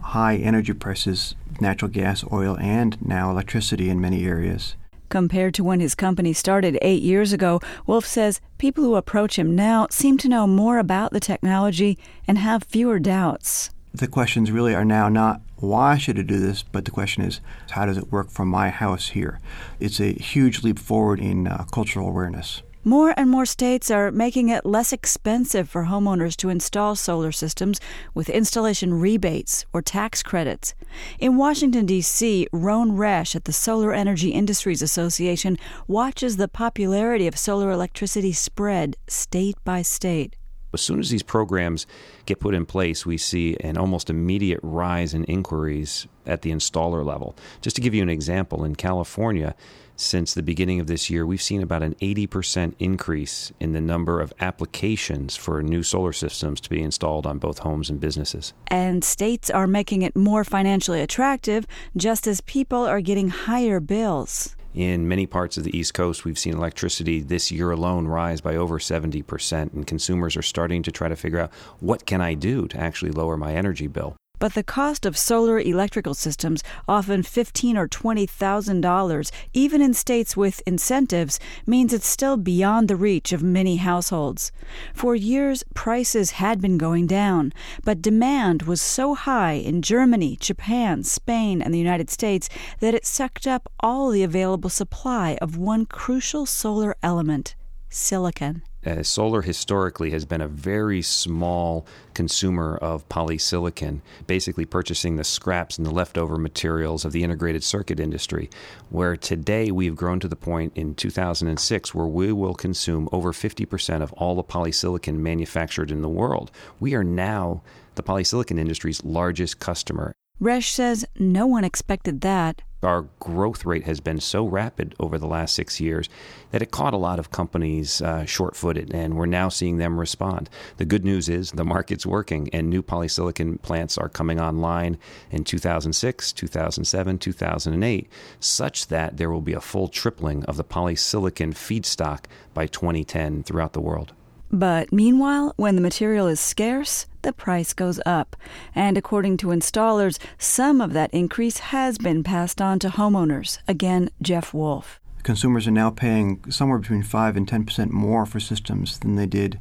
high 0.00 0.36
energy 0.36 0.72
prices, 0.72 1.34
natural 1.60 1.90
gas, 1.90 2.24
oil, 2.32 2.56
and 2.58 3.04
now 3.04 3.28
electricity 3.28 3.90
in 3.90 4.00
many 4.00 4.24
areas. 4.24 4.76
Compared 5.08 5.54
to 5.54 5.64
when 5.64 5.80
his 5.80 5.96
company 5.96 6.32
started 6.32 6.78
eight 6.82 7.02
years 7.02 7.32
ago, 7.32 7.60
Wolfe 7.84 8.06
says 8.06 8.40
people 8.58 8.84
who 8.84 8.94
approach 8.94 9.36
him 9.36 9.56
now 9.56 9.88
seem 9.90 10.16
to 10.18 10.28
know 10.28 10.46
more 10.46 10.78
about 10.78 11.12
the 11.12 11.18
technology 11.18 11.98
and 12.28 12.38
have 12.38 12.62
fewer 12.62 13.00
doubts. 13.00 13.70
The 13.96 14.06
questions 14.06 14.50
really 14.50 14.74
are 14.74 14.84
now 14.84 15.08
not 15.08 15.40
why 15.56 15.96
should 15.96 16.18
I 16.18 16.22
do 16.22 16.38
this, 16.38 16.62
but 16.62 16.84
the 16.84 16.90
question 16.90 17.22
is 17.22 17.40
how 17.70 17.86
does 17.86 17.96
it 17.96 18.12
work 18.12 18.28
from 18.28 18.46
my 18.46 18.68
house 18.68 19.08
here? 19.08 19.40
It's 19.80 20.00
a 20.00 20.12
huge 20.12 20.62
leap 20.62 20.78
forward 20.78 21.18
in 21.18 21.46
uh, 21.46 21.64
cultural 21.72 22.06
awareness. 22.06 22.62
More 22.84 23.14
and 23.16 23.30
more 23.30 23.46
states 23.46 23.90
are 23.90 24.12
making 24.12 24.50
it 24.50 24.66
less 24.66 24.92
expensive 24.92 25.70
for 25.70 25.84
homeowners 25.84 26.36
to 26.36 26.50
install 26.50 26.94
solar 26.94 27.32
systems 27.32 27.80
with 28.12 28.28
installation 28.28 29.00
rebates 29.00 29.64
or 29.72 29.80
tax 29.80 30.22
credits. 30.22 30.74
In 31.18 31.38
Washington, 31.38 31.86
D.C., 31.86 32.48
Rhone 32.52 32.98
Resch 32.98 33.34
at 33.34 33.46
the 33.46 33.52
Solar 33.52 33.94
Energy 33.94 34.28
Industries 34.28 34.82
Association 34.82 35.56
watches 35.88 36.36
the 36.36 36.48
popularity 36.48 37.26
of 37.26 37.38
solar 37.38 37.70
electricity 37.70 38.32
spread 38.32 38.98
state 39.08 39.56
by 39.64 39.80
state. 39.80 40.36
As 40.72 40.80
soon 40.80 41.00
as 41.00 41.10
these 41.10 41.22
programs 41.22 41.86
get 42.26 42.40
put 42.40 42.54
in 42.54 42.66
place, 42.66 43.06
we 43.06 43.16
see 43.16 43.56
an 43.60 43.78
almost 43.78 44.10
immediate 44.10 44.60
rise 44.62 45.14
in 45.14 45.24
inquiries 45.24 46.06
at 46.26 46.42
the 46.42 46.50
installer 46.50 47.04
level. 47.04 47.36
Just 47.62 47.76
to 47.76 47.82
give 47.82 47.94
you 47.94 48.02
an 48.02 48.10
example, 48.10 48.64
in 48.64 48.74
California, 48.74 49.54
since 49.96 50.34
the 50.34 50.42
beginning 50.42 50.78
of 50.78 50.86
this 50.86 51.08
year, 51.08 51.24
we've 51.24 51.40
seen 51.40 51.62
about 51.62 51.82
an 51.82 51.94
80% 51.96 52.74
increase 52.78 53.52
in 53.58 53.72
the 53.72 53.80
number 53.80 54.20
of 54.20 54.32
applications 54.40 55.36
for 55.36 55.62
new 55.62 55.82
solar 55.82 56.12
systems 56.12 56.60
to 56.60 56.70
be 56.70 56.82
installed 56.82 57.26
on 57.26 57.38
both 57.38 57.60
homes 57.60 57.88
and 57.88 57.98
businesses. 57.98 58.52
And 58.66 59.02
states 59.02 59.48
are 59.48 59.66
making 59.66 60.02
it 60.02 60.14
more 60.14 60.44
financially 60.44 61.00
attractive 61.00 61.66
just 61.96 62.26
as 62.26 62.42
people 62.42 62.84
are 62.84 63.00
getting 63.00 63.30
higher 63.30 63.80
bills. 63.80 64.54
In 64.76 65.08
many 65.08 65.24
parts 65.24 65.56
of 65.56 65.64
the 65.64 65.74
East 65.74 65.94
Coast, 65.94 66.26
we've 66.26 66.38
seen 66.38 66.52
electricity 66.52 67.20
this 67.20 67.50
year 67.50 67.70
alone 67.70 68.06
rise 68.06 68.42
by 68.42 68.56
over 68.56 68.78
70%, 68.78 69.72
and 69.72 69.86
consumers 69.86 70.36
are 70.36 70.42
starting 70.42 70.82
to 70.82 70.92
try 70.92 71.08
to 71.08 71.16
figure 71.16 71.38
out 71.38 71.50
what 71.80 72.04
can 72.04 72.20
I 72.20 72.34
do 72.34 72.68
to 72.68 72.78
actually 72.78 73.10
lower 73.10 73.38
my 73.38 73.54
energy 73.54 73.86
bill. 73.86 74.16
But 74.38 74.52
the 74.54 74.62
cost 74.62 75.06
of 75.06 75.16
solar 75.16 75.58
electrical 75.58 76.12
systems, 76.12 76.62
often 76.86 77.22
fifteen 77.22 77.76
or 77.76 77.88
twenty 77.88 78.26
thousand 78.26 78.82
dollars, 78.82 79.32
even 79.54 79.80
in 79.80 79.94
states 79.94 80.36
with 80.36 80.62
incentives, 80.66 81.40
means 81.66 81.92
it's 81.92 82.06
still 82.06 82.36
beyond 82.36 82.88
the 82.88 82.96
reach 82.96 83.32
of 83.32 83.42
many 83.42 83.76
households. 83.76 84.52
For 84.92 85.14
years, 85.14 85.64
prices 85.74 86.32
had 86.32 86.60
been 86.60 86.76
going 86.76 87.06
down, 87.06 87.52
but 87.82 88.02
demand 88.02 88.64
was 88.64 88.82
so 88.82 89.14
high 89.14 89.54
in 89.54 89.80
Germany, 89.80 90.36
Japan, 90.38 91.02
Spain, 91.02 91.62
and 91.62 91.72
the 91.72 91.78
United 91.78 92.10
States 92.10 92.50
that 92.80 92.94
it 92.94 93.06
sucked 93.06 93.46
up 93.46 93.72
all 93.80 94.10
the 94.10 94.22
available 94.22 94.70
supply 94.70 95.38
of 95.40 95.56
one 95.56 95.86
crucial 95.86 96.44
solar 96.44 96.94
element 97.02 97.54
silicon 97.88 98.62
uh, 98.86 99.02
solar 99.02 99.42
historically 99.42 100.10
has 100.10 100.24
been 100.24 100.40
a 100.40 100.48
very 100.48 101.02
small 101.02 101.86
consumer 102.14 102.76
of 102.76 103.06
polysilicon, 103.08 104.00
basically 104.26 104.64
purchasing 104.64 105.16
the 105.16 105.24
scraps 105.24 105.76
and 105.76 105.86
the 105.86 105.90
leftover 105.90 106.38
materials 106.38 107.04
of 107.04 107.12
the 107.12 107.24
integrated 107.24 107.64
circuit 107.64 107.98
industry. 107.98 108.48
Where 108.90 109.16
today 109.16 109.70
we've 109.70 109.96
grown 109.96 110.20
to 110.20 110.28
the 110.28 110.36
point 110.36 110.72
in 110.76 110.94
2006 110.94 111.94
where 111.94 112.06
we 112.06 112.32
will 112.32 112.54
consume 112.54 113.08
over 113.10 113.32
50% 113.32 114.02
of 114.02 114.12
all 114.12 114.36
the 114.36 114.44
polysilicon 114.44 115.16
manufactured 115.16 115.90
in 115.90 116.02
the 116.02 116.08
world. 116.08 116.50
We 116.78 116.94
are 116.94 117.04
now 117.04 117.62
the 117.96 118.02
polysilicon 118.02 118.58
industry's 118.58 119.04
largest 119.04 119.58
customer. 119.58 120.12
Resch 120.40 120.70
says 120.70 121.04
no 121.18 121.46
one 121.46 121.64
expected 121.64 122.20
that 122.20 122.62
our 122.86 123.02
growth 123.20 123.66
rate 123.66 123.84
has 123.84 124.00
been 124.00 124.20
so 124.20 124.46
rapid 124.46 124.94
over 124.98 125.18
the 125.18 125.26
last 125.26 125.54
six 125.54 125.80
years 125.80 126.08
that 126.52 126.62
it 126.62 126.70
caught 126.70 126.94
a 126.94 126.98
lot 126.98 127.18
of 127.18 127.30
companies 127.30 128.00
uh, 128.00 128.24
short 128.24 128.56
footed, 128.56 128.94
and 128.94 129.16
we're 129.16 129.26
now 129.26 129.48
seeing 129.48 129.76
them 129.76 129.98
respond. 129.98 130.48
The 130.76 130.84
good 130.84 131.04
news 131.04 131.28
is 131.28 131.50
the 131.50 131.64
market's 131.64 132.06
working, 132.06 132.48
and 132.52 132.70
new 132.70 132.82
polysilicon 132.82 133.60
plants 133.60 133.98
are 133.98 134.08
coming 134.08 134.40
online 134.40 134.98
in 135.30 135.44
2006, 135.44 136.32
2007, 136.32 137.18
2008, 137.18 138.08
such 138.40 138.86
that 138.86 139.16
there 139.16 139.30
will 139.30 139.42
be 139.42 139.52
a 139.52 139.60
full 139.60 139.88
tripling 139.88 140.44
of 140.44 140.56
the 140.56 140.64
polysilicon 140.64 141.52
feedstock 141.52 142.24
by 142.54 142.66
2010 142.66 143.42
throughout 143.42 143.72
the 143.72 143.80
world. 143.80 144.12
But 144.50 144.92
meanwhile, 144.92 145.52
when 145.56 145.74
the 145.74 145.82
material 145.82 146.28
is 146.28 146.38
scarce, 146.38 147.06
the 147.26 147.32
price 147.34 147.74
goes 147.74 148.00
up. 148.06 148.36
And 148.74 148.96
according 148.96 149.36
to 149.38 149.48
installers, 149.48 150.18
some 150.38 150.80
of 150.80 150.94
that 150.94 151.12
increase 151.12 151.58
has 151.58 151.98
been 151.98 152.22
passed 152.22 152.62
on 152.62 152.78
to 152.78 152.88
homeowners. 152.88 153.58
Again, 153.68 154.08
Jeff 154.22 154.54
Wolfe. 154.54 155.00
Consumers 155.24 155.66
are 155.66 155.72
now 155.72 155.90
paying 155.90 156.40
somewhere 156.50 156.78
between 156.78 157.02
5 157.02 157.36
and 157.36 157.46
10% 157.46 157.90
more 157.90 158.24
for 158.24 158.38
systems 158.38 159.00
than 159.00 159.16
they 159.16 159.26
did 159.26 159.58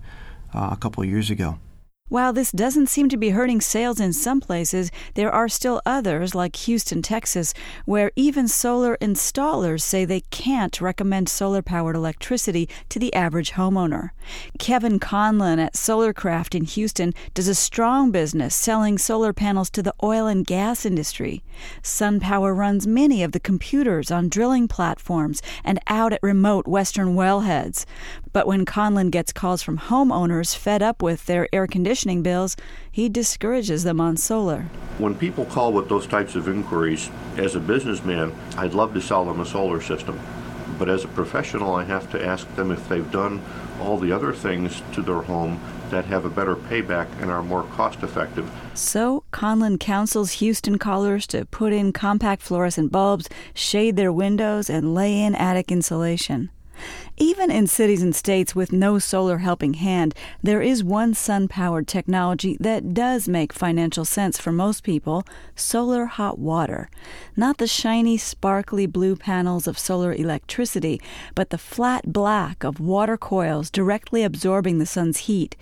uh, 0.53 0.69
a 0.71 0.77
couple 0.77 1.03
years 1.03 1.31
ago. 1.31 1.57
While 2.07 2.33
this 2.33 2.51
doesn't 2.51 2.89
seem 2.89 3.09
to 3.09 3.17
be 3.17 3.31
hurting 3.31 3.61
sales 3.61 3.99
in 3.99 4.13
some 4.13 4.39
places, 4.39 4.91
there 5.15 5.31
are 5.31 5.49
still 5.49 5.81
others, 5.87 6.35
like 6.35 6.55
Houston, 6.57 7.01
Texas, 7.01 7.51
where 7.85 8.11
even 8.15 8.47
solar 8.47 8.95
installers 8.97 9.81
say 9.81 10.05
they 10.05 10.21
can't 10.29 10.79
recommend 10.79 11.29
solar 11.29 11.63
powered 11.63 11.95
electricity 11.95 12.69
to 12.89 12.99
the 12.99 13.11
average 13.15 13.53
homeowner. 13.53 14.11
Kevin 14.59 14.99
Conlon 14.99 15.57
at 15.57 15.73
Solarcraft 15.73 16.53
in 16.53 16.65
Houston 16.65 17.11
does 17.33 17.47
a 17.47 17.55
strong 17.55 18.11
business 18.11 18.53
selling 18.53 18.99
solar 18.99 19.33
panels 19.33 19.71
to 19.71 19.81
the 19.81 19.95
oil 20.03 20.27
and 20.27 20.45
gas 20.45 20.85
industry. 20.85 21.43
SunPower 21.81 22.55
runs 22.55 22.85
many 22.85 23.23
of 23.23 23.31
the 23.31 23.39
computers 23.39 24.11
on 24.11 24.29
drilling 24.29 24.67
platforms 24.67 25.41
and 25.63 25.79
out 25.87 26.13
at 26.13 26.21
remote 26.21 26.67
western 26.67 27.15
wellheads. 27.15 27.83
But 28.35 28.47
when 28.47 28.65
Conlon 28.65 29.11
gets 29.11 29.31
calls 29.31 29.63
from 29.63 29.77
homeowners 29.77 30.57
fed 30.57 30.83
up 30.83 31.01
with 31.01 31.25
their 31.25 31.47
air 31.53 31.67
conditioning 31.67 32.21
bills, 32.21 32.57
he 32.91 33.07
discourages 33.07 33.85
them 33.85 34.01
on 34.01 34.17
solar. 34.17 34.63
When 34.97 35.15
people 35.15 35.45
call 35.45 35.71
with 35.71 35.87
those 35.87 36.05
types 36.05 36.35
of 36.35 36.49
inquiries, 36.49 37.09
as 37.37 37.55
a 37.55 37.61
businessman, 37.61 38.35
I'd 38.57 38.73
love 38.73 38.93
to 38.95 39.01
sell 39.01 39.23
them 39.23 39.39
a 39.39 39.45
solar 39.45 39.81
system. 39.81 40.19
But 40.77 40.89
as 40.89 41.05
a 41.05 41.07
professional, 41.07 41.75
I 41.75 41.85
have 41.85 42.11
to 42.11 42.21
ask 42.21 42.53
them 42.57 42.71
if 42.71 42.89
they've 42.89 43.09
done 43.09 43.41
all 43.79 43.97
the 43.97 44.11
other 44.11 44.33
things 44.33 44.81
to 44.95 45.01
their 45.01 45.21
home 45.21 45.61
that 45.89 46.03
have 46.03 46.25
a 46.25 46.29
better 46.29 46.57
payback 46.57 47.07
and 47.21 47.31
are 47.31 47.41
more 47.41 47.63
cost 47.63 48.03
effective. 48.03 48.51
So, 48.73 49.23
Conlon 49.31 49.79
counsels 49.79 50.33
Houston 50.33 50.77
callers 50.77 51.25
to 51.27 51.45
put 51.45 51.71
in 51.71 51.93
compact 51.93 52.41
fluorescent 52.41 52.91
bulbs, 52.91 53.29
shade 53.53 53.95
their 53.95 54.11
windows, 54.11 54.69
and 54.69 54.93
lay 54.93 55.21
in 55.21 55.35
attic 55.35 55.71
insulation. 55.71 56.49
Even 57.17 57.49
in 57.49 57.65
cities 57.65 58.03
and 58.03 58.13
states 58.13 58.55
with 58.55 58.73
no 58.73 58.99
solar 58.99 59.37
helping 59.37 59.75
hand, 59.75 60.13
there 60.43 60.61
is 60.61 60.83
one 60.83 61.13
sun 61.13 61.47
powered 61.47 61.87
technology 61.87 62.57
that 62.59 62.93
does 62.93 63.29
make 63.29 63.53
financial 63.53 64.03
sense 64.03 64.37
for 64.37 64.51
most 64.51 64.83
people 64.83 65.23
solar 65.55 66.07
hot 66.07 66.37
water. 66.37 66.89
Not 67.37 67.57
the 67.57 67.67
shiny, 67.67 68.17
sparkly 68.17 68.85
blue 68.85 69.15
panels 69.15 69.65
of 69.65 69.79
solar 69.79 70.13
electricity, 70.13 70.99
but 71.35 71.51
the 71.51 71.57
flat 71.57 72.11
black 72.11 72.65
of 72.65 72.81
water 72.81 73.15
coils 73.15 73.69
directly 73.69 74.21
absorbing 74.21 74.79
the 74.79 74.85
sun's 74.85 75.19
heat. 75.19 75.55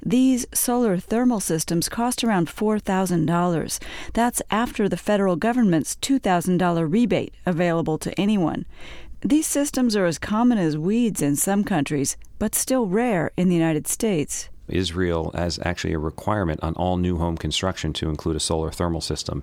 These 0.00 0.46
solar 0.54 0.96
thermal 0.98 1.40
systems 1.40 1.88
cost 1.88 2.22
around 2.22 2.46
$4,000. 2.46 3.82
That's 4.12 4.42
after 4.48 4.88
the 4.88 4.96
federal 4.96 5.34
government's 5.34 5.96
$2,000 5.96 6.92
rebate 6.92 7.34
available 7.44 7.98
to 7.98 8.20
anyone. 8.20 8.64
These 9.22 9.46
systems 9.46 9.96
are 9.96 10.06
as 10.06 10.18
common 10.18 10.56
as 10.56 10.78
weeds 10.78 11.20
in 11.20 11.36
some 11.36 11.62
countries, 11.62 12.16
but 12.38 12.54
still 12.54 12.86
rare 12.86 13.32
in 13.36 13.50
the 13.50 13.54
United 13.54 13.86
States. 13.86 14.48
Israel 14.66 15.30
has 15.34 15.58
actually 15.62 15.92
a 15.92 15.98
requirement 15.98 16.60
on 16.62 16.72
all 16.76 16.96
new 16.96 17.18
home 17.18 17.36
construction 17.36 17.92
to 17.94 18.08
include 18.08 18.36
a 18.36 18.40
solar 18.40 18.70
thermal 18.70 19.02
system. 19.02 19.42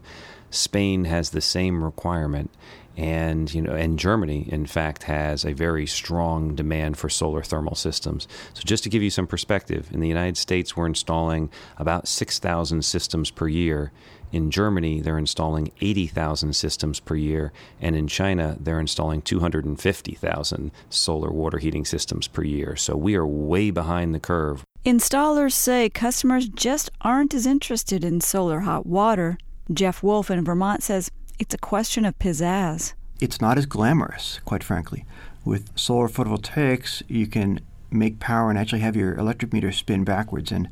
Spain 0.49 1.05
has 1.05 1.29
the 1.29 1.41
same 1.41 1.83
requirement, 1.83 2.49
and 2.97 3.53
you 3.53 3.61
know, 3.61 3.73
and 3.73 3.99
Germany, 3.99 4.49
in 4.51 4.65
fact, 4.65 5.03
has 5.03 5.45
a 5.45 5.53
very 5.53 5.85
strong 5.85 6.55
demand 6.55 6.97
for 6.97 7.09
solar 7.09 7.43
thermal 7.43 7.75
systems. 7.75 8.27
So, 8.55 8.63
just 8.65 8.83
to 8.83 8.89
give 8.89 9.03
you 9.03 9.11
some 9.11 9.27
perspective, 9.27 9.87
in 9.91 9.99
the 9.99 10.07
United 10.07 10.35
States, 10.35 10.75
we're 10.75 10.87
installing 10.87 11.51
about 11.77 12.07
six 12.07 12.39
thousand 12.39 12.83
systems 12.83 13.29
per 13.29 13.47
year. 13.47 13.91
In 14.31 14.51
Germany, 14.51 14.99
they're 14.99 15.17
installing 15.17 15.71
80,000 15.79 16.53
systems 16.53 16.99
per 16.99 17.15
year, 17.15 17.53
and 17.79 17.95
in 17.95 18.07
China, 18.07 18.57
they're 18.59 18.79
installing 18.79 19.21
250,000 19.21 20.71
solar 20.89 21.31
water 21.31 21.59
heating 21.59 21.85
systems 21.85 22.27
per 22.27 22.43
year. 22.43 22.75
So 22.75 22.97
we 22.97 23.15
are 23.15 23.25
way 23.25 23.71
behind 23.71 24.13
the 24.13 24.19
curve. 24.19 24.65
Installers 24.85 25.53
say 25.53 25.89
customers 25.89 26.49
just 26.49 26.89
aren't 27.01 27.33
as 27.33 27.45
interested 27.45 28.03
in 28.03 28.19
solar 28.19 28.61
hot 28.61 28.85
water. 28.85 29.37
Jeff 29.71 30.03
Wolfe 30.03 30.31
in 30.31 30.43
Vermont 30.43 30.83
says 30.83 31.09
it's 31.39 31.53
a 31.53 31.57
question 31.57 32.05
of 32.05 32.17
pizzazz. 32.19 32.93
It's 33.19 33.41
not 33.41 33.57
as 33.57 33.65
glamorous, 33.65 34.39
quite 34.45 34.63
frankly. 34.63 35.05
With 35.43 35.77
solar 35.77 36.07
photovoltaics, 36.07 37.03
you 37.07 37.27
can 37.27 37.61
make 37.89 38.19
power 38.19 38.49
and 38.49 38.59
actually 38.59 38.81
have 38.81 38.95
your 38.95 39.15
electric 39.15 39.53
meter 39.53 39.71
spin 39.71 40.03
backwards. 40.03 40.51
And 40.51 40.69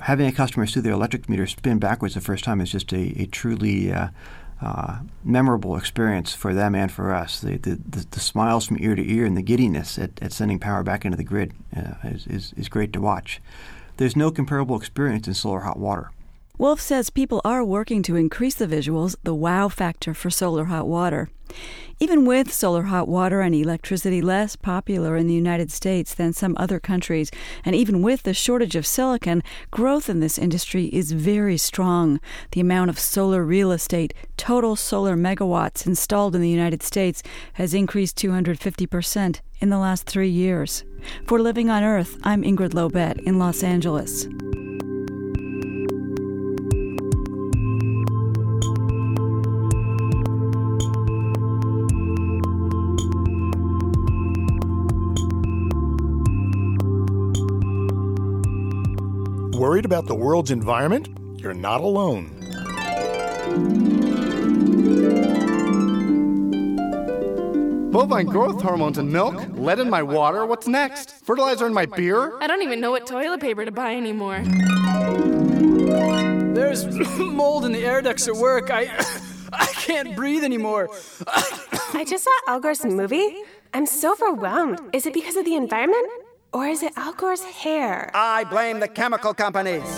having 0.00 0.26
a 0.26 0.32
customer 0.32 0.66
see 0.66 0.80
their 0.80 0.92
electric 0.92 1.28
meter 1.28 1.46
spin 1.46 1.78
backwards 1.78 2.14
the 2.14 2.20
first 2.20 2.44
time 2.44 2.60
is 2.60 2.70
just 2.70 2.92
a, 2.92 3.20
a 3.20 3.26
truly 3.26 3.92
uh, 3.92 4.08
uh, 4.60 4.98
memorable 5.24 5.76
experience 5.76 6.34
for 6.34 6.54
them 6.54 6.74
and 6.74 6.90
for 6.92 7.12
us. 7.12 7.40
The, 7.40 7.56
the, 7.58 7.80
the, 7.88 8.06
the, 8.12 8.20
smiles 8.20 8.66
from 8.66 8.78
ear 8.80 8.94
to 8.94 9.12
ear 9.12 9.26
and 9.26 9.36
the 9.36 9.42
giddiness 9.42 9.98
at, 9.98 10.10
at 10.22 10.32
sending 10.32 10.60
power 10.60 10.84
back 10.84 11.04
into 11.04 11.16
the 11.16 11.24
grid 11.24 11.52
uh, 11.76 11.94
is, 12.04 12.26
is, 12.28 12.52
is 12.56 12.68
great 12.68 12.92
to 12.92 13.00
watch. 13.00 13.40
There's 13.96 14.16
no 14.16 14.30
comparable 14.30 14.76
experience 14.76 15.26
in 15.26 15.34
solar 15.34 15.60
hot 15.60 15.78
water. 15.78 16.10
Wolfe 16.58 16.80
says 16.80 17.10
people 17.10 17.40
are 17.44 17.64
working 17.64 18.02
to 18.02 18.16
increase 18.16 18.54
the 18.54 18.66
visuals, 18.66 19.16
the 19.22 19.34
wow 19.34 19.68
factor 19.68 20.12
for 20.12 20.30
solar 20.30 20.66
hot 20.66 20.86
water. 20.86 21.30
Even 21.98 22.24
with 22.24 22.52
solar 22.52 22.84
hot 22.84 23.08
water 23.08 23.40
and 23.40 23.54
electricity 23.54 24.20
less 24.20 24.54
popular 24.56 25.16
in 25.16 25.26
the 25.26 25.34
United 25.34 25.70
States 25.70 26.14
than 26.14 26.32
some 26.32 26.54
other 26.58 26.78
countries, 26.78 27.30
and 27.64 27.74
even 27.74 28.02
with 28.02 28.24
the 28.24 28.34
shortage 28.34 28.76
of 28.76 28.86
silicon, 28.86 29.42
growth 29.70 30.08
in 30.08 30.20
this 30.20 30.38
industry 30.38 30.86
is 30.86 31.12
very 31.12 31.56
strong. 31.56 32.20
The 32.52 32.60
amount 32.60 32.90
of 32.90 32.98
solar 32.98 33.44
real 33.44 33.72
estate, 33.72 34.12
total 34.36 34.76
solar 34.76 35.16
megawatts 35.16 35.86
installed 35.86 36.34
in 36.34 36.42
the 36.42 36.48
United 36.48 36.82
States, 36.82 37.22
has 37.54 37.72
increased 37.72 38.16
250% 38.16 39.40
in 39.60 39.70
the 39.70 39.78
last 39.78 40.06
three 40.06 40.30
years. 40.30 40.84
For 41.26 41.40
Living 41.40 41.70
on 41.70 41.82
Earth, 41.82 42.18
I'm 42.24 42.42
Ingrid 42.42 42.70
Lobet 42.74 43.20
in 43.22 43.38
Los 43.38 43.62
Angeles. 43.62 44.26
Worried 59.54 59.84
about 59.84 60.06
the 60.06 60.14
world's 60.14 60.50
environment? 60.50 61.08
You're 61.36 61.52
not 61.52 61.80
alone. 61.82 62.30
Bovine 67.90 68.26
growth 68.26 68.62
hormones 68.62 68.96
in 68.96 69.12
milk, 69.12 69.34
lead 69.52 69.78
in 69.78 69.90
my 69.90 70.02
water. 70.02 70.46
What's 70.46 70.66
next? 70.66 71.24
Fertilizer 71.26 71.66
in 71.66 71.74
my 71.74 71.84
beer? 71.84 72.38
I 72.40 72.46
don't 72.46 72.62
even 72.62 72.80
know 72.80 72.90
what 72.90 73.06
toilet 73.06 73.40
paper 73.40 73.66
to 73.66 73.70
buy 73.70 73.94
anymore. 73.94 74.40
There's 76.54 76.86
mold 77.18 77.66
in 77.66 77.72
the 77.72 77.84
air 77.84 78.00
ducts 78.00 78.26
at 78.28 78.34
work. 78.34 78.70
I 78.70 78.84
I 79.52 79.66
can't 79.66 80.16
breathe 80.16 80.44
anymore. 80.44 80.88
I 81.26 82.06
just 82.08 82.24
saw 82.24 82.30
Al 82.48 82.60
Gore's 82.60 82.84
movie. 82.84 83.42
I'm 83.74 83.84
so 83.84 84.12
overwhelmed. 84.12 84.80
Is 84.94 85.04
it 85.04 85.12
because 85.12 85.36
of 85.36 85.44
the 85.44 85.56
environment? 85.56 86.08
Or 86.54 86.66
is 86.66 86.82
it 86.82 86.92
Al 86.96 87.14
Gore's 87.14 87.42
hair? 87.42 88.10
I 88.12 88.44
blame 88.44 88.80
the 88.80 88.88
chemical 88.88 89.32
companies. 89.32 89.88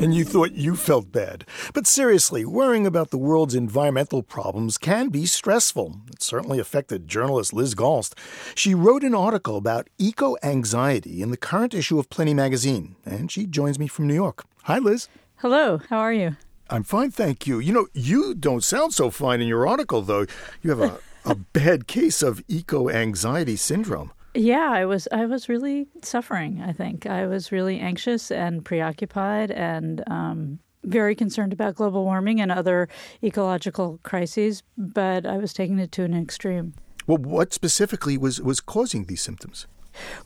And 0.00 0.12
you 0.12 0.24
thought 0.24 0.52
you 0.52 0.74
felt 0.74 1.12
bad. 1.12 1.44
But 1.74 1.86
seriously, 1.86 2.44
worrying 2.44 2.86
about 2.86 3.10
the 3.10 3.18
world's 3.18 3.54
environmental 3.54 4.24
problems 4.24 4.78
can 4.78 5.10
be 5.10 5.26
stressful. 5.26 6.00
It 6.08 6.22
certainly 6.22 6.58
affected 6.58 7.06
journalist 7.06 7.52
Liz 7.52 7.76
Galst. 7.76 8.16
She 8.56 8.74
wrote 8.74 9.04
an 9.04 9.14
article 9.14 9.56
about 9.56 9.88
eco 9.96 10.36
anxiety 10.42 11.22
in 11.22 11.30
the 11.30 11.36
current 11.36 11.72
issue 11.72 12.00
of 12.00 12.10
Plenty 12.10 12.34
magazine, 12.34 12.96
and 13.04 13.30
she 13.30 13.46
joins 13.46 13.78
me 13.78 13.86
from 13.86 14.08
New 14.08 14.14
York. 14.14 14.44
Hi, 14.64 14.78
Liz. 14.78 15.08
Hello, 15.36 15.80
how 15.88 15.98
are 15.98 16.12
you? 16.12 16.36
I'm 16.68 16.82
fine, 16.82 17.12
thank 17.12 17.46
you. 17.46 17.60
You 17.60 17.72
know, 17.72 17.86
you 17.92 18.34
don't 18.34 18.64
sound 18.64 18.92
so 18.92 19.10
fine 19.10 19.40
in 19.40 19.46
your 19.46 19.66
article, 19.66 20.02
though. 20.02 20.26
You 20.62 20.70
have 20.70 20.80
a 20.80 20.98
a 21.24 21.34
bad 21.34 21.86
case 21.86 22.22
of 22.22 22.42
eco 22.48 22.88
anxiety 22.88 23.56
syndrome. 23.56 24.12
Yeah, 24.34 24.70
I 24.70 24.84
was 24.84 25.08
I 25.10 25.26
was 25.26 25.48
really 25.48 25.88
suffering. 26.02 26.62
I 26.64 26.72
think 26.72 27.06
I 27.06 27.26
was 27.26 27.50
really 27.50 27.80
anxious 27.80 28.30
and 28.30 28.64
preoccupied 28.64 29.50
and 29.50 30.04
um, 30.06 30.58
very 30.84 31.14
concerned 31.14 31.52
about 31.52 31.74
global 31.74 32.04
warming 32.04 32.40
and 32.40 32.52
other 32.52 32.88
ecological 33.22 33.98
crises. 34.02 34.62
But 34.76 35.26
I 35.26 35.38
was 35.38 35.52
taking 35.52 35.78
it 35.78 35.92
to 35.92 36.04
an 36.04 36.14
extreme. 36.14 36.74
Well, 37.06 37.18
what 37.18 37.52
specifically 37.52 38.18
was 38.18 38.40
was 38.40 38.60
causing 38.60 39.06
these 39.06 39.22
symptoms? 39.22 39.66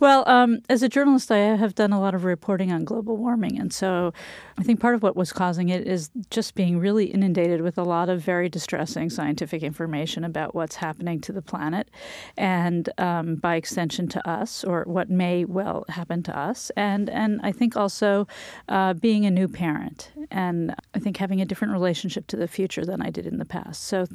Well, 0.00 0.28
um, 0.28 0.60
as 0.68 0.82
a 0.82 0.88
journalist, 0.88 1.30
I 1.30 1.38
have 1.38 1.74
done 1.74 1.92
a 1.92 2.00
lot 2.00 2.14
of 2.14 2.24
reporting 2.24 2.72
on 2.72 2.84
global 2.84 3.16
warming. 3.16 3.58
And 3.58 3.72
so 3.72 4.12
I 4.58 4.62
think 4.62 4.80
part 4.80 4.94
of 4.94 5.02
what 5.02 5.16
was 5.16 5.32
causing 5.32 5.68
it 5.68 5.86
is 5.86 6.10
just 6.30 6.54
being 6.54 6.78
really 6.78 7.06
inundated 7.06 7.62
with 7.62 7.78
a 7.78 7.82
lot 7.82 8.08
of 8.08 8.20
very 8.20 8.48
distressing 8.48 9.10
scientific 9.10 9.62
information 9.62 10.24
about 10.24 10.54
what's 10.54 10.76
happening 10.76 11.20
to 11.22 11.32
the 11.32 11.42
planet 11.42 11.90
and 12.36 12.88
um, 12.98 13.36
by 13.36 13.56
extension 13.56 14.08
to 14.08 14.28
us, 14.28 14.64
or 14.64 14.84
what 14.86 15.10
may 15.10 15.44
well 15.44 15.84
happen 15.88 16.22
to 16.24 16.38
us. 16.38 16.70
And, 16.76 17.08
and 17.10 17.40
I 17.42 17.52
think 17.52 17.76
also 17.76 18.26
uh, 18.68 18.94
being 18.94 19.26
a 19.26 19.30
new 19.30 19.48
parent 19.48 20.10
and 20.30 20.74
I 20.94 20.98
think 20.98 21.16
having 21.16 21.40
a 21.40 21.44
different 21.44 21.72
relationship 21.72 22.26
to 22.28 22.36
the 22.36 22.48
future 22.48 22.84
than 22.84 23.02
I 23.02 23.10
did 23.10 23.26
in 23.26 23.38
the 23.38 23.44
past. 23.44 23.84
So 23.84 24.06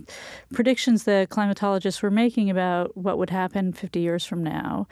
predictions 0.53 1.03
that 1.03 1.29
climatologists 1.29 2.01
were 2.01 2.11
making 2.11 2.49
about 2.49 2.95
what 2.95 3.17
would 3.17 3.29
happen 3.29 3.73
50 3.73 3.99
years 3.99 4.25
from 4.25 4.43
now 4.43 4.87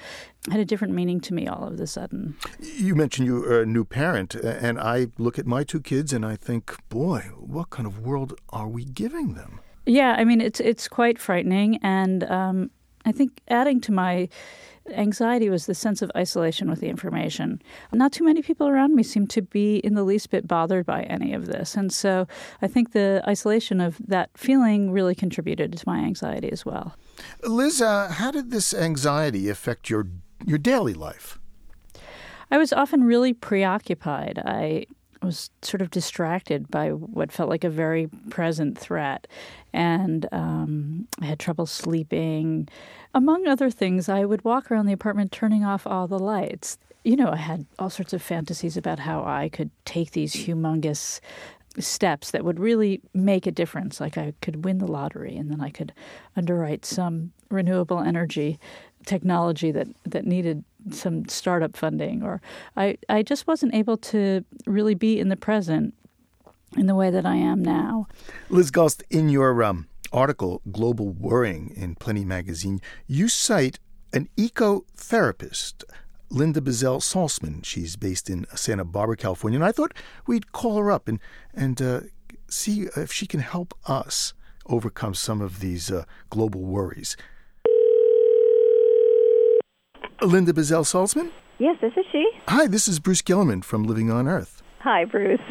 had 0.56 0.62
a 0.62 0.66
different 0.66 0.94
meaning 0.94 1.20
to 1.20 1.34
me 1.34 1.48
all 1.48 1.68
of 1.68 1.78
a 1.82 1.86
sudden. 1.86 2.34
You 2.62 2.96
mentioned 2.96 3.28
you 3.28 3.44
are 3.44 3.62
a 3.64 3.66
new 3.66 3.84
parent, 3.84 4.36
and 4.36 4.80
I 4.80 5.08
look 5.18 5.38
at 5.38 5.46
my 5.46 5.66
two 5.66 5.82
kids 5.82 6.14
and 6.14 6.26
I 6.26 6.38
think, 6.38 6.74
boy, 6.88 7.30
what 7.38 7.72
kind 7.72 7.86
of 7.86 8.00
world 8.00 8.40
are 8.52 8.70
we 8.70 8.86
giving 8.86 9.34
them? 9.34 9.60
Yeah, 9.86 10.16
I 10.18 10.24
mean, 10.24 10.40
it's 10.40 10.62
it's 10.62 10.88
quite 10.88 11.20
frightening, 11.20 11.78
and 11.84 12.24
um, 12.24 12.72
I 13.04 13.12
think 13.12 13.42
adding 13.50 13.82
to 13.82 13.92
my 13.92 14.30
anxiety 14.92 15.50
was 15.50 15.66
the 15.66 15.76
sense 15.76 16.02
of 16.02 16.10
isolation 16.16 16.70
with 16.70 16.80
the 16.80 16.88
information. 16.88 17.62
Not 17.92 18.14
too 18.14 18.24
many 18.24 18.42
people 18.42 18.68
around 18.68 18.96
me 18.96 19.04
seem 19.04 19.28
to 19.28 19.42
be 19.42 19.78
in 19.78 19.96
the 19.96 20.04
least 20.04 20.30
bit 20.30 20.48
bothered 20.48 20.86
by 20.86 21.04
any 21.04 21.34
of 21.34 21.48
this. 21.48 21.76
And 21.76 21.92
so 21.92 22.28
I 22.62 22.68
think 22.68 22.94
the 22.94 23.24
isolation 23.28 23.82
of 23.82 23.98
that 24.08 24.30
feeling 24.38 24.92
really 24.92 25.16
contributed 25.16 25.76
to 25.78 25.84
my 25.88 26.00
anxiety 26.00 26.52
as 26.52 26.66
well. 26.66 26.96
Liz, 27.44 27.82
uh, 27.82 28.10
how 28.10 28.32
did 28.32 28.52
this 28.52 28.74
anxiety 28.74 29.50
affect 29.50 29.90
your 29.90 30.08
your 30.46 30.58
daily 30.58 30.94
life? 30.94 31.40
I 32.52 32.58
was 32.58 32.74
often 32.74 33.04
really 33.04 33.34
preoccupied. 33.34 34.42
I 34.44 34.86
was 35.22 35.50
sort 35.62 35.82
of 35.82 35.90
distracted 35.90 36.70
by 36.70 36.90
what 36.90 37.32
felt 37.32 37.50
like 37.50 37.64
a 37.64 37.70
very 37.70 38.08
present 38.30 38.78
threat, 38.78 39.28
and 39.74 40.28
um, 40.32 41.08
I 41.20 41.26
had 41.26 41.40
trouble 41.40 41.66
sleeping. 41.66 42.70
Among 43.14 43.48
other 43.48 43.70
things, 43.70 44.08
I 44.08 44.26
would 44.26 44.44
walk 44.44 44.70
around 44.70 44.86
the 44.86 44.94
apartment 44.94 45.32
turning 45.32 45.64
off 45.64 45.88
all 45.88 46.08
the 46.08 46.20
lights. 46.20 46.78
You 47.04 47.16
know, 47.16 47.30
I 47.30 47.38
had 47.38 47.66
all 47.80 47.90
sorts 47.90 48.14
of 48.14 48.22
fantasies 48.22 48.78
about 48.78 49.00
how 49.00 49.24
I 49.24 49.50
could 49.50 49.72
take 49.86 50.12
these 50.12 50.34
humongous 50.34 51.20
steps 51.80 52.32
that 52.32 52.46
would 52.46 52.60
really 52.60 53.02
make 53.14 53.46
a 53.46 53.52
difference. 53.52 54.00
Like 54.00 54.18
I 54.18 54.34
could 54.42 54.64
win 54.64 54.78
the 54.78 54.88
lottery, 54.88 55.36
and 55.36 55.52
then 55.52 55.62
I 55.62 55.70
could 55.70 55.94
underwrite 56.36 56.86
some 56.86 57.32
renewable 57.50 58.00
energy 58.00 58.60
technology 59.06 59.72
that, 59.72 59.88
that 60.04 60.26
needed 60.26 60.64
some 60.92 61.28
startup 61.28 61.76
funding, 61.76 62.24
or 62.24 62.42
I, 62.78 62.98
I 63.10 63.24
just 63.24 63.48
wasn't 63.48 63.74
able 63.74 63.98
to 63.98 64.44
really 64.66 64.96
be 64.96 65.20
in 65.20 65.30
the 65.30 65.36
present 65.36 65.94
in 66.78 66.88
the 66.88 66.96
way 66.96 67.10
that 67.10 67.26
I 67.26 67.36
am 67.36 67.64
now. 67.64 68.08
Liz 68.50 68.72
Galst, 68.72 69.04
in 69.10 69.30
your 69.30 69.64
um, 69.64 69.88
article, 70.12 70.62
Global 70.72 71.10
Worrying 71.12 71.74
in 71.76 71.96
Plenty 71.96 72.26
magazine, 72.26 72.82
you 73.08 73.28
cite 73.28 73.80
an 74.14 74.30
eco-therapist, 74.38 75.84
Linda 76.30 76.62
Buzzell 76.62 77.02
Saltzman. 77.02 77.64
She's 77.66 77.96
based 77.96 78.30
in 78.30 78.46
Santa 78.56 78.86
Barbara, 78.86 79.18
California. 79.18 79.58
And 79.58 79.66
I 79.66 79.72
thought 79.72 79.94
we'd 80.28 80.52
call 80.52 80.78
her 80.78 80.92
up 80.92 81.08
and, 81.08 81.20
and 81.54 81.82
uh, 81.82 82.02
see 82.50 82.88
if 82.96 83.12
she 83.12 83.28
can 83.28 83.40
help 83.40 83.74
us 83.88 84.34
overcome 84.68 85.14
some 85.14 85.42
of 85.42 85.60
these 85.60 85.92
uh, 85.92 86.06
global 86.30 86.62
worries. 86.62 87.16
Linda 90.22 90.54
Buzzell 90.54 90.84
Saltzman? 90.86 91.30
Yes, 91.60 91.78
this 91.82 91.94
is 91.98 92.06
she. 92.12 92.30
Hi, 92.48 92.68
this 92.68 92.88
is 92.88 93.00
Bruce 93.00 93.22
Gellerman 93.22 93.64
from 93.64 93.84
Living 93.84 94.10
on 94.10 94.28
Earth. 94.28 94.62
Hi, 94.80 95.06
Bruce. 95.06 95.42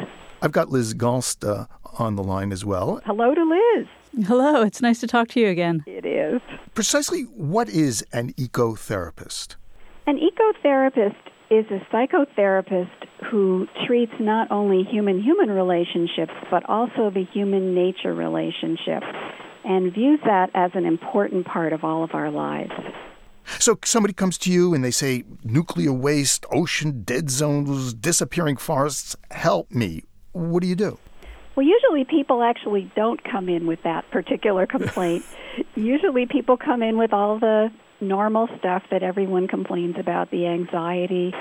I've 0.41 0.51
got 0.51 0.69
Liz 0.69 0.93
Galst 0.93 1.43
uh, 1.43 1.65
on 1.99 2.15
the 2.15 2.23
line 2.23 2.51
as 2.51 2.65
well. 2.65 3.01
Hello 3.05 3.33
to 3.33 3.43
Liz. 3.43 3.87
Hello, 4.27 4.61
it's 4.61 4.81
nice 4.81 4.99
to 4.99 5.07
talk 5.07 5.27
to 5.29 5.39
you 5.39 5.47
again. 5.49 5.83
It 5.87 6.05
is. 6.05 6.41
Precisely 6.73 7.23
what 7.23 7.69
is 7.69 8.05
an 8.13 8.33
ecotherapist? 8.33 9.55
An 10.07 10.19
ecotherapist 10.19 11.15
is 11.49 11.65
a 11.69 11.79
psychotherapist 11.93 12.89
who 13.29 13.67
treats 13.85 14.13
not 14.19 14.51
only 14.51 14.83
human 14.83 15.21
human 15.21 15.49
relationships, 15.49 16.33
but 16.49 16.67
also 16.69 17.09
the 17.09 17.25
human 17.33 17.75
nature 17.75 18.13
relationship, 18.13 19.03
and 19.63 19.93
views 19.93 20.19
that 20.25 20.49
as 20.53 20.71
an 20.75 20.85
important 20.85 21.45
part 21.45 21.73
of 21.73 21.83
all 21.83 22.03
of 22.03 22.13
our 22.13 22.31
lives. 22.31 22.71
So 23.59 23.77
somebody 23.83 24.13
comes 24.13 24.37
to 24.39 24.51
you 24.51 24.73
and 24.73 24.83
they 24.83 24.91
say, 24.91 25.23
nuclear 25.43 25.93
waste, 25.93 26.45
ocean 26.51 27.03
dead 27.03 27.29
zones, 27.29 27.93
disappearing 27.93 28.57
forests, 28.57 29.15
help 29.31 29.71
me. 29.71 30.03
What 30.31 30.61
do 30.61 30.67
you 30.67 30.75
do? 30.75 30.99
Well, 31.55 31.65
usually 31.65 32.03
people 32.03 32.43
actually 32.43 32.91
don't 32.95 33.23
come 33.23 33.47
in 33.47 33.65
with 33.65 33.81
that 33.83 34.09
particular 34.11 34.65
complaint. 34.75 35.23
usually 35.75 36.25
people 36.25 36.57
come 36.57 36.83
in 36.83 36.97
with 36.97 37.13
all 37.13 37.39
the 37.39 37.69
normal 38.01 38.49
stuff 38.59 38.83
that 38.91 39.03
everyone 39.03 39.47
complains 39.47 39.95
about 39.97 40.31
the 40.31 40.47
anxiety, 40.47 41.33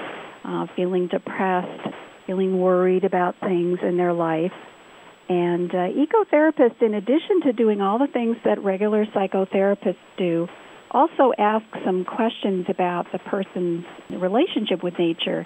uh, 0.44 0.66
feeling 0.76 1.09
depressed, 1.09 1.88
feeling 2.26 2.61
worried 2.61 3.05
about 3.05 3.34
things 3.40 3.78
in 3.82 3.96
their 3.96 4.12
life. 4.12 4.52
And 5.28 5.70
uh, 5.70 5.88
ecotherapists, 5.88 6.82
in 6.82 6.94
addition 6.94 7.40
to 7.44 7.52
doing 7.52 7.80
all 7.80 7.98
the 7.98 8.07
things 8.07 8.36
that 8.44 8.62
regular 8.62 9.07
psychotherapists 9.07 9.96
do, 10.16 10.48
also 10.95 11.32
ask 11.36 11.66
some 11.84 12.05
questions 12.05 12.66
about 12.68 13.11
the 13.12 13.18
person's 13.18 13.84
relationship 14.11 14.82
with 14.82 14.99
nature 14.99 15.45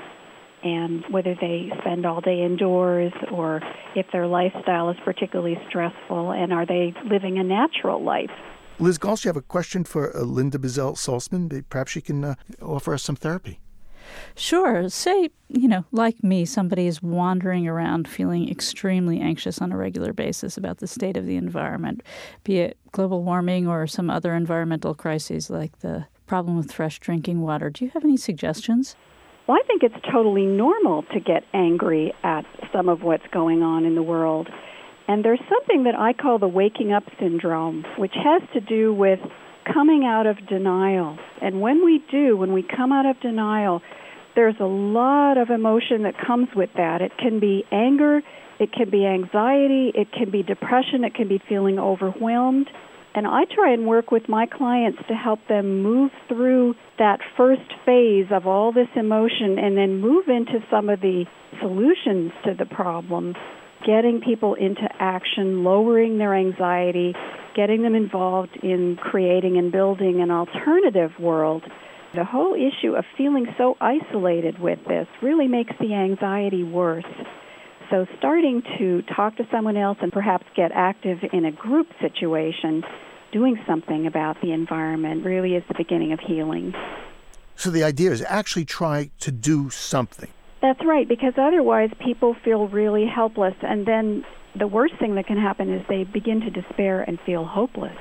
and 0.63 1.05
whether 1.11 1.35
they 1.41 1.71
spend 1.81 2.05
all 2.05 2.21
day 2.21 2.43
indoors 2.43 3.13
or 3.33 3.61
if 3.95 4.07
their 4.13 4.27
lifestyle 4.27 4.91
is 4.91 4.97
particularly 5.05 5.59
stressful 5.69 6.33
and 6.33 6.53
are 6.53 6.67
they 6.67 6.93
living 7.11 7.39
a 7.39 7.45
natural 7.45 8.03
life. 8.03 8.31
Liz 8.79 8.99
Galst, 8.99 9.25
you 9.25 9.29
have 9.29 9.37
a 9.37 9.43
question 9.43 9.83
for 9.85 10.17
uh, 10.17 10.21
Linda 10.21 10.59
Buzzell 10.59 10.95
Saltzman? 10.95 11.65
Perhaps 11.69 11.93
she 11.93 12.01
can 12.01 12.25
uh, 12.25 12.35
offer 12.63 12.95
us 12.95 13.03
some 13.03 13.17
therapy. 13.17 13.59
Sure. 14.35 14.89
Say, 14.89 15.31
you 15.49 15.69
know, 15.69 15.85
like 15.93 16.23
me, 16.23 16.45
somebody 16.45 16.87
is 16.87 17.03
wandering 17.03 17.67
around 17.67 18.09
feeling 18.09 18.51
extremely 18.51 19.21
anxious 19.21 19.61
on 19.61 19.73
a 19.73 19.77
regular 19.77 20.13
basis 20.13 20.57
about 20.57 20.79
the 20.79 20.87
state 20.87 21.17
of 21.17 21.27
the 21.27 21.37
environment, 21.37 22.03
be 22.45 22.59
it 22.59 22.79
global 22.93 23.23
warming 23.23 23.67
or 23.67 23.87
some 23.87 24.11
other 24.11 24.35
environmental 24.35 24.95
crises 24.95 25.51
like 25.51 25.79
the 25.81 26.07
problem 26.27 26.57
with 26.57 26.73
fresh 26.73 26.99
drinking 26.99 27.41
water. 27.41 27.71
Do 27.71 27.85
you 27.85 27.91
have 27.93 28.05
any 28.05 28.17
suggestions? 28.17 28.97
Well, 29.47 29.57
I 29.57 29.67
think 29.67 29.83
it's 29.83 30.07
totally 30.13 30.45
normal 30.45 31.05
to 31.15 31.21
get 31.21 31.43
angry 31.55 32.13
at 32.23 32.45
some 32.71 32.89
of 32.89 33.03
what's 33.03 33.27
going 33.33 33.63
on 33.63 33.87
in 33.87 33.95
the 33.95 34.03
world. 34.03 34.49
And 35.09 35.25
there's 35.25 35.41
something 35.49 35.85
that 35.85 35.95
I 35.99 36.13
call 36.13 36.39
the 36.39 36.49
waking 36.49 36.93
up 36.93 37.05
syndrome, 37.19 37.85
which 37.97 38.13
has 38.15 38.43
to 38.53 38.61
do 38.61 38.93
with 38.93 39.21
coming 39.73 40.05
out 40.05 40.27
of 40.27 40.47
denial. 40.47 41.19
And 41.41 41.61
when 41.61 41.85
we 41.85 42.03
do, 42.11 42.37
when 42.37 42.53
we 42.53 42.63
come 42.63 42.93
out 42.93 43.07
of 43.07 43.21
denial, 43.21 43.83
there's 44.35 44.57
a 44.61 44.67
lot 44.67 45.39
of 45.39 45.51
emotion 45.51 46.05
that 46.05 46.15
comes 46.19 46.49
with 46.55 46.71
that. 46.77 47.03
It 47.03 47.13
can 47.19 47.41
be 47.41 47.65
anger, 47.73 48.23
it 48.59 48.73
can 48.73 48.91
be 48.91 49.07
anxiety, 49.07 49.93
it 49.95 50.13
can 50.13 50.31
be 50.31 50.43
depression, 50.43 51.05
it 51.05 51.15
can 51.15 51.29
be 51.29 51.41
feeling 51.49 51.79
overwhelmed. 51.79 52.71
And 53.15 53.27
I 53.27 53.45
try 53.47 53.73
and 53.73 53.87
work 53.87 54.11
with 54.11 54.29
my 54.29 54.47
clients 54.47 55.01
to 55.09 55.15
help 55.15 55.41
them 55.49 55.83
move 55.83 56.13
through 56.29 56.77
that 56.99 57.21
first 57.37 57.73
phase 57.85 58.27
of 58.31 58.47
all 58.47 58.71
this 58.71 58.89
emotion 58.95 59.59
and 59.59 59.77
then 59.77 60.01
move 60.01 60.29
into 60.29 60.63
some 60.71 60.89
of 60.89 61.01
the 61.01 61.25
solutions 61.61 62.33
to 62.45 62.55
the 62.55 62.67
problem, 62.67 63.35
getting 63.87 64.21
people 64.21 64.55
into 64.55 64.89
action, 64.99 65.65
lowering 65.65 66.19
their 66.19 66.35
anxiety, 66.35 67.15
getting 67.55 67.83
them 67.83 67.95
involved 67.95 68.57
in 68.63 68.97
creating 68.97 69.57
and 69.57 69.73
building 69.73 70.21
an 70.21 70.31
alternative 70.31 71.13
world 71.19 71.63
the 72.15 72.25
whole 72.25 72.55
issue 72.55 72.95
of 72.95 73.05
feeling 73.17 73.47
so 73.59 73.77
isolated 73.81 74.59
with 74.59 74.79
this 74.87 75.07
really 75.23 75.47
makes 75.47 75.75
the 75.79 75.95
anxiety 75.95 76.63
worse. 76.63 77.05
So, 77.91 78.07
starting 78.19 78.63
to 78.79 79.03
talk 79.15 79.37
to 79.37 79.47
someone 79.51 79.77
else 79.77 79.99
and 80.01 80.13
perhaps 80.13 80.47
get 80.55 80.73
active 80.73 81.19
in 81.33 81.45
a 81.45 81.53
group 81.53 81.87
situation, 82.01 82.83
doing 83.33 83.59
something 83.67 84.07
about 84.07 84.41
the 84.43 84.53
environment, 84.53 85.25
really 85.25 85.55
is 85.55 85.63
the 85.69 85.75
beginning 85.75 86.13
of 86.13 86.21
healing. 86.21 86.75
So, 87.57 87.71
the 87.71 87.85
idea 87.85 88.11
is 88.11 88.23
actually 88.27 88.65
try 88.65 89.11
to 89.21 89.31
do 89.31 89.71
something. 89.71 90.31
That's 90.61 90.85
right, 90.85 91.09
because 91.09 91.35
otherwise 91.37 91.91
people 92.01 92.35
feel 92.45 92.67
really 92.69 93.07
helpless, 93.07 93.55
and 93.63 93.87
then 93.87 94.25
the 94.57 94.67
worst 94.67 94.95
thing 94.99 95.15
that 95.15 95.27
can 95.27 95.39
happen 95.39 95.73
is 95.73 95.87
they 95.89 96.05
begin 96.05 96.41
to 96.41 96.51
despair 96.51 97.03
and 97.03 97.21
feel 97.21 97.45
hopeless. 97.45 97.97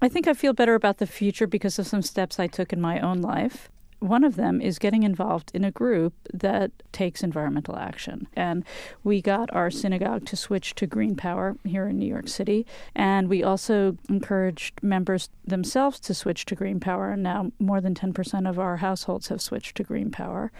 I 0.00 0.08
think 0.08 0.26
I 0.26 0.32
feel 0.32 0.52
better 0.52 0.74
about 0.74 0.98
the 0.98 1.06
future 1.06 1.46
because 1.46 1.78
of 1.78 1.86
some 1.86 2.02
steps 2.02 2.40
I 2.40 2.46
took 2.46 2.72
in 2.72 2.80
my 2.80 2.98
own 3.00 3.20
life. 3.20 3.68
One 4.02 4.24
of 4.24 4.34
them 4.34 4.60
is 4.60 4.80
getting 4.80 5.04
involved 5.04 5.52
in 5.54 5.62
a 5.62 5.70
group 5.70 6.12
that 6.34 6.72
takes 6.90 7.22
environmental 7.22 7.76
action. 7.76 8.26
And 8.34 8.64
we 9.04 9.22
got 9.22 9.48
our 9.54 9.70
synagogue 9.70 10.26
to 10.26 10.36
switch 10.36 10.74
to 10.74 10.88
green 10.88 11.14
power 11.14 11.56
here 11.64 11.86
in 11.86 12.00
New 12.00 12.06
York 12.06 12.26
City. 12.26 12.66
And 12.96 13.28
we 13.28 13.44
also 13.44 13.96
encouraged 14.08 14.82
members 14.82 15.30
themselves 15.46 16.00
to 16.00 16.14
switch 16.14 16.46
to 16.46 16.56
green 16.56 16.80
power. 16.80 17.12
And 17.12 17.22
now 17.22 17.52
more 17.60 17.80
than 17.80 17.94
10% 17.94 18.50
of 18.50 18.58
our 18.58 18.78
households 18.78 19.28
have 19.28 19.40
switched 19.40 19.76
to 19.76 19.84
green 19.84 20.10
power. 20.10 20.50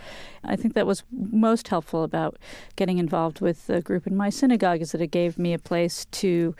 I 0.44 0.54
think 0.54 0.74
that 0.74 0.86
was 0.86 1.02
most 1.10 1.66
helpful 1.66 2.04
about 2.04 2.38
getting 2.76 2.98
involved 2.98 3.40
with 3.40 3.66
the 3.66 3.82
group 3.82 4.06
in 4.06 4.16
my 4.16 4.30
synagogue 4.30 4.82
is 4.82 4.92
that 4.92 5.00
it 5.00 5.08
gave 5.08 5.36
me 5.36 5.52
a 5.52 5.58
place 5.58 6.04
to 6.12 6.54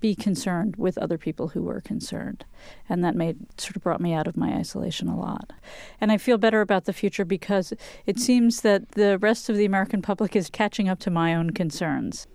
be 0.00 0.14
concerned 0.14 0.76
with 0.76 0.98
other 0.98 1.18
people 1.18 1.48
who 1.48 1.62
were 1.62 1.80
concerned. 1.80 2.44
And 2.88 3.04
that 3.04 3.14
made 3.14 3.38
sort 3.60 3.76
of 3.76 3.82
brought 3.82 4.00
me 4.00 4.12
out 4.14 4.26
of 4.26 4.36
my 4.36 4.54
isolation 4.54 5.08
a 5.08 5.18
lot. 5.18 5.52
And 6.00 6.12
I 6.12 6.18
feel 6.18 6.38
better 6.38 6.60
about 6.60 6.84
the 6.84 6.92
future 6.92 7.24
because 7.24 7.72
it 8.06 8.18
seems 8.18 8.62
that 8.62 8.92
the 8.92 9.18
rest 9.18 9.48
of 9.48 9.56
the 9.56 9.64
American 9.64 10.02
public 10.02 10.34
is 10.36 10.50
catching 10.50 10.88
up 10.88 10.98
to 11.00 11.10
my 11.10 11.34
own 11.34 11.50
concerns. 11.50 12.26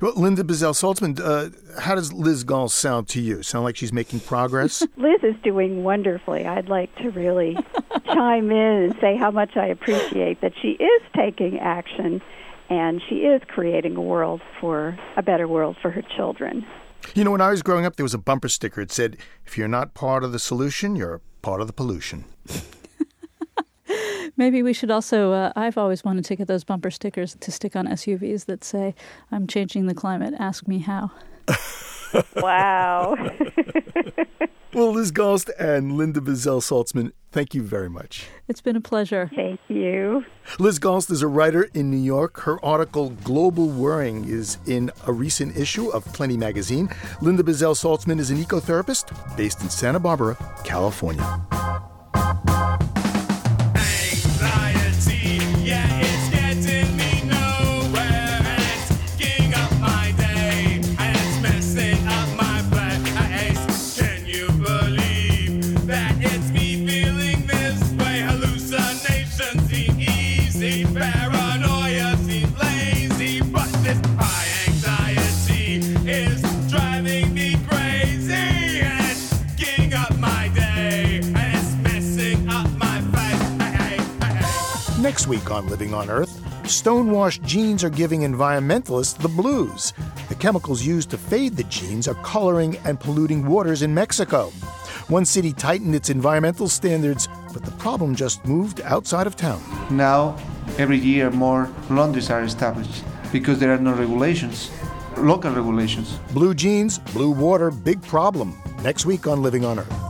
Well, 0.00 0.12
Linda 0.16 0.42
Buzzell 0.42 0.74
Saltzman, 0.74 1.18
uh, 1.20 1.80
how 1.80 1.94
does 1.94 2.12
Liz 2.12 2.44
Galst 2.44 2.76
sound 2.76 3.08
to 3.08 3.20
you? 3.20 3.42
Sound 3.42 3.64
like 3.64 3.76
she's 3.76 3.92
making 3.92 4.20
progress? 4.20 4.82
Liz 4.96 5.22
is 5.22 5.36
doing 5.42 5.82
wonderfully. 5.82 6.46
I'd 6.46 6.68
like 6.68 6.94
to 6.96 7.10
really 7.10 7.56
chime 8.06 8.50
in 8.50 8.82
and 8.82 8.96
say 9.00 9.16
how 9.16 9.30
much 9.30 9.56
I 9.56 9.66
appreciate 9.66 10.40
that 10.40 10.52
she 10.60 10.70
is 10.72 11.02
taking 11.14 11.58
action 11.58 12.20
and 12.68 13.00
she 13.08 13.20
is 13.20 13.40
creating 13.48 13.96
a 13.96 14.00
world 14.00 14.42
for 14.60 14.98
a 15.16 15.22
better 15.22 15.48
world 15.48 15.76
for 15.80 15.90
her 15.90 16.02
children. 16.02 16.66
You 17.14 17.24
know, 17.24 17.30
when 17.30 17.40
I 17.40 17.50
was 17.50 17.62
growing 17.62 17.84
up, 17.84 17.96
there 17.96 18.04
was 18.04 18.14
a 18.14 18.18
bumper 18.18 18.48
sticker. 18.48 18.80
It 18.80 18.92
said, 18.92 19.16
if 19.46 19.56
you're 19.56 19.68
not 19.68 19.94
part 19.94 20.24
of 20.24 20.32
the 20.32 20.38
solution, 20.38 20.94
you're 20.96 21.20
part 21.42 21.60
of 21.60 21.66
the 21.66 21.72
pollution. 21.72 22.24
Maybe 24.36 24.62
we 24.62 24.72
should 24.72 24.90
also. 24.90 25.32
Uh, 25.32 25.52
I've 25.56 25.78
always 25.78 26.04
wanted 26.04 26.24
to 26.26 26.36
get 26.36 26.46
those 26.46 26.64
bumper 26.64 26.90
stickers 26.90 27.36
to 27.40 27.50
stick 27.50 27.74
on 27.74 27.86
SUVs 27.86 28.44
that 28.46 28.62
say, 28.62 28.94
I'm 29.32 29.46
changing 29.46 29.86
the 29.86 29.94
climate, 29.94 30.34
ask 30.38 30.68
me 30.68 30.78
how. 30.78 31.10
wow. 32.36 33.16
well, 34.72 34.92
Liz 34.92 35.10
Galst 35.10 35.50
and 35.58 35.96
Linda 35.96 36.20
Buzzell 36.20 36.60
Saltzman, 36.60 37.12
thank 37.32 37.54
you 37.54 37.62
very 37.62 37.88
much. 37.88 38.26
It's 38.48 38.60
been 38.60 38.76
a 38.76 38.80
pleasure. 38.80 39.30
Thank 39.34 39.60
you. 39.68 40.24
Liz 40.58 40.78
Galst 40.78 41.10
is 41.10 41.22
a 41.22 41.28
writer 41.28 41.68
in 41.74 41.90
New 41.90 41.96
York. 41.96 42.40
Her 42.40 42.62
article, 42.64 43.10
Global 43.10 43.68
Worrying, 43.68 44.24
is 44.26 44.58
in 44.66 44.90
a 45.06 45.12
recent 45.12 45.56
issue 45.56 45.88
of 45.88 46.04
Plenty 46.12 46.36
magazine. 46.36 46.88
Linda 47.20 47.42
Buzzell 47.42 47.74
Saltzman 47.74 48.18
is 48.18 48.30
an 48.30 48.38
ecotherapist 48.38 49.36
based 49.36 49.62
in 49.62 49.70
Santa 49.70 50.00
Barbara, 50.00 50.36
California. 50.64 51.24
Next 85.18 85.26
week 85.26 85.50
on 85.50 85.66
Living 85.66 85.94
on 85.94 86.10
Earth, 86.10 86.40
stonewashed 86.70 87.42
jeans 87.42 87.82
are 87.82 87.90
giving 87.90 88.20
environmentalists 88.20 89.18
the 89.18 89.28
blues. 89.28 89.92
The 90.28 90.36
chemicals 90.36 90.86
used 90.86 91.10
to 91.10 91.18
fade 91.18 91.56
the 91.56 91.64
jeans 91.64 92.06
are 92.06 92.14
coloring 92.22 92.76
and 92.84 93.00
polluting 93.00 93.44
waters 93.44 93.82
in 93.82 93.92
Mexico. 93.92 94.50
One 95.08 95.24
city 95.24 95.52
tightened 95.52 95.96
its 95.96 96.08
environmental 96.08 96.68
standards, 96.68 97.28
but 97.52 97.64
the 97.64 97.72
problem 97.72 98.14
just 98.14 98.46
moved 98.46 98.80
outside 98.82 99.26
of 99.26 99.34
town. 99.34 99.60
Now, 99.90 100.36
every 100.78 100.98
year, 100.98 101.32
more 101.32 101.68
laundries 101.90 102.30
are 102.30 102.44
established 102.44 103.02
because 103.32 103.58
there 103.58 103.74
are 103.74 103.78
no 103.78 103.94
regulations, 103.94 104.70
local 105.16 105.50
regulations. 105.50 106.16
Blue 106.32 106.54
jeans, 106.54 107.00
blue 107.12 107.32
water, 107.32 107.72
big 107.72 108.00
problem. 108.02 108.56
Next 108.84 109.04
week 109.04 109.26
on 109.26 109.42
Living 109.42 109.64
on 109.64 109.80
Earth. 109.80 110.07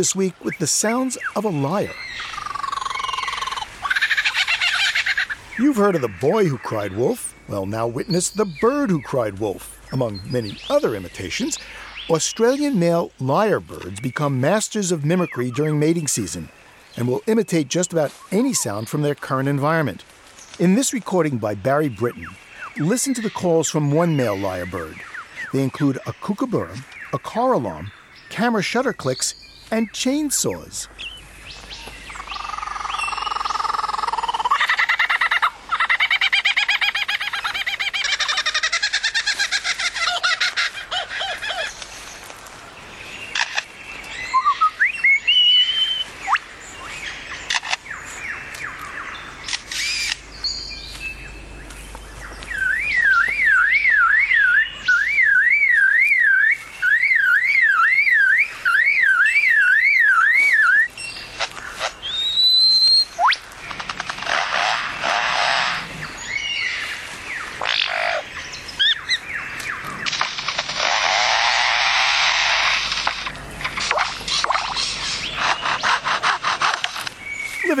This 0.00 0.16
week 0.16 0.32
with 0.42 0.56
the 0.56 0.66
sounds 0.66 1.18
of 1.36 1.44
a 1.44 1.50
lyre. 1.50 1.92
You've 5.58 5.76
heard 5.76 5.94
of 5.94 6.00
the 6.00 6.08
boy 6.22 6.46
who 6.46 6.56
cried 6.56 6.96
wolf. 6.96 7.36
Well, 7.48 7.66
now 7.66 7.86
witness 7.86 8.30
the 8.30 8.46
bird 8.62 8.88
who 8.88 9.02
cried 9.02 9.38
wolf, 9.38 9.78
among 9.92 10.22
many 10.24 10.56
other 10.70 10.94
imitations. 10.94 11.58
Australian 12.08 12.78
male 12.78 13.12
lyrebirds 13.20 14.00
become 14.00 14.40
masters 14.40 14.90
of 14.90 15.04
mimicry 15.04 15.50
during 15.50 15.78
mating 15.78 16.08
season 16.08 16.48
and 16.96 17.06
will 17.06 17.20
imitate 17.26 17.68
just 17.68 17.92
about 17.92 18.10
any 18.32 18.54
sound 18.54 18.88
from 18.88 19.02
their 19.02 19.14
current 19.14 19.50
environment. 19.50 20.02
In 20.58 20.76
this 20.76 20.94
recording 20.94 21.36
by 21.36 21.54
Barry 21.54 21.90
Britton, 21.90 22.26
listen 22.78 23.12
to 23.12 23.20
the 23.20 23.28
calls 23.28 23.68
from 23.68 23.92
one 23.92 24.16
male 24.16 24.38
lyrebird. 24.38 24.98
They 25.52 25.62
include 25.62 25.98
a 26.06 26.14
kookaburra, 26.14 26.78
a 27.12 27.18
car 27.18 27.52
alarm, 27.52 27.92
camera 28.30 28.62
shutter 28.62 28.94
clicks, 28.94 29.34
and 29.70 29.92
chainsaws. 29.92 30.88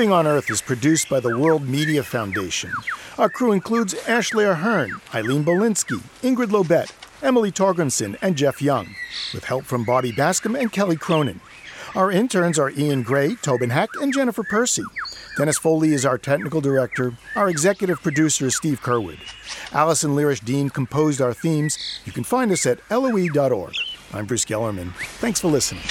Living 0.00 0.12
on 0.14 0.26
Earth 0.26 0.48
is 0.50 0.62
produced 0.62 1.10
by 1.10 1.20
the 1.20 1.38
World 1.38 1.68
Media 1.68 2.02
Foundation. 2.02 2.72
Our 3.18 3.28
crew 3.28 3.52
includes 3.52 3.92
Ashley 4.08 4.46
Ahearn, 4.46 4.98
Eileen 5.12 5.44
Bolinsky, 5.44 6.00
Ingrid 6.22 6.46
Lobet, 6.46 6.90
Emily 7.22 7.52
Torgensen, 7.52 8.16
and 8.22 8.34
Jeff 8.34 8.62
Young, 8.62 8.94
with 9.34 9.44
help 9.44 9.66
from 9.66 9.84
Bobby 9.84 10.10
Bascom 10.10 10.56
and 10.56 10.72
Kelly 10.72 10.96
Cronin. 10.96 11.42
Our 11.94 12.10
interns 12.10 12.58
are 12.58 12.70
Ian 12.70 13.02
Gray, 13.02 13.34
Tobin 13.42 13.68
Hack, 13.68 13.90
and 14.00 14.10
Jennifer 14.10 14.42
Percy. 14.42 14.84
Dennis 15.36 15.58
Foley 15.58 15.92
is 15.92 16.06
our 16.06 16.16
technical 16.16 16.62
director. 16.62 17.12
Our 17.36 17.50
executive 17.50 18.02
producer 18.02 18.46
is 18.46 18.56
Steve 18.56 18.80
Curwood. 18.80 19.18
Allison 19.70 20.12
Lirish 20.12 20.42
Dean 20.42 20.70
composed 20.70 21.20
our 21.20 21.34
themes. 21.34 21.76
You 22.06 22.12
can 22.12 22.24
find 22.24 22.50
us 22.52 22.64
at 22.64 22.80
loe.org. 22.90 23.74
I'm 24.14 24.24
Bruce 24.24 24.46
Gellerman. 24.46 24.94
Thanks 25.18 25.40
for 25.40 25.48
listening. 25.48 25.82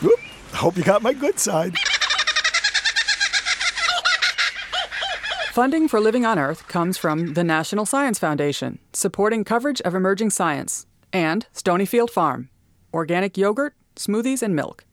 Whoop, 0.00 0.18
hope 0.54 0.78
you 0.78 0.82
got 0.82 1.02
my 1.02 1.12
good 1.12 1.38
side. 1.38 1.74
Funding 5.58 5.88
for 5.88 5.98
Living 5.98 6.24
on 6.24 6.38
Earth 6.38 6.68
comes 6.68 6.96
from 6.96 7.34
the 7.34 7.42
National 7.42 7.84
Science 7.84 8.16
Foundation, 8.16 8.78
supporting 8.92 9.42
coverage 9.42 9.80
of 9.80 9.92
emerging 9.92 10.30
science, 10.30 10.86
and 11.12 11.48
Stonyfield 11.52 12.10
Farm, 12.10 12.48
organic 12.94 13.36
yogurt, 13.36 13.74
smoothies, 13.96 14.40
and 14.40 14.54
milk. 14.54 14.84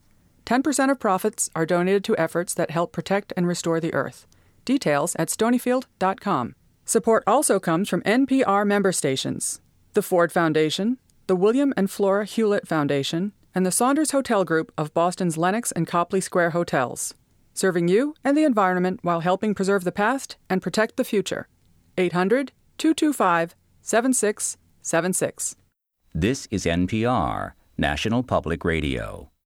10% 0.48 0.90
of 0.90 1.00
profits 1.00 1.52
are 1.56 1.68
donated 1.68 2.04
to 2.06 2.18
efforts 2.18 2.56
that 2.56 2.72
help 2.72 2.92
protect 2.92 3.32
and 3.38 3.46
restore 3.46 3.80
the 3.80 3.94
earth. 3.94 4.26
Details 4.66 5.16
at 5.20 5.28
stonyfield.com. 5.28 6.56
Support 6.84 7.24
also 7.28 7.60
comes 7.60 7.88
from 7.88 8.02
NPR 8.02 8.66
member 8.66 8.92
stations, 8.92 9.62
the 9.94 10.02
Ford 10.02 10.32
Foundation, 10.32 10.98
the 11.28 11.36
William 11.36 11.76
and 11.78 11.92
Flora 11.92 12.26
Hewlett 12.26 12.68
Foundation, 12.68 13.34
and 13.54 13.68
the 13.68 13.72
Saunders 13.72 14.10
Hotel 14.10 14.44
Group 14.44 14.72
of 14.80 14.96
Boston's 14.96 15.38
Lenox 15.38 15.72
and 15.74 15.86
Copley 15.86 16.22
Square 16.22 16.50
hotels 16.58 17.14
serving 17.56 17.88
you 17.88 18.14
and 18.24 18.38
the 18.38 18.44
environment 18.44 19.00
while 19.02 19.22
helping 19.22 19.56
preserve 19.56 19.84
the 19.84 19.92
past 19.92 20.38
and 20.48 20.62
protect 20.62 20.98
the 20.98 21.04
future. 21.04 21.48
800 21.98 22.52
225 22.78 23.56
7676. 23.82 25.56
This 26.14 26.48
is 26.52 26.66
NPR, 26.66 27.54
National 27.78 28.22
Public 28.24 28.64
Radio. 28.64 29.32